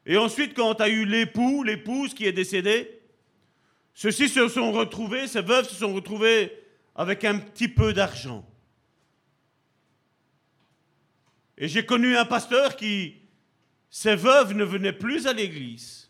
[0.05, 3.01] Et ensuite, quand tu as eu l'époux, l'épouse qui est décédée,
[3.94, 6.52] ceux-ci se sont retrouvés, ces veuves se sont retrouvées
[6.94, 8.47] avec un petit peu d'argent.
[11.59, 13.16] Et j'ai connu un pasteur qui,
[13.90, 16.05] ses veuves ne venaient plus à l'église.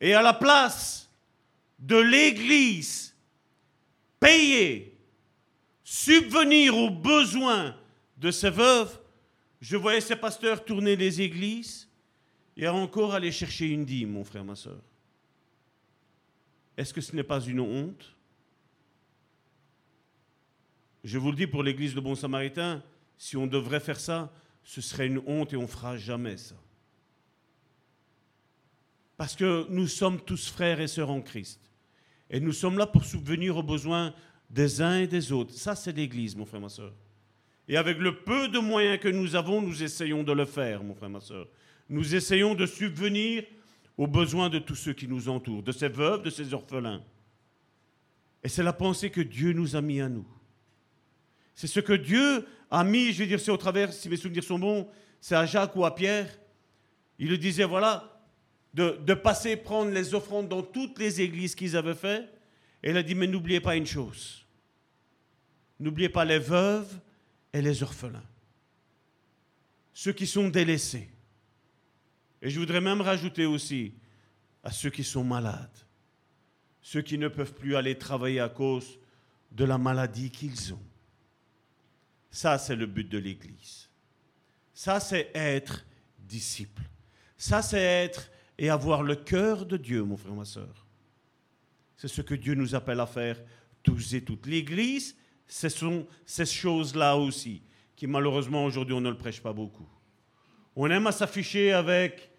[0.00, 1.10] Et à la place
[1.78, 3.14] de l'église
[4.20, 4.96] payer,
[5.82, 7.76] subvenir aux besoins
[8.16, 9.00] de ses veuves,
[9.60, 11.88] je voyais ces pasteurs tourner les églises
[12.56, 14.80] et encore aller chercher une dîme, mon frère, ma soeur.
[16.76, 18.14] Est-ce que ce n'est pas une honte?
[21.02, 22.82] Je vous le dis pour l'église de Bon Samaritain,
[23.16, 26.54] si on devrait faire ça, ce serait une honte et on ne fera jamais ça.
[29.18, 31.60] Parce que nous sommes tous frères et sœurs en Christ.
[32.30, 34.14] Et nous sommes là pour subvenir aux besoins
[34.48, 35.52] des uns et des autres.
[35.52, 36.94] Ça, c'est l'Église, mon frère, ma soeur.
[37.68, 40.94] Et avec le peu de moyens que nous avons, nous essayons de le faire, mon
[40.94, 41.46] frère, ma soeur
[41.88, 43.44] nous essayons de subvenir
[43.96, 47.02] aux besoins de tous ceux qui nous entourent, de ces veuves, de ces orphelins.
[48.42, 50.26] Et c'est la pensée que Dieu nous a mis à nous.
[51.54, 54.44] C'est ce que Dieu a mis, je vais dire, c'est au travers, si mes souvenirs
[54.44, 54.88] sont bons,
[55.20, 56.28] c'est à Jacques ou à Pierre.
[57.18, 58.17] Il le disait, voilà,
[58.78, 62.28] de, passer prendre les offrandes dans toutes les églises qu'ils avaient fait.
[62.82, 64.46] Et il a dit, mais n'oubliez pas une chose.
[65.80, 67.00] N'oubliez pas les veuves
[67.52, 68.24] et les orphelins.
[69.92, 71.08] Ceux qui sont délaissés.
[72.40, 73.94] Et je voudrais même rajouter aussi
[74.62, 75.76] à ceux qui sont malades,
[76.80, 78.98] ceux qui ne peuvent plus aller travailler à cause
[79.50, 80.82] de la maladie qu'ils ont.
[82.30, 83.88] Ça, c'est le but de l'Église.
[84.72, 85.84] Ça, c'est être
[86.18, 86.82] disciple.
[87.36, 90.86] Ça, c'est être et avoir le cœur de Dieu, mon frère, ma soeur.
[91.96, 93.40] C'est ce que Dieu nous appelle à faire
[93.82, 94.46] tous et toutes.
[94.46, 95.16] L'Église,
[95.46, 97.62] ce sont ces choses-là aussi,
[97.96, 99.88] qui malheureusement aujourd'hui on ne le prêche pas beaucoup.
[100.76, 102.30] On aime à s'afficher avec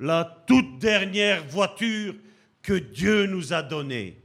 [0.00, 2.14] la toute dernière voiture
[2.62, 4.20] que Dieu nous a donnée.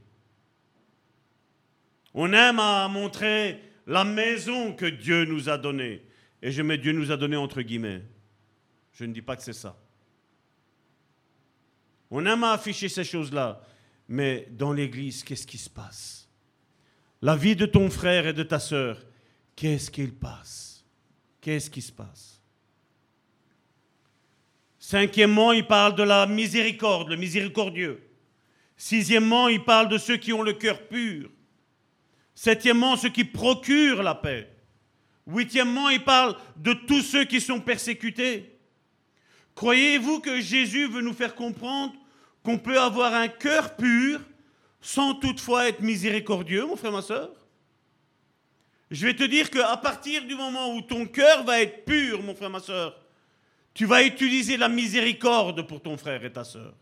[2.13, 6.05] On aime à montrer la maison que Dieu nous a donnée.
[6.41, 8.03] Et je mets Dieu nous a donné entre guillemets.
[8.93, 9.82] Je ne dis pas que c'est ça.
[12.15, 13.59] On aime afficher ces choses-là.
[14.07, 16.29] Mais dans l'Église, qu'est-ce qui se passe?
[17.23, 19.03] La vie de ton frère et de ta sœur,
[19.55, 20.85] qu'est-ce qu'il passe?
[21.41, 22.39] Qu'est-ce qui se passe?
[24.77, 28.07] Cinquièmement, il parle de la miséricorde, le miséricordieux.
[28.77, 31.31] Sixièmement, il parle de ceux qui ont le cœur pur.
[32.35, 34.55] Septièmement, ceux qui procurent la paix.
[35.25, 38.59] Huitièmement, il parle de tous ceux qui sont persécutés.
[39.55, 41.95] Croyez-vous que Jésus veut nous faire comprendre
[42.43, 44.19] qu'on peut avoir un cœur pur
[44.81, 47.31] sans toutefois être miséricordieux, mon frère, ma soeur
[48.91, 52.35] Je vais te dire qu'à partir du moment où ton cœur va être pur, mon
[52.35, 52.99] frère, ma soeur,
[53.73, 56.73] tu vas utiliser la miséricorde pour ton frère et ta sœur.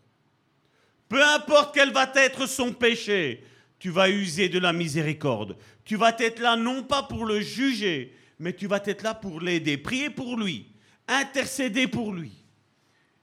[1.08, 3.44] Peu importe quel va être son péché,
[3.78, 5.56] tu vas user de la miséricorde.
[5.84, 9.40] Tu vas être là non pas pour le juger, mais tu vas être là pour
[9.40, 10.66] l'aider, prier pour lui,
[11.06, 12.41] intercéder pour lui.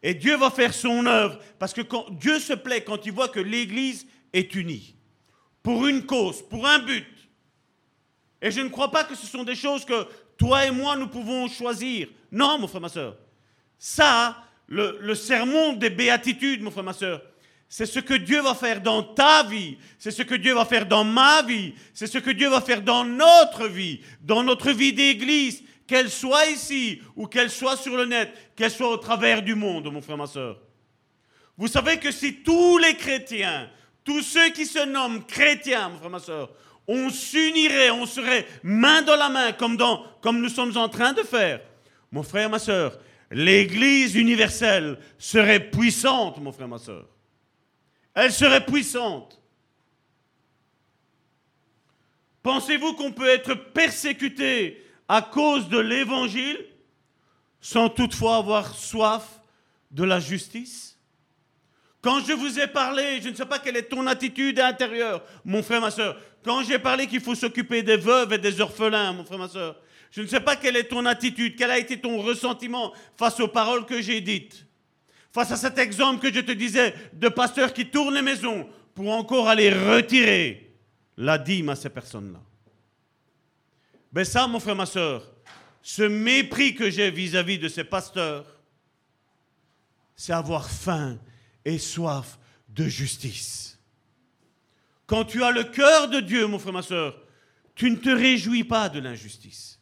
[0.01, 3.27] Et Dieu va faire son œuvre, parce que quand Dieu se plaît quand il voit
[3.27, 4.95] que l'Église est unie,
[5.61, 7.05] pour une cause, pour un but.
[8.41, 10.07] Et je ne crois pas que ce sont des choses que
[10.37, 12.07] toi et moi, nous pouvons choisir.
[12.31, 13.17] Non, mon frère, ma soeur.
[13.77, 17.21] Ça, le, sermon des béatitudes, mon frère, ma soeur,
[17.67, 20.85] c'est ce que Dieu va faire dans ta vie, c'est ce que Dieu va faire
[20.85, 24.93] dans ma vie, c'est ce que Dieu va faire dans notre vie, dans notre vie
[24.93, 29.55] d'église, qu'elle soit ici ou qu'elle soit sur le net, qu'elle soit au travers du
[29.55, 30.59] monde, mon frère, ma soeur.
[31.57, 33.67] Vous savez que si tous les chrétiens,
[34.03, 36.51] tous ceux qui se nomment chrétiens, mon frère, ma soeur,
[36.87, 41.59] on s'unirait, on serait main dans la main, comme, nous sommes en train de faire,
[42.11, 42.99] mon frère, ma soeur,
[43.31, 47.07] l'Église universelle serait puissante, mon frère, ma soeur.
[48.13, 49.41] Elle serait puissante.
[52.43, 56.63] Pensez-vous qu'on peut être persécuté à cause de l'Évangile
[57.59, 59.41] sans toutefois avoir soif
[59.91, 60.97] de la justice
[62.01, 65.63] Quand je vous ai parlé, je ne sais pas quelle est ton attitude intérieure, mon
[65.63, 66.15] frère, ma soeur.
[66.45, 69.75] Quand j'ai parlé qu'il faut s'occuper des veuves et des orphelins, mon frère, ma soeur,
[70.11, 73.47] je ne sais pas quelle est ton attitude, quel a été ton ressentiment face aux
[73.47, 74.65] paroles que j'ai dites.
[75.31, 79.11] Face à cet exemple que je te disais de pasteurs qui tournent les maisons pour
[79.11, 80.71] encore aller retirer
[81.17, 82.39] la dîme à ces personnes-là.
[84.11, 85.23] Ben ça, mon frère, ma soeur,
[85.81, 88.45] ce mépris que j'ai vis-à-vis de ces pasteurs,
[90.15, 91.17] c'est avoir faim
[91.63, 93.79] et soif de justice.
[95.05, 97.19] Quand tu as le cœur de Dieu, mon frère, ma soeur,
[97.75, 99.79] tu ne te réjouis pas de l'injustice.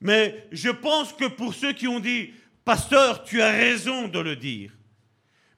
[0.00, 2.32] Mais je pense que pour ceux qui ont dit,
[2.64, 4.72] pasteur, tu as raison de le dire,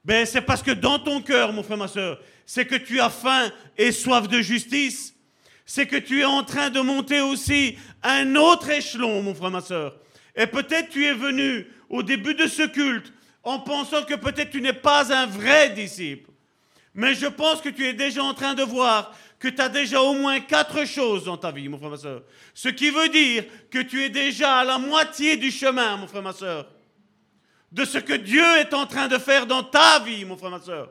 [0.05, 3.09] ben c'est parce que dans ton cœur, mon frère, ma soeur, c'est que tu as
[3.09, 5.13] faim et soif de justice,
[5.67, 9.61] c'est que tu es en train de monter aussi un autre échelon, mon frère, ma
[9.61, 9.97] soeur.
[10.35, 13.11] Et peut-être tu es venu au début de ce culte
[13.43, 16.31] en pensant que peut-être tu n'es pas un vrai disciple.
[16.93, 20.01] Mais je pense que tu es déjà en train de voir que tu as déjà
[20.01, 22.23] au moins quatre choses dans ta vie, mon frère, ma soeur.
[22.53, 26.23] Ce qui veut dire que tu es déjà à la moitié du chemin, mon frère,
[26.23, 26.65] ma soeur,
[27.73, 30.61] de ce que Dieu est en train de faire dans ta vie, mon frère, ma
[30.61, 30.89] soeur.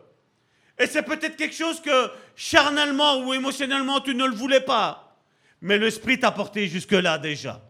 [0.78, 5.16] Et c'est peut-être quelque chose que charnellement ou émotionnellement tu ne le voulais pas.
[5.60, 7.62] Mais l'Esprit t'a porté jusque-là déjà.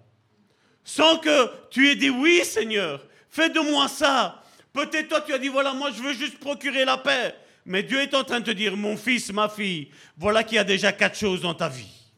[0.83, 4.43] Sans que tu aies dit oui, Seigneur, fais de moi ça.
[4.77, 7.35] Peut-être toi, tu as dit, voilà, moi, je veux juste procurer la paix.
[7.65, 9.89] Mais Dieu est en train de te dire, mon fils, ma fille,
[10.19, 12.13] voilà qu'il y a déjà quatre choses dans ta vie.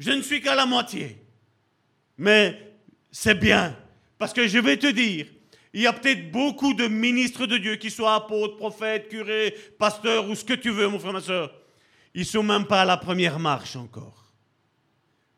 [0.00, 1.16] Je ne suis qu'à la moitié.
[2.16, 2.74] Mais
[3.12, 3.76] c'est bien.
[4.18, 5.26] Parce que je vais te dire,
[5.74, 10.28] il y a peut-être beaucoup de ministres de Dieu, qui soient apôtres, prophètes, curés, pasteurs
[10.28, 11.52] ou ce que tu veux, mon frère, ma soeur.
[12.14, 14.32] Ils sont même pas à la première marche encore.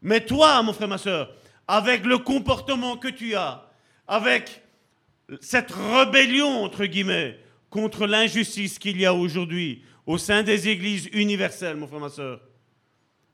[0.02, 1.34] Mais toi, mon frère, ma soeur,
[1.66, 3.68] avec le comportement que tu as,
[4.06, 4.62] avec
[5.40, 7.38] cette rébellion, entre guillemets,
[7.68, 12.40] contre l'injustice qu'il y a aujourd'hui au sein des églises universelles, mon frère, ma soeur,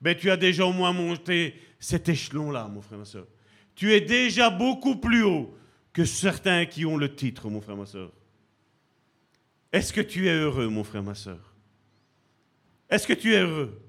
[0.00, 3.26] ben, tu as déjà au moins monté cet échelon-là, mon frère, ma soeur.
[3.74, 5.56] Tu es déjà beaucoup plus haut
[5.96, 8.12] que certains qui ont le titre, mon frère, ma soeur.
[9.72, 11.54] Est-ce que tu es heureux, mon frère, ma soeur
[12.90, 13.80] Est-ce que tu es heureux?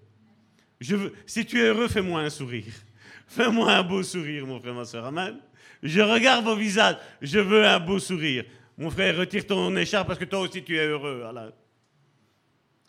[1.26, 2.74] Si tu es heureux, fais-moi un sourire.
[3.28, 5.04] Fais-moi un beau sourire, mon frère, ma soeur.
[5.04, 5.38] Amen.
[5.84, 6.96] Je regarde vos visages.
[7.22, 8.46] Je veux un beau sourire.
[8.78, 11.20] Mon frère, retire ton écharpe parce que toi aussi tu es heureux.
[11.24, 11.52] Voilà.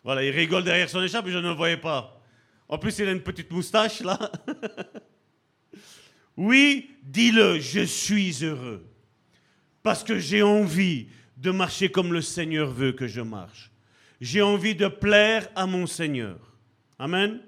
[0.01, 2.23] Voilà, il rigole derrière son écharpe et je ne le voyais pas.
[2.69, 4.31] En plus, il a une petite moustache là.
[6.37, 8.88] oui, dis-le, je suis heureux.
[9.83, 11.07] Parce que j'ai envie
[11.37, 13.71] de marcher comme le Seigneur veut que je marche.
[14.19, 16.37] J'ai envie de plaire à mon Seigneur.
[16.97, 17.39] Amen.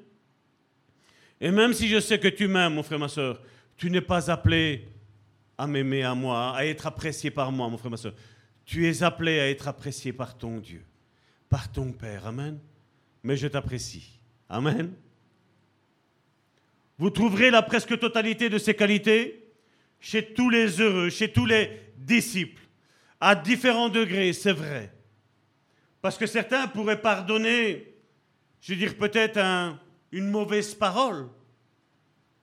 [1.42, 3.42] Et même si je sais que tu m'aimes, mon frère, ma soeur,
[3.76, 4.88] tu n'es pas appelé
[5.58, 8.14] à m'aimer à moi, à être apprécié par moi, mon frère, ma soeur.
[8.64, 10.84] Tu es appelé à être apprécié par ton Dieu,
[11.50, 12.28] par ton Père.
[12.28, 12.60] Amen.
[13.24, 14.20] Mais je t'apprécie.
[14.48, 14.94] Amen.
[16.98, 19.44] Vous trouverez la presque totalité de ces qualités
[20.00, 21.70] chez tous les heureux, chez tous les
[22.06, 22.62] disciples,
[23.20, 24.94] à différents degrés, c'est vrai.
[26.02, 27.96] Parce que certains pourraient pardonner,
[28.62, 29.40] je veux dire peut-être
[30.12, 31.30] une mauvaise parole,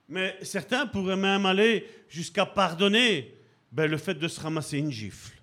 [0.07, 3.35] mais certains pourraient même aller jusqu'à pardonner
[3.71, 5.35] ben, le fait de se ramasser une gifle.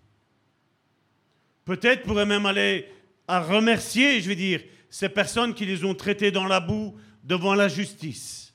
[1.65, 2.89] Peut-être pourraient même aller
[3.29, 7.55] à remercier, je veux dire, ces personnes qui les ont traités dans la boue devant
[7.55, 8.55] la justice.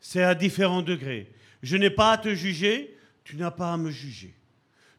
[0.00, 1.32] C'est à différents degrés.
[1.62, 2.93] Je n'ai pas à te juger,
[3.24, 4.34] tu n'as pas à me juger.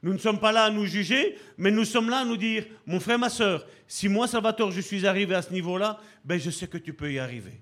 [0.01, 2.65] Nous ne sommes pas là à nous juger, mais nous sommes là à nous dire,
[2.85, 6.49] mon frère, ma soeur, si moi, Salvatore, je suis arrivé à ce niveau-là, ben je
[6.49, 7.59] sais que tu peux y arriver.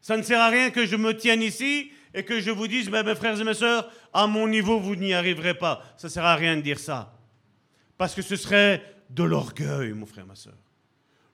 [0.00, 2.88] Ça ne sert à rien que je me tienne ici et que je vous dise,
[2.88, 5.82] ben, mes frères et mes sœurs, à mon niveau, vous n'y arriverez pas.
[5.98, 7.12] Ça ne sert à rien de dire ça.
[7.98, 10.56] Parce que ce serait de l'orgueil, mon frère, ma soeur.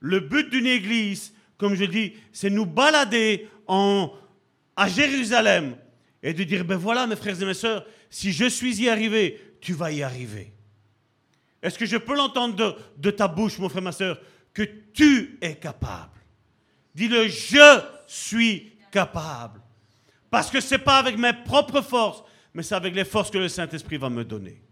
[0.01, 4.12] Le but d'une église, comme je dis, c'est nous balader en,
[4.74, 5.77] à Jérusalem
[6.23, 9.40] et de dire, ben voilà, mes frères et mes sœurs, si je suis y arrivé,
[9.61, 10.53] tu vas y arriver.
[11.62, 14.20] Est-ce que je peux l'entendre de, ta bouche, mon frère, ma soeur,
[14.53, 16.20] que tu es capable?
[16.94, 19.61] Dis-le, je suis capable.
[20.31, 22.23] Parce que ce n'est pas avec mes propres forces,
[22.55, 24.62] mais c'est avec les forces que le Saint-Esprit va me donner.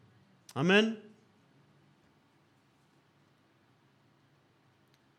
[0.55, 0.97] Amen?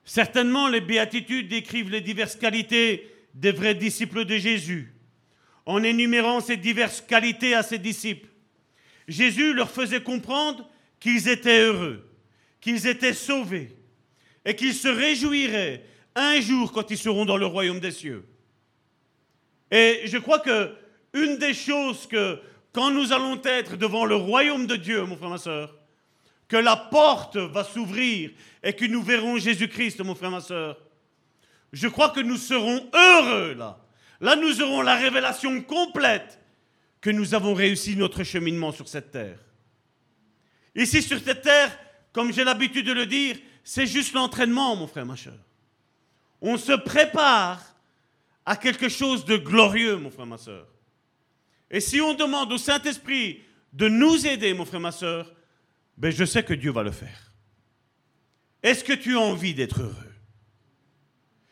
[0.03, 4.93] Certainement, les béatitudes décrivent les diverses qualités des vrais disciples de Jésus,
[5.65, 8.27] en énumérant ces diverses qualités à ses disciples.
[9.07, 10.69] Jésus leur faisait comprendre
[10.99, 12.07] qu'ils étaient heureux,
[12.59, 13.75] qu'ils étaient sauvés,
[14.45, 15.83] et qu'ils se réjouiraient
[16.15, 18.25] un jour quand ils seront dans le royaume des cieux.
[19.69, 20.75] Et je crois que
[21.13, 22.39] une des choses que,
[22.73, 25.75] quand nous allons être devant le royaume de Dieu, mon frère, ma soeur,
[26.47, 28.31] que la porte va s'ouvrir
[28.63, 30.77] et que nous verrons Jésus-Christ, mon frère, ma soeur,
[31.71, 33.80] je crois que nous serons heureux là.
[34.21, 36.39] Là, nous aurons la révélation complète
[37.01, 39.39] que nous avons réussi notre cheminement sur cette terre.
[40.75, 41.77] Ici, sur cette terre,
[42.13, 45.39] comme j'ai l'habitude de le dire, c'est juste l'entraînement, mon frère, ma soeur.
[46.39, 47.63] On se prépare
[48.45, 50.67] à quelque chose de glorieux, mon frère, ma soeur.
[51.71, 53.41] Et si on demande au Saint-Esprit
[53.73, 55.33] de nous aider, mon frère, ma soeur,
[55.97, 57.31] ben je sais que Dieu va le faire.
[58.61, 60.10] Est-ce que tu as envie d'être heureux?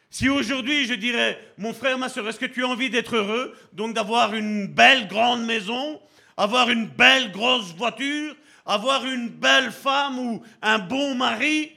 [0.10, 3.56] Si aujourd'hui je dirais, mon frère, ma soeur, est-ce que tu as envie d'être heureux
[3.73, 6.02] Donc d'avoir une belle grande maison,
[6.38, 11.72] avoir une belle grosse voiture, avoir une belle femme ou un bon mari,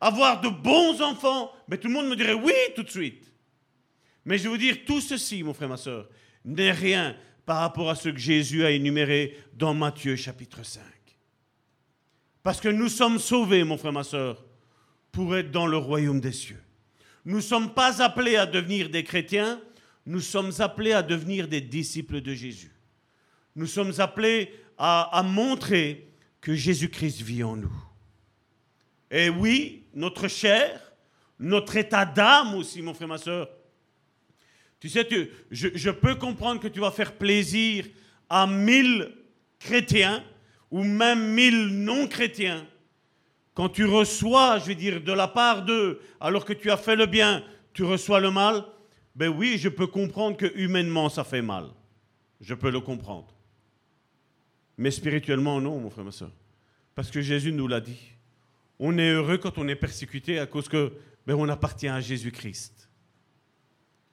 [0.00, 3.32] avoir de bons enfants Mais tout le monde me dirait oui tout de suite.
[4.24, 6.08] Mais je vais vous dire, tout ceci, mon frère, ma soeur,
[6.44, 10.82] n'est rien par rapport à ce que Jésus a énuméré dans Matthieu chapitre 5.
[12.42, 14.44] Parce que nous sommes sauvés, mon frère, ma soeur,
[15.12, 16.62] pour être dans le royaume des cieux.
[17.26, 19.60] Nous ne sommes pas appelés à devenir des chrétiens,
[20.06, 22.70] nous sommes appelés à devenir des disciples de Jésus.
[23.56, 26.08] Nous sommes appelés à, montrer
[26.40, 27.72] que Jésus-Christ vit en nous.
[29.10, 30.80] Et oui, notre chair,
[31.40, 33.48] notre état d'âme aussi, mon frère, ma soeur,
[34.78, 35.08] tu sais,
[35.50, 37.86] je, peux comprendre que tu vas faire plaisir
[38.30, 39.10] à mille
[39.58, 40.22] chrétiens
[40.70, 42.64] ou même mille non-chrétiens.
[43.56, 46.94] Quand tu reçois, je veux dire, de la part d'eux, alors que tu as fait
[46.94, 47.42] le bien,
[47.72, 48.66] tu reçois le mal,
[49.14, 51.70] ben oui, je peux comprendre que humainement ça fait mal.
[52.42, 53.34] Je peux le comprendre.
[54.76, 56.32] Mais spirituellement, non, mon frère, ma soeur.
[56.94, 57.98] Parce que Jésus nous l'a dit.
[58.78, 60.92] On est heureux quand on est persécuté à cause que
[61.26, 62.90] ben, on appartient à Jésus-Christ.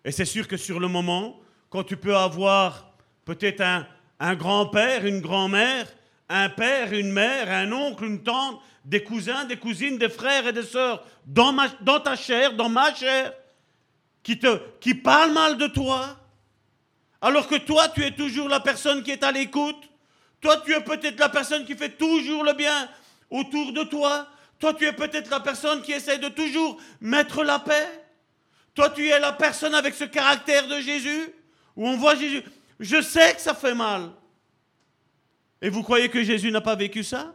[0.06, 2.96] Et c'est sûr que sur le moment, quand tu peux avoir
[3.26, 3.62] peut-être
[4.22, 5.86] un, grand-père, une grand-mère,
[6.30, 10.54] un père, une mère, un oncle, une tante, des cousins, des cousines, des frères et
[10.54, 13.34] des sœurs dans, dans ta chair, dans ma chair,
[14.24, 16.18] qui, te, qui parlent mal de toi,
[17.22, 19.90] alors que toi, tu es toujours la personne qui est à l'écoute.
[20.42, 22.90] Toi, tu es peut-être la personne qui fait toujours le bien
[23.30, 24.28] autour de toi.
[24.60, 27.88] Toi, tu es peut-être la personne qui essaie de toujours mettre la paix.
[28.76, 31.34] Toi, tu es la personne avec ce caractère de Jésus,
[31.78, 32.44] où on voit Jésus.
[32.80, 34.10] Je sais que ça fait mal.
[35.62, 37.34] Et vous croyez que Jésus n'a pas vécu ça?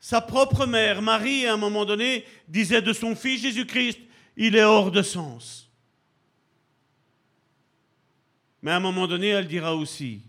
[0.00, 3.98] Sa propre mère, Marie, à un moment donné, disait de son fils Jésus-Christ,
[4.34, 5.70] il est hors de sens.
[8.62, 10.22] Mais à un moment donné, elle dira aussi,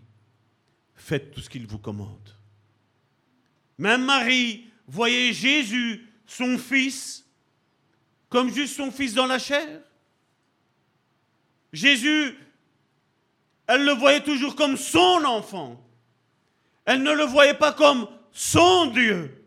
[0.94, 2.36] faites tout ce qu'il vous commande.
[3.78, 7.26] Même Marie voyait Jésus, son fils,
[8.28, 9.80] comme juste son fils dans la chair.
[11.72, 12.36] Jésus,
[13.66, 15.82] elle le voyait toujours comme son enfant.
[16.84, 19.41] Elle ne le voyait pas comme son Dieu.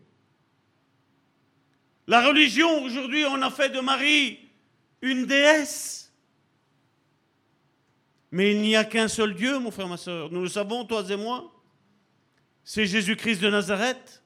[2.06, 4.38] La religion, aujourd'hui, on a fait de Marie
[5.02, 6.12] une déesse.
[8.30, 10.30] Mais il n'y a qu'un seul Dieu, mon frère, ma soeur.
[10.30, 11.52] Nous le savons, toi et moi.
[12.64, 14.22] C'est Jésus-Christ de Nazareth.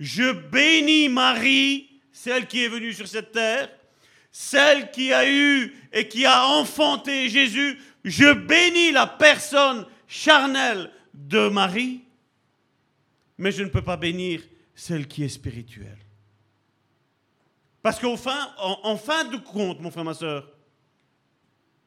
[0.00, 3.70] Je bénis Marie celle qui est venue sur cette terre,
[4.30, 11.48] celle qui a eu et qui a enfanté Jésus, je bénis la personne charnelle de
[11.48, 12.02] Marie,
[13.38, 14.42] mais je ne peux pas bénir
[14.74, 16.01] celle qui est spirituelle.
[17.82, 20.48] Parce qu'en fin, en, fin de compte, mon frère, ma soeur,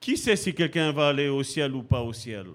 [0.01, 2.47] qui sait si quelqu'un va aller au ciel ou pas au ciel?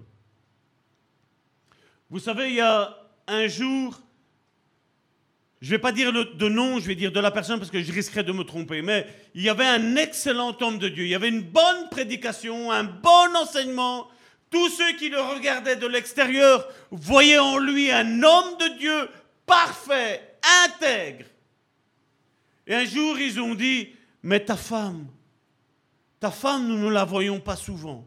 [2.11, 2.97] Vous savez, il y a
[3.27, 3.99] un jour,
[5.63, 7.83] je ne vais pas dire de nom, je vais dire de la personne parce que
[7.83, 11.11] je risquerais de me tromper, mais il y avait un excellent homme de Dieu, il
[11.11, 14.09] y avait une bonne prédication, un bon enseignement.
[14.51, 19.09] Tous ceux qui le regardaient de l'extérieur voyaient en lui un homme de Dieu
[19.47, 20.37] parfait,
[20.67, 21.25] intègre.
[22.67, 23.91] Et un jour, ils ont dit,
[24.23, 25.07] mais ta femme,
[26.19, 28.07] ta femme, nous ne la voyons pas souvent.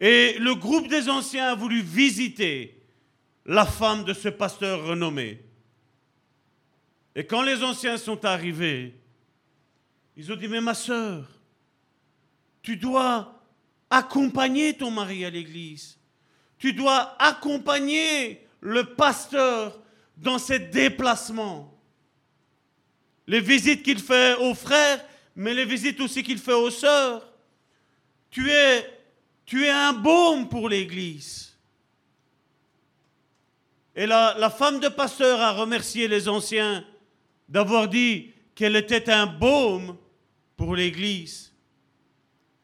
[0.00, 2.80] Et le groupe des anciens a voulu visiter
[3.44, 5.40] la femme de ce pasteur renommé.
[7.14, 8.94] Et quand les anciens sont arrivés,
[10.16, 11.28] ils ont dit, mais ma soeur,
[12.62, 13.40] tu dois
[13.90, 15.98] accompagner ton mari à l'église.
[16.58, 19.80] Tu dois accompagner le pasteur
[20.16, 21.71] dans ses déplacements.
[23.26, 25.04] Les visites qu'il fait aux frères,
[25.36, 27.32] mais les visites aussi qu'il fait aux sœurs.
[28.30, 28.88] Tu es,
[29.68, 31.56] un baume pour l'église.
[33.94, 36.84] Et la, la femme de pasteur a remercié les anciens
[37.48, 39.96] d'avoir dit qu'elle était un baume
[40.56, 41.52] pour l'Église.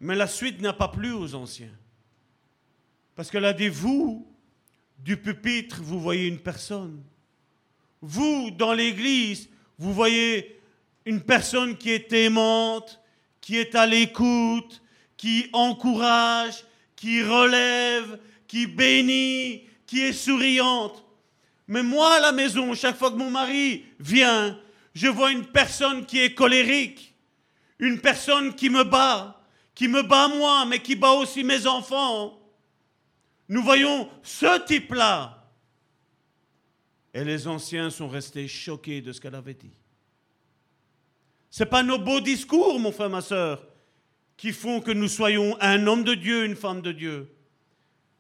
[0.01, 1.77] Mais la suite n'a pas plu aux anciens.
[3.15, 4.27] Parce qu'elle a dit, vous,
[4.99, 7.03] du pupitre, vous voyez une personne.
[8.01, 9.49] vous, dans l'Église,
[9.79, 10.61] vous voyez
[11.05, 13.01] une personne qui est aimante,
[13.41, 14.83] qui est à l'écoute,
[15.17, 16.65] qui encourage,
[16.97, 21.05] qui relève, qui bénit, qui est souriante.
[21.67, 24.59] Mais moi, à la maison, chaque fois que mon mari vient,
[24.95, 27.15] je vois une personne qui est colérique,
[27.79, 29.41] une personne qui me bat,
[29.75, 32.39] qui me bat moi, mais qui bat aussi mes enfants.
[33.49, 35.38] Nous voyons ce type-là.
[37.19, 39.73] Et les anciens sont restés choqués de ce qu'elle avait dit.
[41.51, 43.67] Ce n'est pas nos beaux discours, mon frère, ma soeur,
[44.37, 47.35] qui font que nous soyons un homme de Dieu, une femme de Dieu.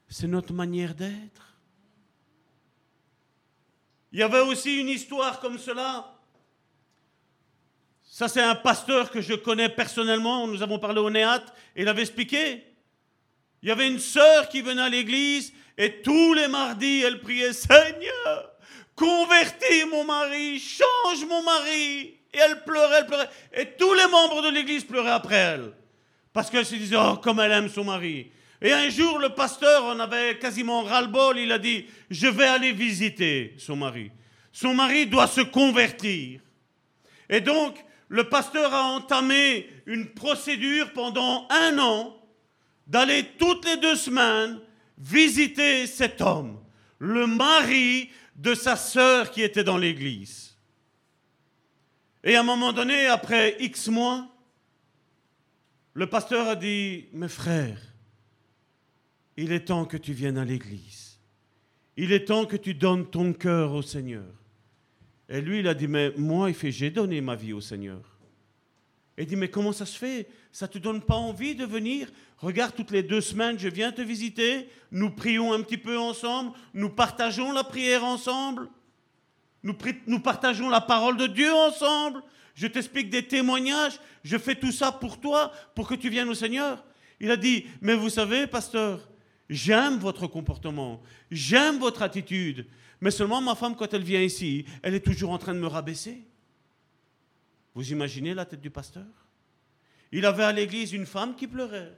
[0.08, 1.54] C'est notre manière d'être.
[4.10, 6.18] Il y avait aussi une histoire comme cela.
[8.02, 10.48] Ça, c'est un pasteur que je connais personnellement.
[10.48, 11.44] Nous avons parlé au Néat
[11.76, 12.64] et il avait expliqué.
[13.62, 17.52] Il y avait une sœur qui venait à l'église et tous les mardis, elle priait
[17.52, 18.47] Seigneur,
[18.98, 22.14] convertis mon mari, change mon mari.
[22.32, 23.28] Et elle pleurait, elle pleurait.
[23.54, 25.72] Et tous les membres de l'église pleuraient après elle.
[26.32, 28.30] Parce qu'elle se disait, oh, comme elle aime son mari.
[28.60, 31.38] Et un jour, le pasteur en avait quasiment ras-le-bol.
[31.38, 34.10] Il a dit Je vais aller visiter son mari.
[34.52, 36.40] Son mari doit se convertir.
[37.30, 37.76] Et donc,
[38.08, 42.16] le pasteur a entamé une procédure pendant un an
[42.86, 44.58] d'aller toutes les deux semaines
[44.96, 46.58] visiter cet homme,
[46.98, 50.56] le mari de sa sœur qui était dans l'église.
[52.24, 54.28] Et à un moment donné, après X mois,
[55.94, 57.80] le pasteur a dit, mes frères,
[59.36, 61.18] il est temps que tu viennes à l'église.
[61.96, 64.32] Il est temps que tu donnes ton cœur au Seigneur.
[65.28, 68.00] Et lui, il a dit, mais moi, il j'ai donné ma vie au Seigneur.
[69.16, 72.08] Il dit, mais comment ça se fait Ça ne te donne pas envie de venir?
[72.38, 76.52] Regarde, toutes les deux semaines, je viens te visiter, nous prions un petit peu ensemble,
[76.74, 78.68] nous partageons la prière ensemble,
[79.62, 79.76] nous,
[80.06, 82.22] nous partageons la parole de Dieu ensemble,
[82.54, 86.34] je t'explique des témoignages, je fais tout ça pour toi, pour que tu viennes au
[86.34, 86.84] Seigneur.
[87.20, 89.08] Il a dit, mais vous savez, pasteur,
[89.48, 91.00] J'aime votre comportement,
[91.30, 92.66] j'aime votre attitude,
[93.00, 95.66] mais seulement ma femme, quand elle vient ici, elle est toujours en train de me
[95.66, 96.22] rabaisser.
[97.74, 99.06] Vous imaginez la tête du pasteur?
[100.12, 101.92] Il avait à l'église une femme qui pleurait,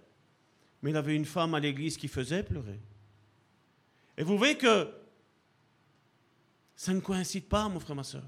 [0.83, 2.81] mais il avait une femme à l'église qui faisait pleurer.
[4.19, 4.89] Et vous voyez que
[6.75, 8.25] ça ne coïncide pas, mon frère, ma soeur.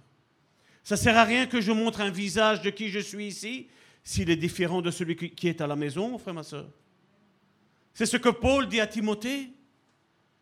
[0.84, 3.68] Ça ne sert à rien que je montre un visage de qui je suis ici
[4.04, 6.68] s'il est différent de celui qui est à la maison, mon frère, ma soeur.
[7.94, 9.50] C'est ce que Paul dit à Timothée.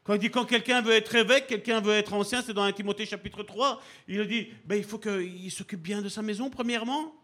[0.03, 2.73] Quand il dit quand quelqu'un veut être évêque, quelqu'un veut être ancien, c'est dans 1
[2.73, 7.15] Timothée chapitre 3, il dit ben, il faut qu'il s'occupe bien de sa maison, premièrement.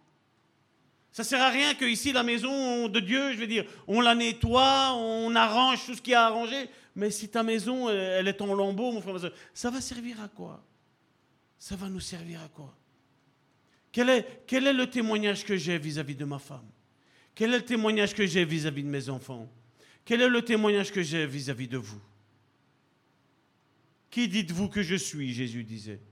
[1.17, 4.15] Ça ne sert à rien qu'ici, la maison de Dieu, je veux dire, on la
[4.15, 6.69] nettoie, on arrange tout ce qui a arrangé.
[6.95, 10.63] Mais si ta maison, elle est en lambeaux, mon frère, ça va servir à quoi?
[11.59, 12.77] Ça va nous servir à quoi?
[13.93, 16.69] Quel est, quel est le témoignage que j'ai vis-à-vis de ma femme?
[17.35, 19.49] Quel est le témoignage que j'ai vis-à-vis de mes enfants?
[20.05, 22.03] Quel est le témoignage que j'ai vis-à-vis de vous?
[24.11, 25.33] Qui dites-vous que je suis?
[25.33, 26.03] Jésus disait.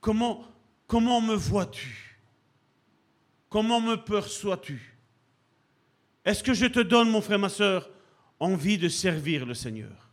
[0.00, 0.44] Comment,
[0.86, 2.09] comment me vois-tu?
[3.50, 4.96] Comment me perçois-tu?
[6.24, 7.90] Est-ce que je te donne, mon frère, ma soeur,
[8.38, 10.08] envie de servir le Seigneur?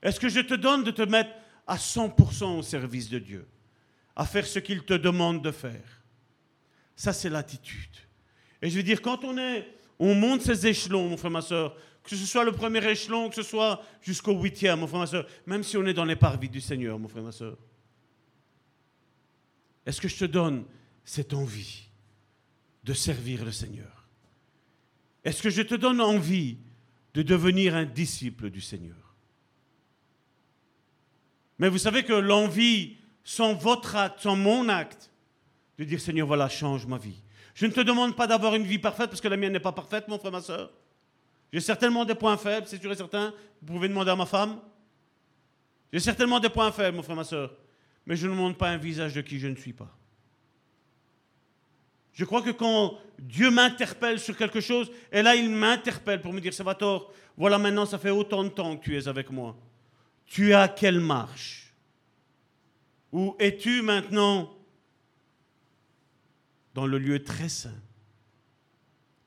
[0.00, 1.30] Est-ce que je te donne de te mettre
[1.66, 3.46] à 100% au service de Dieu,
[4.14, 6.02] à faire ce qu'il te demande de faire?
[6.94, 7.96] Ça, c'est l'attitude.
[8.62, 9.66] Et je veux dire, quand on est,
[9.98, 13.34] on monte ces échelons, mon frère, ma soeur, que ce soit le premier échelon, que
[13.34, 16.48] ce soit jusqu'au huitième, mon frère, ma soeur, même si on est dans les parvis
[16.48, 17.58] du Seigneur, mon frère, ma soeur.
[19.84, 20.64] Est-ce que je te donne
[21.04, 21.89] cette envie?
[22.90, 24.08] De servir le Seigneur
[25.22, 26.58] Est-ce que je te donne envie
[27.14, 29.14] de devenir un disciple du Seigneur?
[31.60, 35.12] Mais vous savez que l'envie, sans votre acte, sans mon acte,
[35.78, 37.22] de dire Seigneur, voilà, change ma vie.
[37.54, 39.70] Je ne te demande pas d'avoir une vie parfaite parce que la mienne n'est pas
[39.70, 40.72] parfaite, mon frère, ma soeur.
[41.52, 43.32] J'ai certainement des points faibles, c'est sûr et certain.
[43.62, 44.58] Vous pouvez demander à ma femme.
[45.92, 47.54] J'ai certainement des points faibles, mon frère, ma soeur.
[48.04, 49.96] Mais je ne montre pas un visage de qui je ne suis pas.
[52.12, 56.40] Je crois que quand Dieu m'interpelle sur quelque chose, et là il m'interpelle pour me
[56.40, 59.56] dire, Salvatore, voilà maintenant ça fait autant de temps que tu es avec moi.
[60.26, 61.74] Tu es à quelle marche?
[63.12, 64.52] Où es-tu maintenant
[66.74, 67.80] Dans le lieu très saint?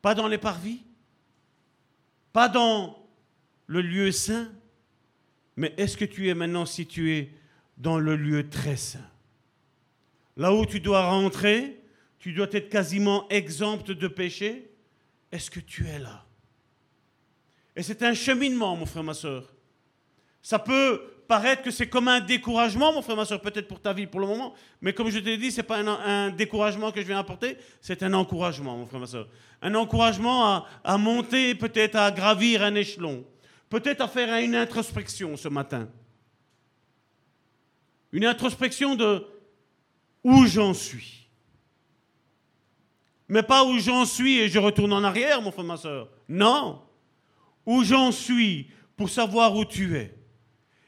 [0.01, 0.81] Pas dans les parvis?
[2.31, 2.97] Pas dans
[3.67, 4.51] le lieu saint,
[5.55, 7.31] mais est-ce que tu es maintenant situé
[7.77, 9.09] dans le lieu très saint?
[10.35, 11.82] Là où tu dois rentrer,
[12.23, 14.71] tu dois être quasiment exempt de péché.
[15.29, 16.23] Est-ce que tu es là?
[17.75, 19.53] Et c'est un cheminement, mon frère, ma soeur.
[20.41, 23.91] Ça peut paraître que c'est comme un découragement, mon frère, ma soeur, peut-être pour ta
[23.91, 26.93] vie pour le moment, mais comme je te l'ai dit, ce n'est pas un, découragement
[26.93, 29.27] que je viens apporter, c'est un encouragement, mon frère, ma soeur.
[29.61, 33.25] Un encouragement à monter, peut-être à gravir un échelon,
[33.69, 35.89] peut-être à faire une introspection ce matin.
[38.13, 39.25] Une introspection de
[40.23, 41.22] où j'en suis.
[43.29, 46.09] Mais pas où j'en suis et je retourne en arrière, mon frère, ma soeur.
[46.27, 46.81] Non.
[47.65, 50.13] Où j'en suis pour savoir où tu es.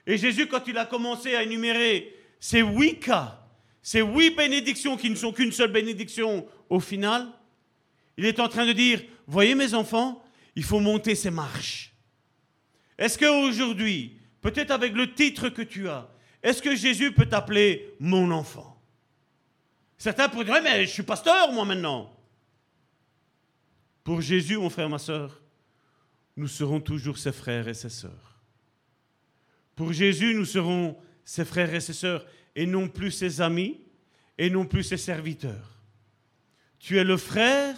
[0.05, 3.41] Et Jésus, quand il a commencé à énumérer ces huit cas,
[3.81, 7.27] ces huit bénédictions qui ne sont qu'une seule bénédiction au final,
[8.17, 10.23] il est en train de dire, voyez mes enfants,
[10.55, 11.93] il faut monter ces marches.
[12.97, 16.07] Est-ce qu'aujourd'hui, peut-être avec le titre que tu as,
[16.41, 18.79] est-ce que Jésus peut t'appeler mon enfant?
[19.97, 22.14] Certains pourraient dire, mais je suis pasteur moi maintenant.
[24.05, 25.41] Pour Jésus, mon frère, ma soeur,
[26.37, 28.39] nous serons toujours ses frères et ses sœurs.
[29.75, 32.23] Pour Jésus, nous serons ses frères et ses sœurs
[32.55, 33.81] et non plus ses amis
[34.37, 35.81] et non plus ses serviteurs.
[36.77, 37.75] Tu es le frère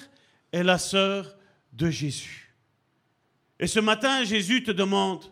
[0.52, 1.38] et la sœur
[1.72, 2.54] de Jésus.
[3.58, 5.24] Et ce matin, Jésus te demande,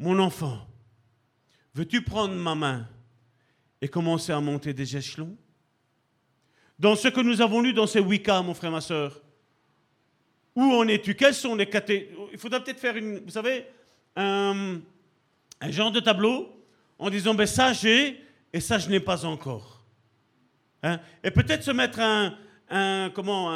[0.00, 0.66] mon enfant,
[1.74, 2.88] veux-tu prendre ma main
[3.80, 5.36] et commencer à monter des échelons?
[6.76, 9.23] Dans ce que nous avons lu dans ces huit cas, mon frère, ma sœur,
[10.56, 11.14] où en es-tu?
[11.14, 13.66] Quels sont les catégories Il faudra peut-être faire une, vous savez,
[14.16, 14.80] un,
[15.68, 16.48] genre de tableau
[16.98, 18.22] en disant ben ça j'ai
[18.52, 19.82] et ça je n'ai pas encore.
[20.82, 21.00] Hein?
[21.22, 23.50] Et peut-être se mettre un, comment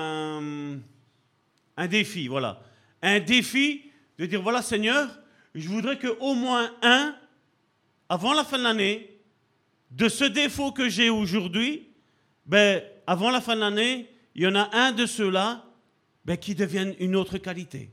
[1.89, 2.61] défi, voilà,
[3.03, 5.09] un défi de dire voilà Seigneur,
[5.55, 7.15] je voudrais que au moins un
[8.09, 9.21] avant la fin de l'année
[9.91, 11.89] de ce défaut que j'ai aujourd'hui,
[12.47, 15.68] ben avant la fin de l'année, il y en a un de ceux-là
[16.29, 17.89] ben, qui devienne une autre qualité.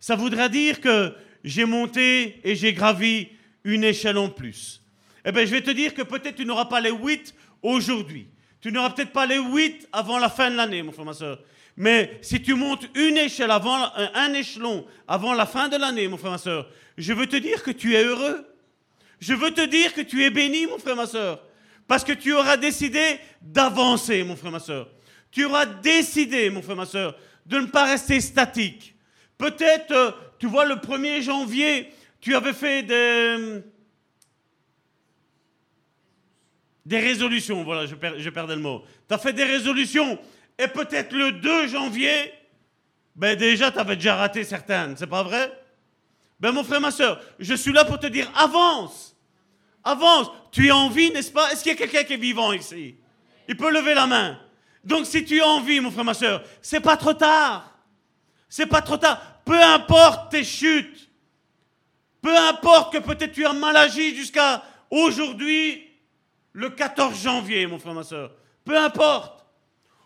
[0.00, 3.28] Ça voudrait dire que j'ai monté et j'ai gravi
[3.64, 4.82] une échelle en plus.
[5.24, 8.28] Eh bien, je vais te dire que peut-être tu n'auras pas les huit aujourd'hui.
[8.60, 11.40] Tu n'auras peut-être pas les huit avant la fin de l'année, mon frère, ma soeur.
[11.74, 16.18] Mais si tu montes une échelle avant, un échelon avant la fin de l'année, mon
[16.18, 18.46] frère, ma soeur, je veux te dire que tu es heureux.
[19.20, 21.42] Je veux te dire que tu es béni, mon frère, ma soeur.
[21.88, 24.90] Parce que tu auras décidé d'avancer, mon frère, ma soeur.
[25.30, 28.94] Tu auras décidé, mon frère, ma soeur, de ne pas rester statique.
[29.38, 33.62] Peut-être, euh, tu vois, le 1er janvier, tu avais fait des,
[36.84, 38.84] des résolutions, voilà, je, je perdais le mot.
[39.08, 40.18] Tu as fait des résolutions,
[40.58, 42.32] et peut-être le 2 janvier,
[43.16, 45.52] ben déjà, tu avais déjà raté certaines, c'est pas vrai?
[46.38, 49.14] Ben mon frère, ma soeur, je suis là pour te dire, avance,
[49.84, 50.30] avance.
[50.50, 51.52] Tu as envie, n'est-ce pas?
[51.52, 52.96] Est-ce qu'il y a quelqu'un qui est vivant ici?
[53.46, 54.38] Il peut lever la main.
[54.84, 57.70] Donc si tu as envie, mon frère, ma soeur, c'est pas trop tard.
[58.48, 59.20] C'est pas trop tard.
[59.44, 61.08] Peu importe tes chutes,
[62.22, 65.86] peu importe que peut-être tu as mal agi jusqu'à aujourd'hui,
[66.52, 68.32] le 14 janvier, mon frère, ma soeur.
[68.64, 69.44] Peu importe.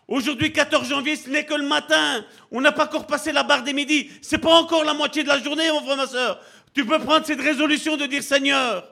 [0.07, 2.23] Aujourd'hui, 14 janvier, ce n'est que le matin.
[2.51, 4.09] On n'a pas encore passé la barre des midis.
[4.21, 6.39] C'est pas encore la moitié de la journée, mon frère, ma soeur.
[6.73, 8.87] Tu peux prendre cette résolution de dire Seigneur,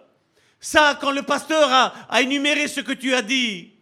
[0.60, 3.73] ça, quand le pasteur a, a énuméré ce que tu as dit,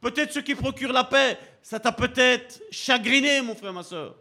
[0.00, 4.16] peut-être ce qui procure la paix, ça t'a peut-être chagriné, mon frère, ma soeur.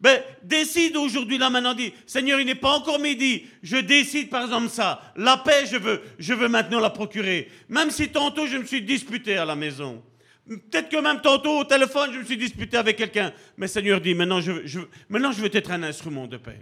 [0.00, 4.44] Ben, décide aujourd'hui, là maintenant, dit, Seigneur, il n'est pas encore midi, je décide par
[4.44, 5.00] exemple ça.
[5.16, 7.48] La paix, je veux, je veux maintenant la procurer.
[7.68, 10.02] Même si tantôt je me suis disputé à la maison.
[10.46, 13.32] Peut-être que même tantôt au téléphone, je me suis disputé avec quelqu'un.
[13.56, 16.60] Mais Seigneur dit, maintenant je, je, maintenant je veux être un instrument de paix.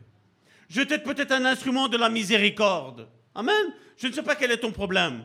[0.69, 3.09] Je veux être peut-être un instrument de la miséricorde.
[3.35, 3.75] Amen.
[3.97, 5.25] Je ne sais pas quel est ton problème.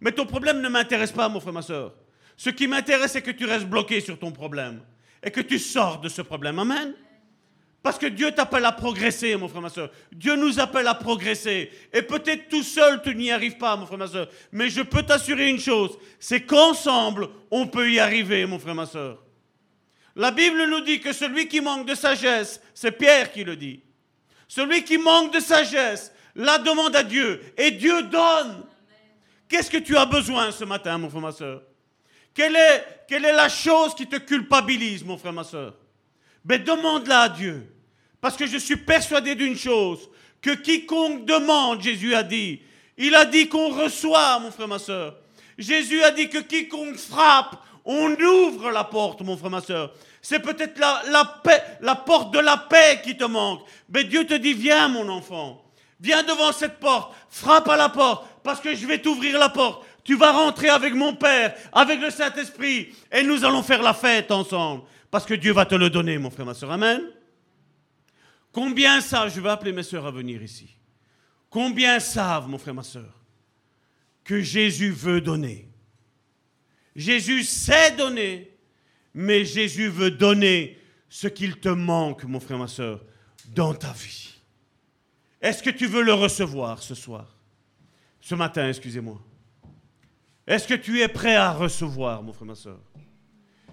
[0.00, 1.92] Mais ton problème ne m'intéresse pas, mon frère, ma soeur.
[2.38, 4.80] Ce qui m'intéresse, c'est que tu restes bloqué sur ton problème.
[5.24, 6.60] Et que tu sors de ce problème.
[6.60, 6.94] Amen.
[7.82, 9.90] Parce que Dieu t'appelle à progresser, mon frère, ma soeur.
[10.12, 11.70] Dieu nous appelle à progresser.
[11.92, 14.28] Et peut-être tout seul, tu n'y arrives pas, mon frère, ma soeur.
[14.52, 18.86] Mais je peux t'assurer une chose, c'est qu'ensemble, on peut y arriver, mon frère, ma
[18.86, 19.22] soeur.
[20.14, 23.80] La Bible nous dit que celui qui manque de sagesse, c'est Pierre qui le dit.
[24.46, 27.40] Celui qui manque de sagesse, la demande à Dieu.
[27.56, 28.64] Et Dieu donne.
[29.48, 31.62] Qu'est-ce que tu as besoin ce matin, mon frère, ma soeur?
[32.38, 35.74] Quelle est, la chose qui te culpabilise, mon frère, ma soeur?
[36.44, 37.66] Mais demande-la à Dieu.
[38.20, 40.08] Parce que je suis persuadé d'une chose,
[40.40, 42.60] que quiconque demande, Jésus a dit,
[42.96, 45.16] il a dit qu'on reçoit, mon frère, ma soeur.
[45.56, 49.92] Jésus a dit que quiconque frappe, on ouvre la porte, mon frère, ma soeur.
[50.22, 51.42] C'est peut-être la, la,
[51.80, 53.62] la porte de la paix qui te manque.
[53.88, 55.64] Mais Dieu te dit, viens, mon enfant.
[56.00, 59.84] Viens devant cette porte, frappe à la porte, parce que je vais t'ouvrir la porte.
[60.08, 64.30] Tu vas rentrer avec mon Père, avec le Saint-Esprit, et nous allons faire la fête
[64.30, 64.84] ensemble.
[65.10, 66.70] Parce que Dieu va te le donner, mon frère, ma soeur.
[66.72, 67.02] Amen.
[68.50, 70.74] Combien ça, je vais appeler mes soeurs à venir ici.
[71.50, 73.22] Combien savent, mon frère, ma soeur,
[74.24, 75.68] que Jésus veut donner
[76.96, 78.56] Jésus sait donner,
[79.12, 80.78] mais Jésus veut donner
[81.10, 83.04] ce qu'il te manque, mon frère, ma soeur,
[83.48, 84.40] dans ta vie.
[85.42, 87.36] Est-ce que tu veux le recevoir ce soir?
[88.22, 89.22] Ce matin, excusez-moi.
[90.48, 92.78] Est-ce que tu es prêt à recevoir, mon frère, ma soeur?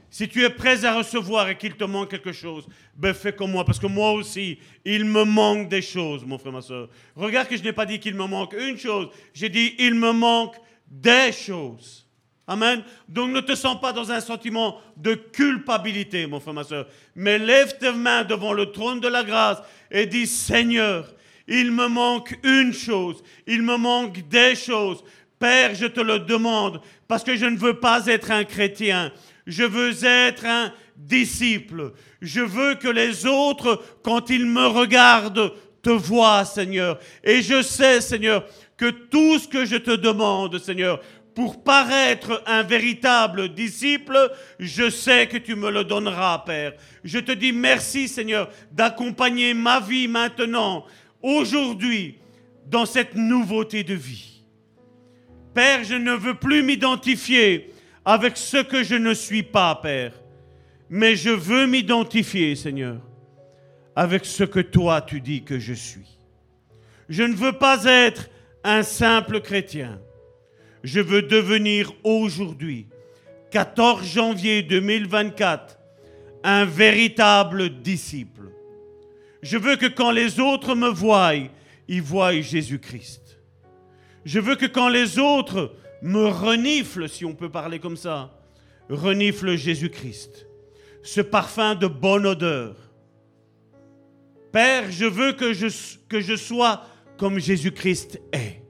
[0.10, 3.52] Si tu es prêt à recevoir et qu'il te manque quelque chose, ben fais comme
[3.52, 6.90] moi, parce que moi aussi, il me manque des choses, mon frère, ma soeur.
[7.16, 10.12] Regarde que je n'ai pas dit qu'il me manque une chose, j'ai dit il me
[10.12, 12.06] manque des choses.
[12.46, 12.84] Amen.
[13.08, 17.38] Donc ne te sens pas dans un sentiment de culpabilité, mon frère, ma soeur, mais
[17.38, 21.16] lève tes mains devant le trône de la grâce et dis Seigneur,
[21.48, 25.04] il me manque une chose, il me manque des choses.
[25.40, 29.12] Père, je te le demande parce que je ne veux pas être un chrétien,
[29.46, 31.94] je veux être un disciple.
[32.22, 37.00] Je veux que les autres, quand ils me regardent, te voient, Seigneur.
[37.24, 38.46] Et je sais, Seigneur,
[38.78, 41.00] que tout ce que je te demande, Seigneur,
[41.36, 46.74] pour paraître un véritable disciple, je sais que tu me le donneras, Père.
[47.04, 50.86] Je te dis merci, Seigneur, d'accompagner ma vie maintenant,
[51.22, 52.18] aujourd'hui,
[52.66, 54.35] dans cette nouveauté de vie.
[55.56, 57.74] Père, je ne veux plus m'identifier
[58.06, 60.14] avec ce que je ne suis pas, Père,
[60.90, 62.98] mais je veux m'identifier, Seigneur,
[63.96, 66.20] avec ce que toi tu dis que je suis.
[67.10, 68.30] Je ne veux pas être
[68.64, 70.00] un simple chrétien
[70.86, 72.86] je veux devenir aujourd'hui,
[73.52, 75.80] 14 janvier 2024,
[76.44, 78.52] un véritable disciple.
[79.42, 81.34] Je veux que quand les autres me voient,
[81.88, 83.25] ils voient Jésus-Christ.
[84.26, 88.32] Je veux que quand les autres me reniflent, si on peut parler comme ça,
[88.90, 90.48] reniflent Jésus-Christ.
[91.04, 92.76] Ce parfum de bonne odeur.
[94.52, 95.68] Père, je veux que je,
[96.10, 96.84] que je sois
[97.18, 98.62] comme Jésus-Christ est.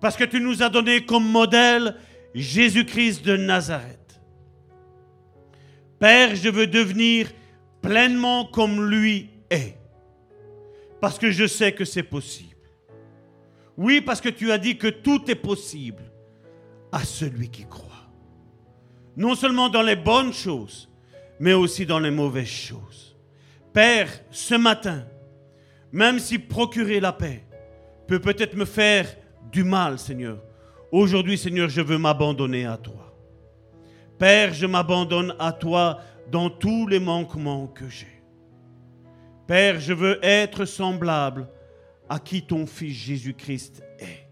[0.00, 1.96] Parce que tu nous as donné comme modèle
[2.34, 4.20] Jésus-Christ de Nazareth.
[5.98, 7.32] Père, je veux devenir
[7.80, 9.78] pleinement comme lui est.
[11.00, 12.45] Parce que je sais que c'est possible.
[13.76, 16.02] Oui, parce que tu as dit que tout est possible
[16.92, 17.86] à celui qui croit.
[19.16, 20.88] Non seulement dans les bonnes choses,
[21.38, 23.16] mais aussi dans les mauvaises choses.
[23.72, 25.04] Père, ce matin,
[25.92, 27.44] même si procurer la paix
[28.06, 29.06] peut peut-être me faire
[29.52, 30.38] du mal, Seigneur.
[30.92, 33.14] Aujourd'hui, Seigneur, je veux m'abandonner à toi.
[34.18, 36.00] Père, je m'abandonne à toi
[36.30, 38.22] dans tous les manquements que j'ai.
[39.46, 41.48] Père, je veux être semblable
[42.08, 44.26] à qui ton Fils Jésus-Christ est.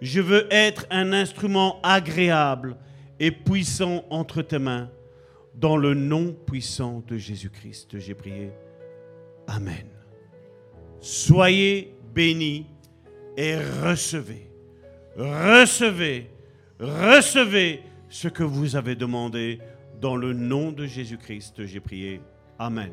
[0.00, 2.76] Je veux être un instrument agréable
[3.18, 4.90] et puissant entre tes mains.
[5.54, 8.52] Dans le nom puissant de Jésus-Christ, j'ai prié.
[9.48, 9.88] Amen.
[11.00, 12.66] Soyez bénis
[13.36, 14.50] et recevez,
[15.16, 16.30] recevez,
[16.78, 19.58] recevez ce que vous avez demandé
[20.00, 21.66] dans le nom de Jésus-Christ.
[21.66, 22.20] J'ai prié.
[22.58, 22.92] Amen.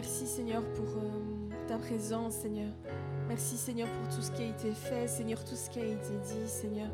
[0.00, 2.72] Merci Seigneur pour euh, ta présence, Seigneur.
[3.28, 6.14] Merci Seigneur pour tout ce qui a été fait, Seigneur, tout ce qui a été
[6.24, 6.88] dit, Seigneur.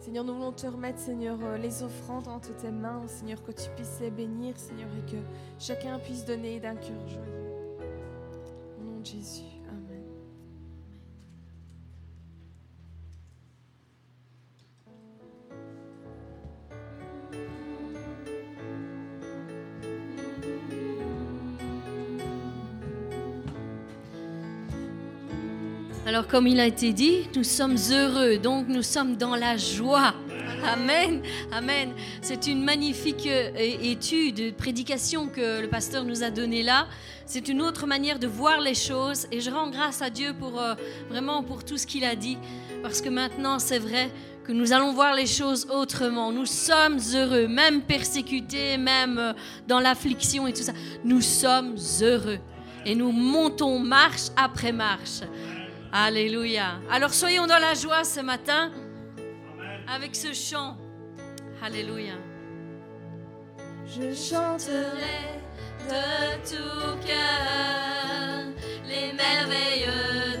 [0.00, 3.70] Seigneur, nous voulons te remettre, Seigneur, euh, les offrandes entre tes mains, Seigneur, que tu
[3.74, 5.16] puisses les bénir, Seigneur, et que
[5.58, 7.41] chacun puisse donner d'un cœur joyeux.
[26.32, 30.14] Comme il a été dit, nous sommes heureux, donc nous sommes dans la joie.
[30.64, 31.20] Amen,
[31.52, 31.92] amen.
[32.22, 33.50] C'est une magnifique euh,
[33.82, 36.86] étude, prédication que le pasteur nous a donnée là.
[37.26, 40.58] C'est une autre manière de voir les choses et je rends grâce à Dieu pour
[40.58, 40.74] euh,
[41.10, 42.38] vraiment pour tout ce qu'il a dit
[42.82, 44.10] parce que maintenant c'est vrai
[44.42, 46.32] que nous allons voir les choses autrement.
[46.32, 49.32] Nous sommes heureux, même persécutés, même euh,
[49.68, 50.72] dans l'affliction et tout ça.
[51.04, 52.38] Nous sommes heureux
[52.86, 55.20] et nous montons marche après marche.
[55.94, 56.80] Alléluia.
[56.90, 58.72] Alors soyons dans la joie ce matin
[59.86, 60.78] avec ce chant.
[61.62, 62.14] Alléluia.
[63.86, 65.38] Je chanterai
[65.86, 68.54] de tout cœur
[68.88, 69.86] les merveilles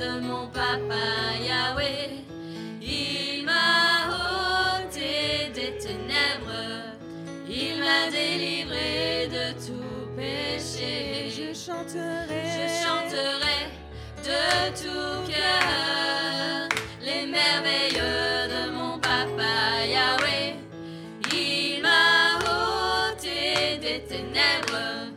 [0.00, 2.24] de mon papa Yahweh.
[2.80, 6.96] Il m'a ôté des ténèbres,
[7.46, 11.28] il m'a délivré de tout péché.
[11.28, 13.81] Je chanterai, Je chanterai
[14.22, 16.68] de tout cœur
[17.00, 18.00] les merveilles
[18.54, 20.54] de mon papa Yahweh.
[21.32, 25.10] Il m'a ôté des ténèbres,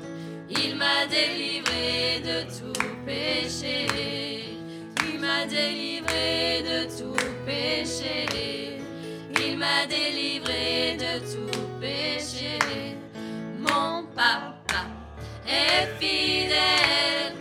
[0.49, 3.88] il m'a délivré de tout péché.
[5.07, 7.15] Il m'a délivré de tout
[7.45, 8.80] péché.
[9.40, 12.57] Il m'a délivré de tout péché.
[13.60, 14.86] Mon papa
[15.48, 17.34] est fidèle,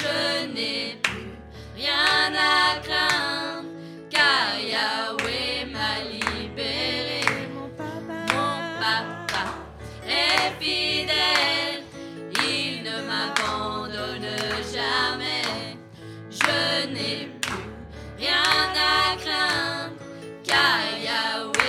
[0.00, 1.30] Je n'ai plus
[1.76, 3.68] rien à craindre,
[4.08, 7.22] car Yahweh m'a libéré.
[7.54, 7.68] mon
[8.80, 9.44] papa,
[10.08, 11.82] est fidèle,
[12.46, 14.30] il ne m'abandonne
[14.72, 15.76] jamais.
[16.30, 17.68] Je n'ai plus
[18.18, 19.96] rien à craindre,
[20.42, 21.59] car Yahweh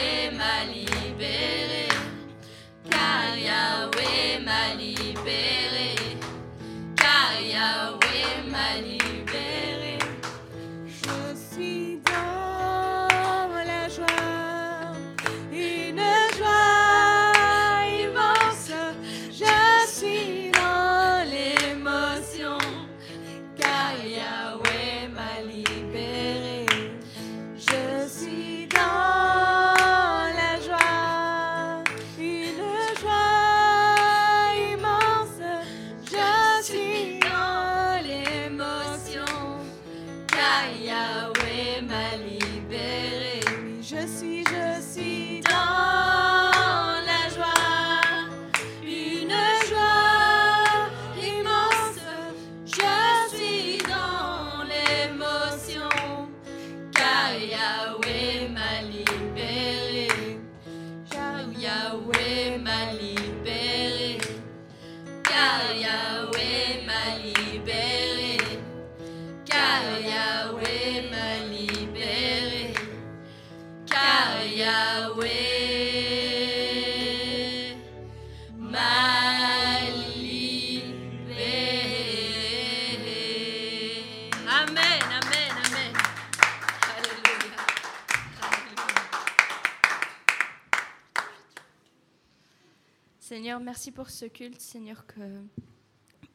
[93.71, 95.05] merci pour ce culte, Seigneur.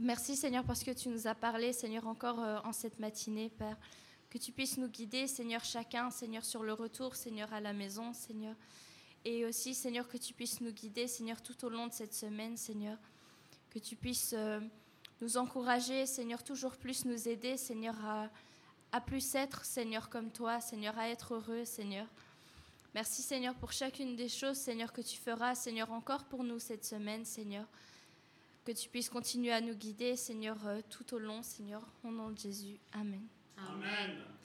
[0.01, 3.77] Merci, Seigneur, parce que tu nous as parlé, Seigneur, encore euh, en cette matinée, Père.
[4.31, 8.15] Que tu puisses nous guider, Seigneur, chacun, Seigneur, sur le retour, Seigneur, à la maison,
[8.15, 8.55] Seigneur.
[9.27, 12.57] Et aussi, Seigneur, que tu puisses nous guider, Seigneur, tout au long de cette semaine,
[12.57, 12.97] Seigneur.
[13.69, 14.59] Que tu puisses euh,
[15.21, 17.97] nous encourager, Seigneur, toujours plus nous aider, Seigneur,
[18.93, 22.07] à plus être, Seigneur, comme toi, Seigneur, à être heureux, Seigneur.
[22.97, 26.83] Merci Seigneur pour chacune des choses, Seigneur, que tu feras, Seigneur, encore pour nous cette
[26.83, 27.67] semaine, Seigneur.
[28.65, 32.31] Que tu puisses continuer à nous guider, Seigneur, euh, tout au long, Seigneur, au nom
[32.31, 32.79] de Jésus.
[32.95, 33.21] Amen.
[33.59, 34.36] Amen.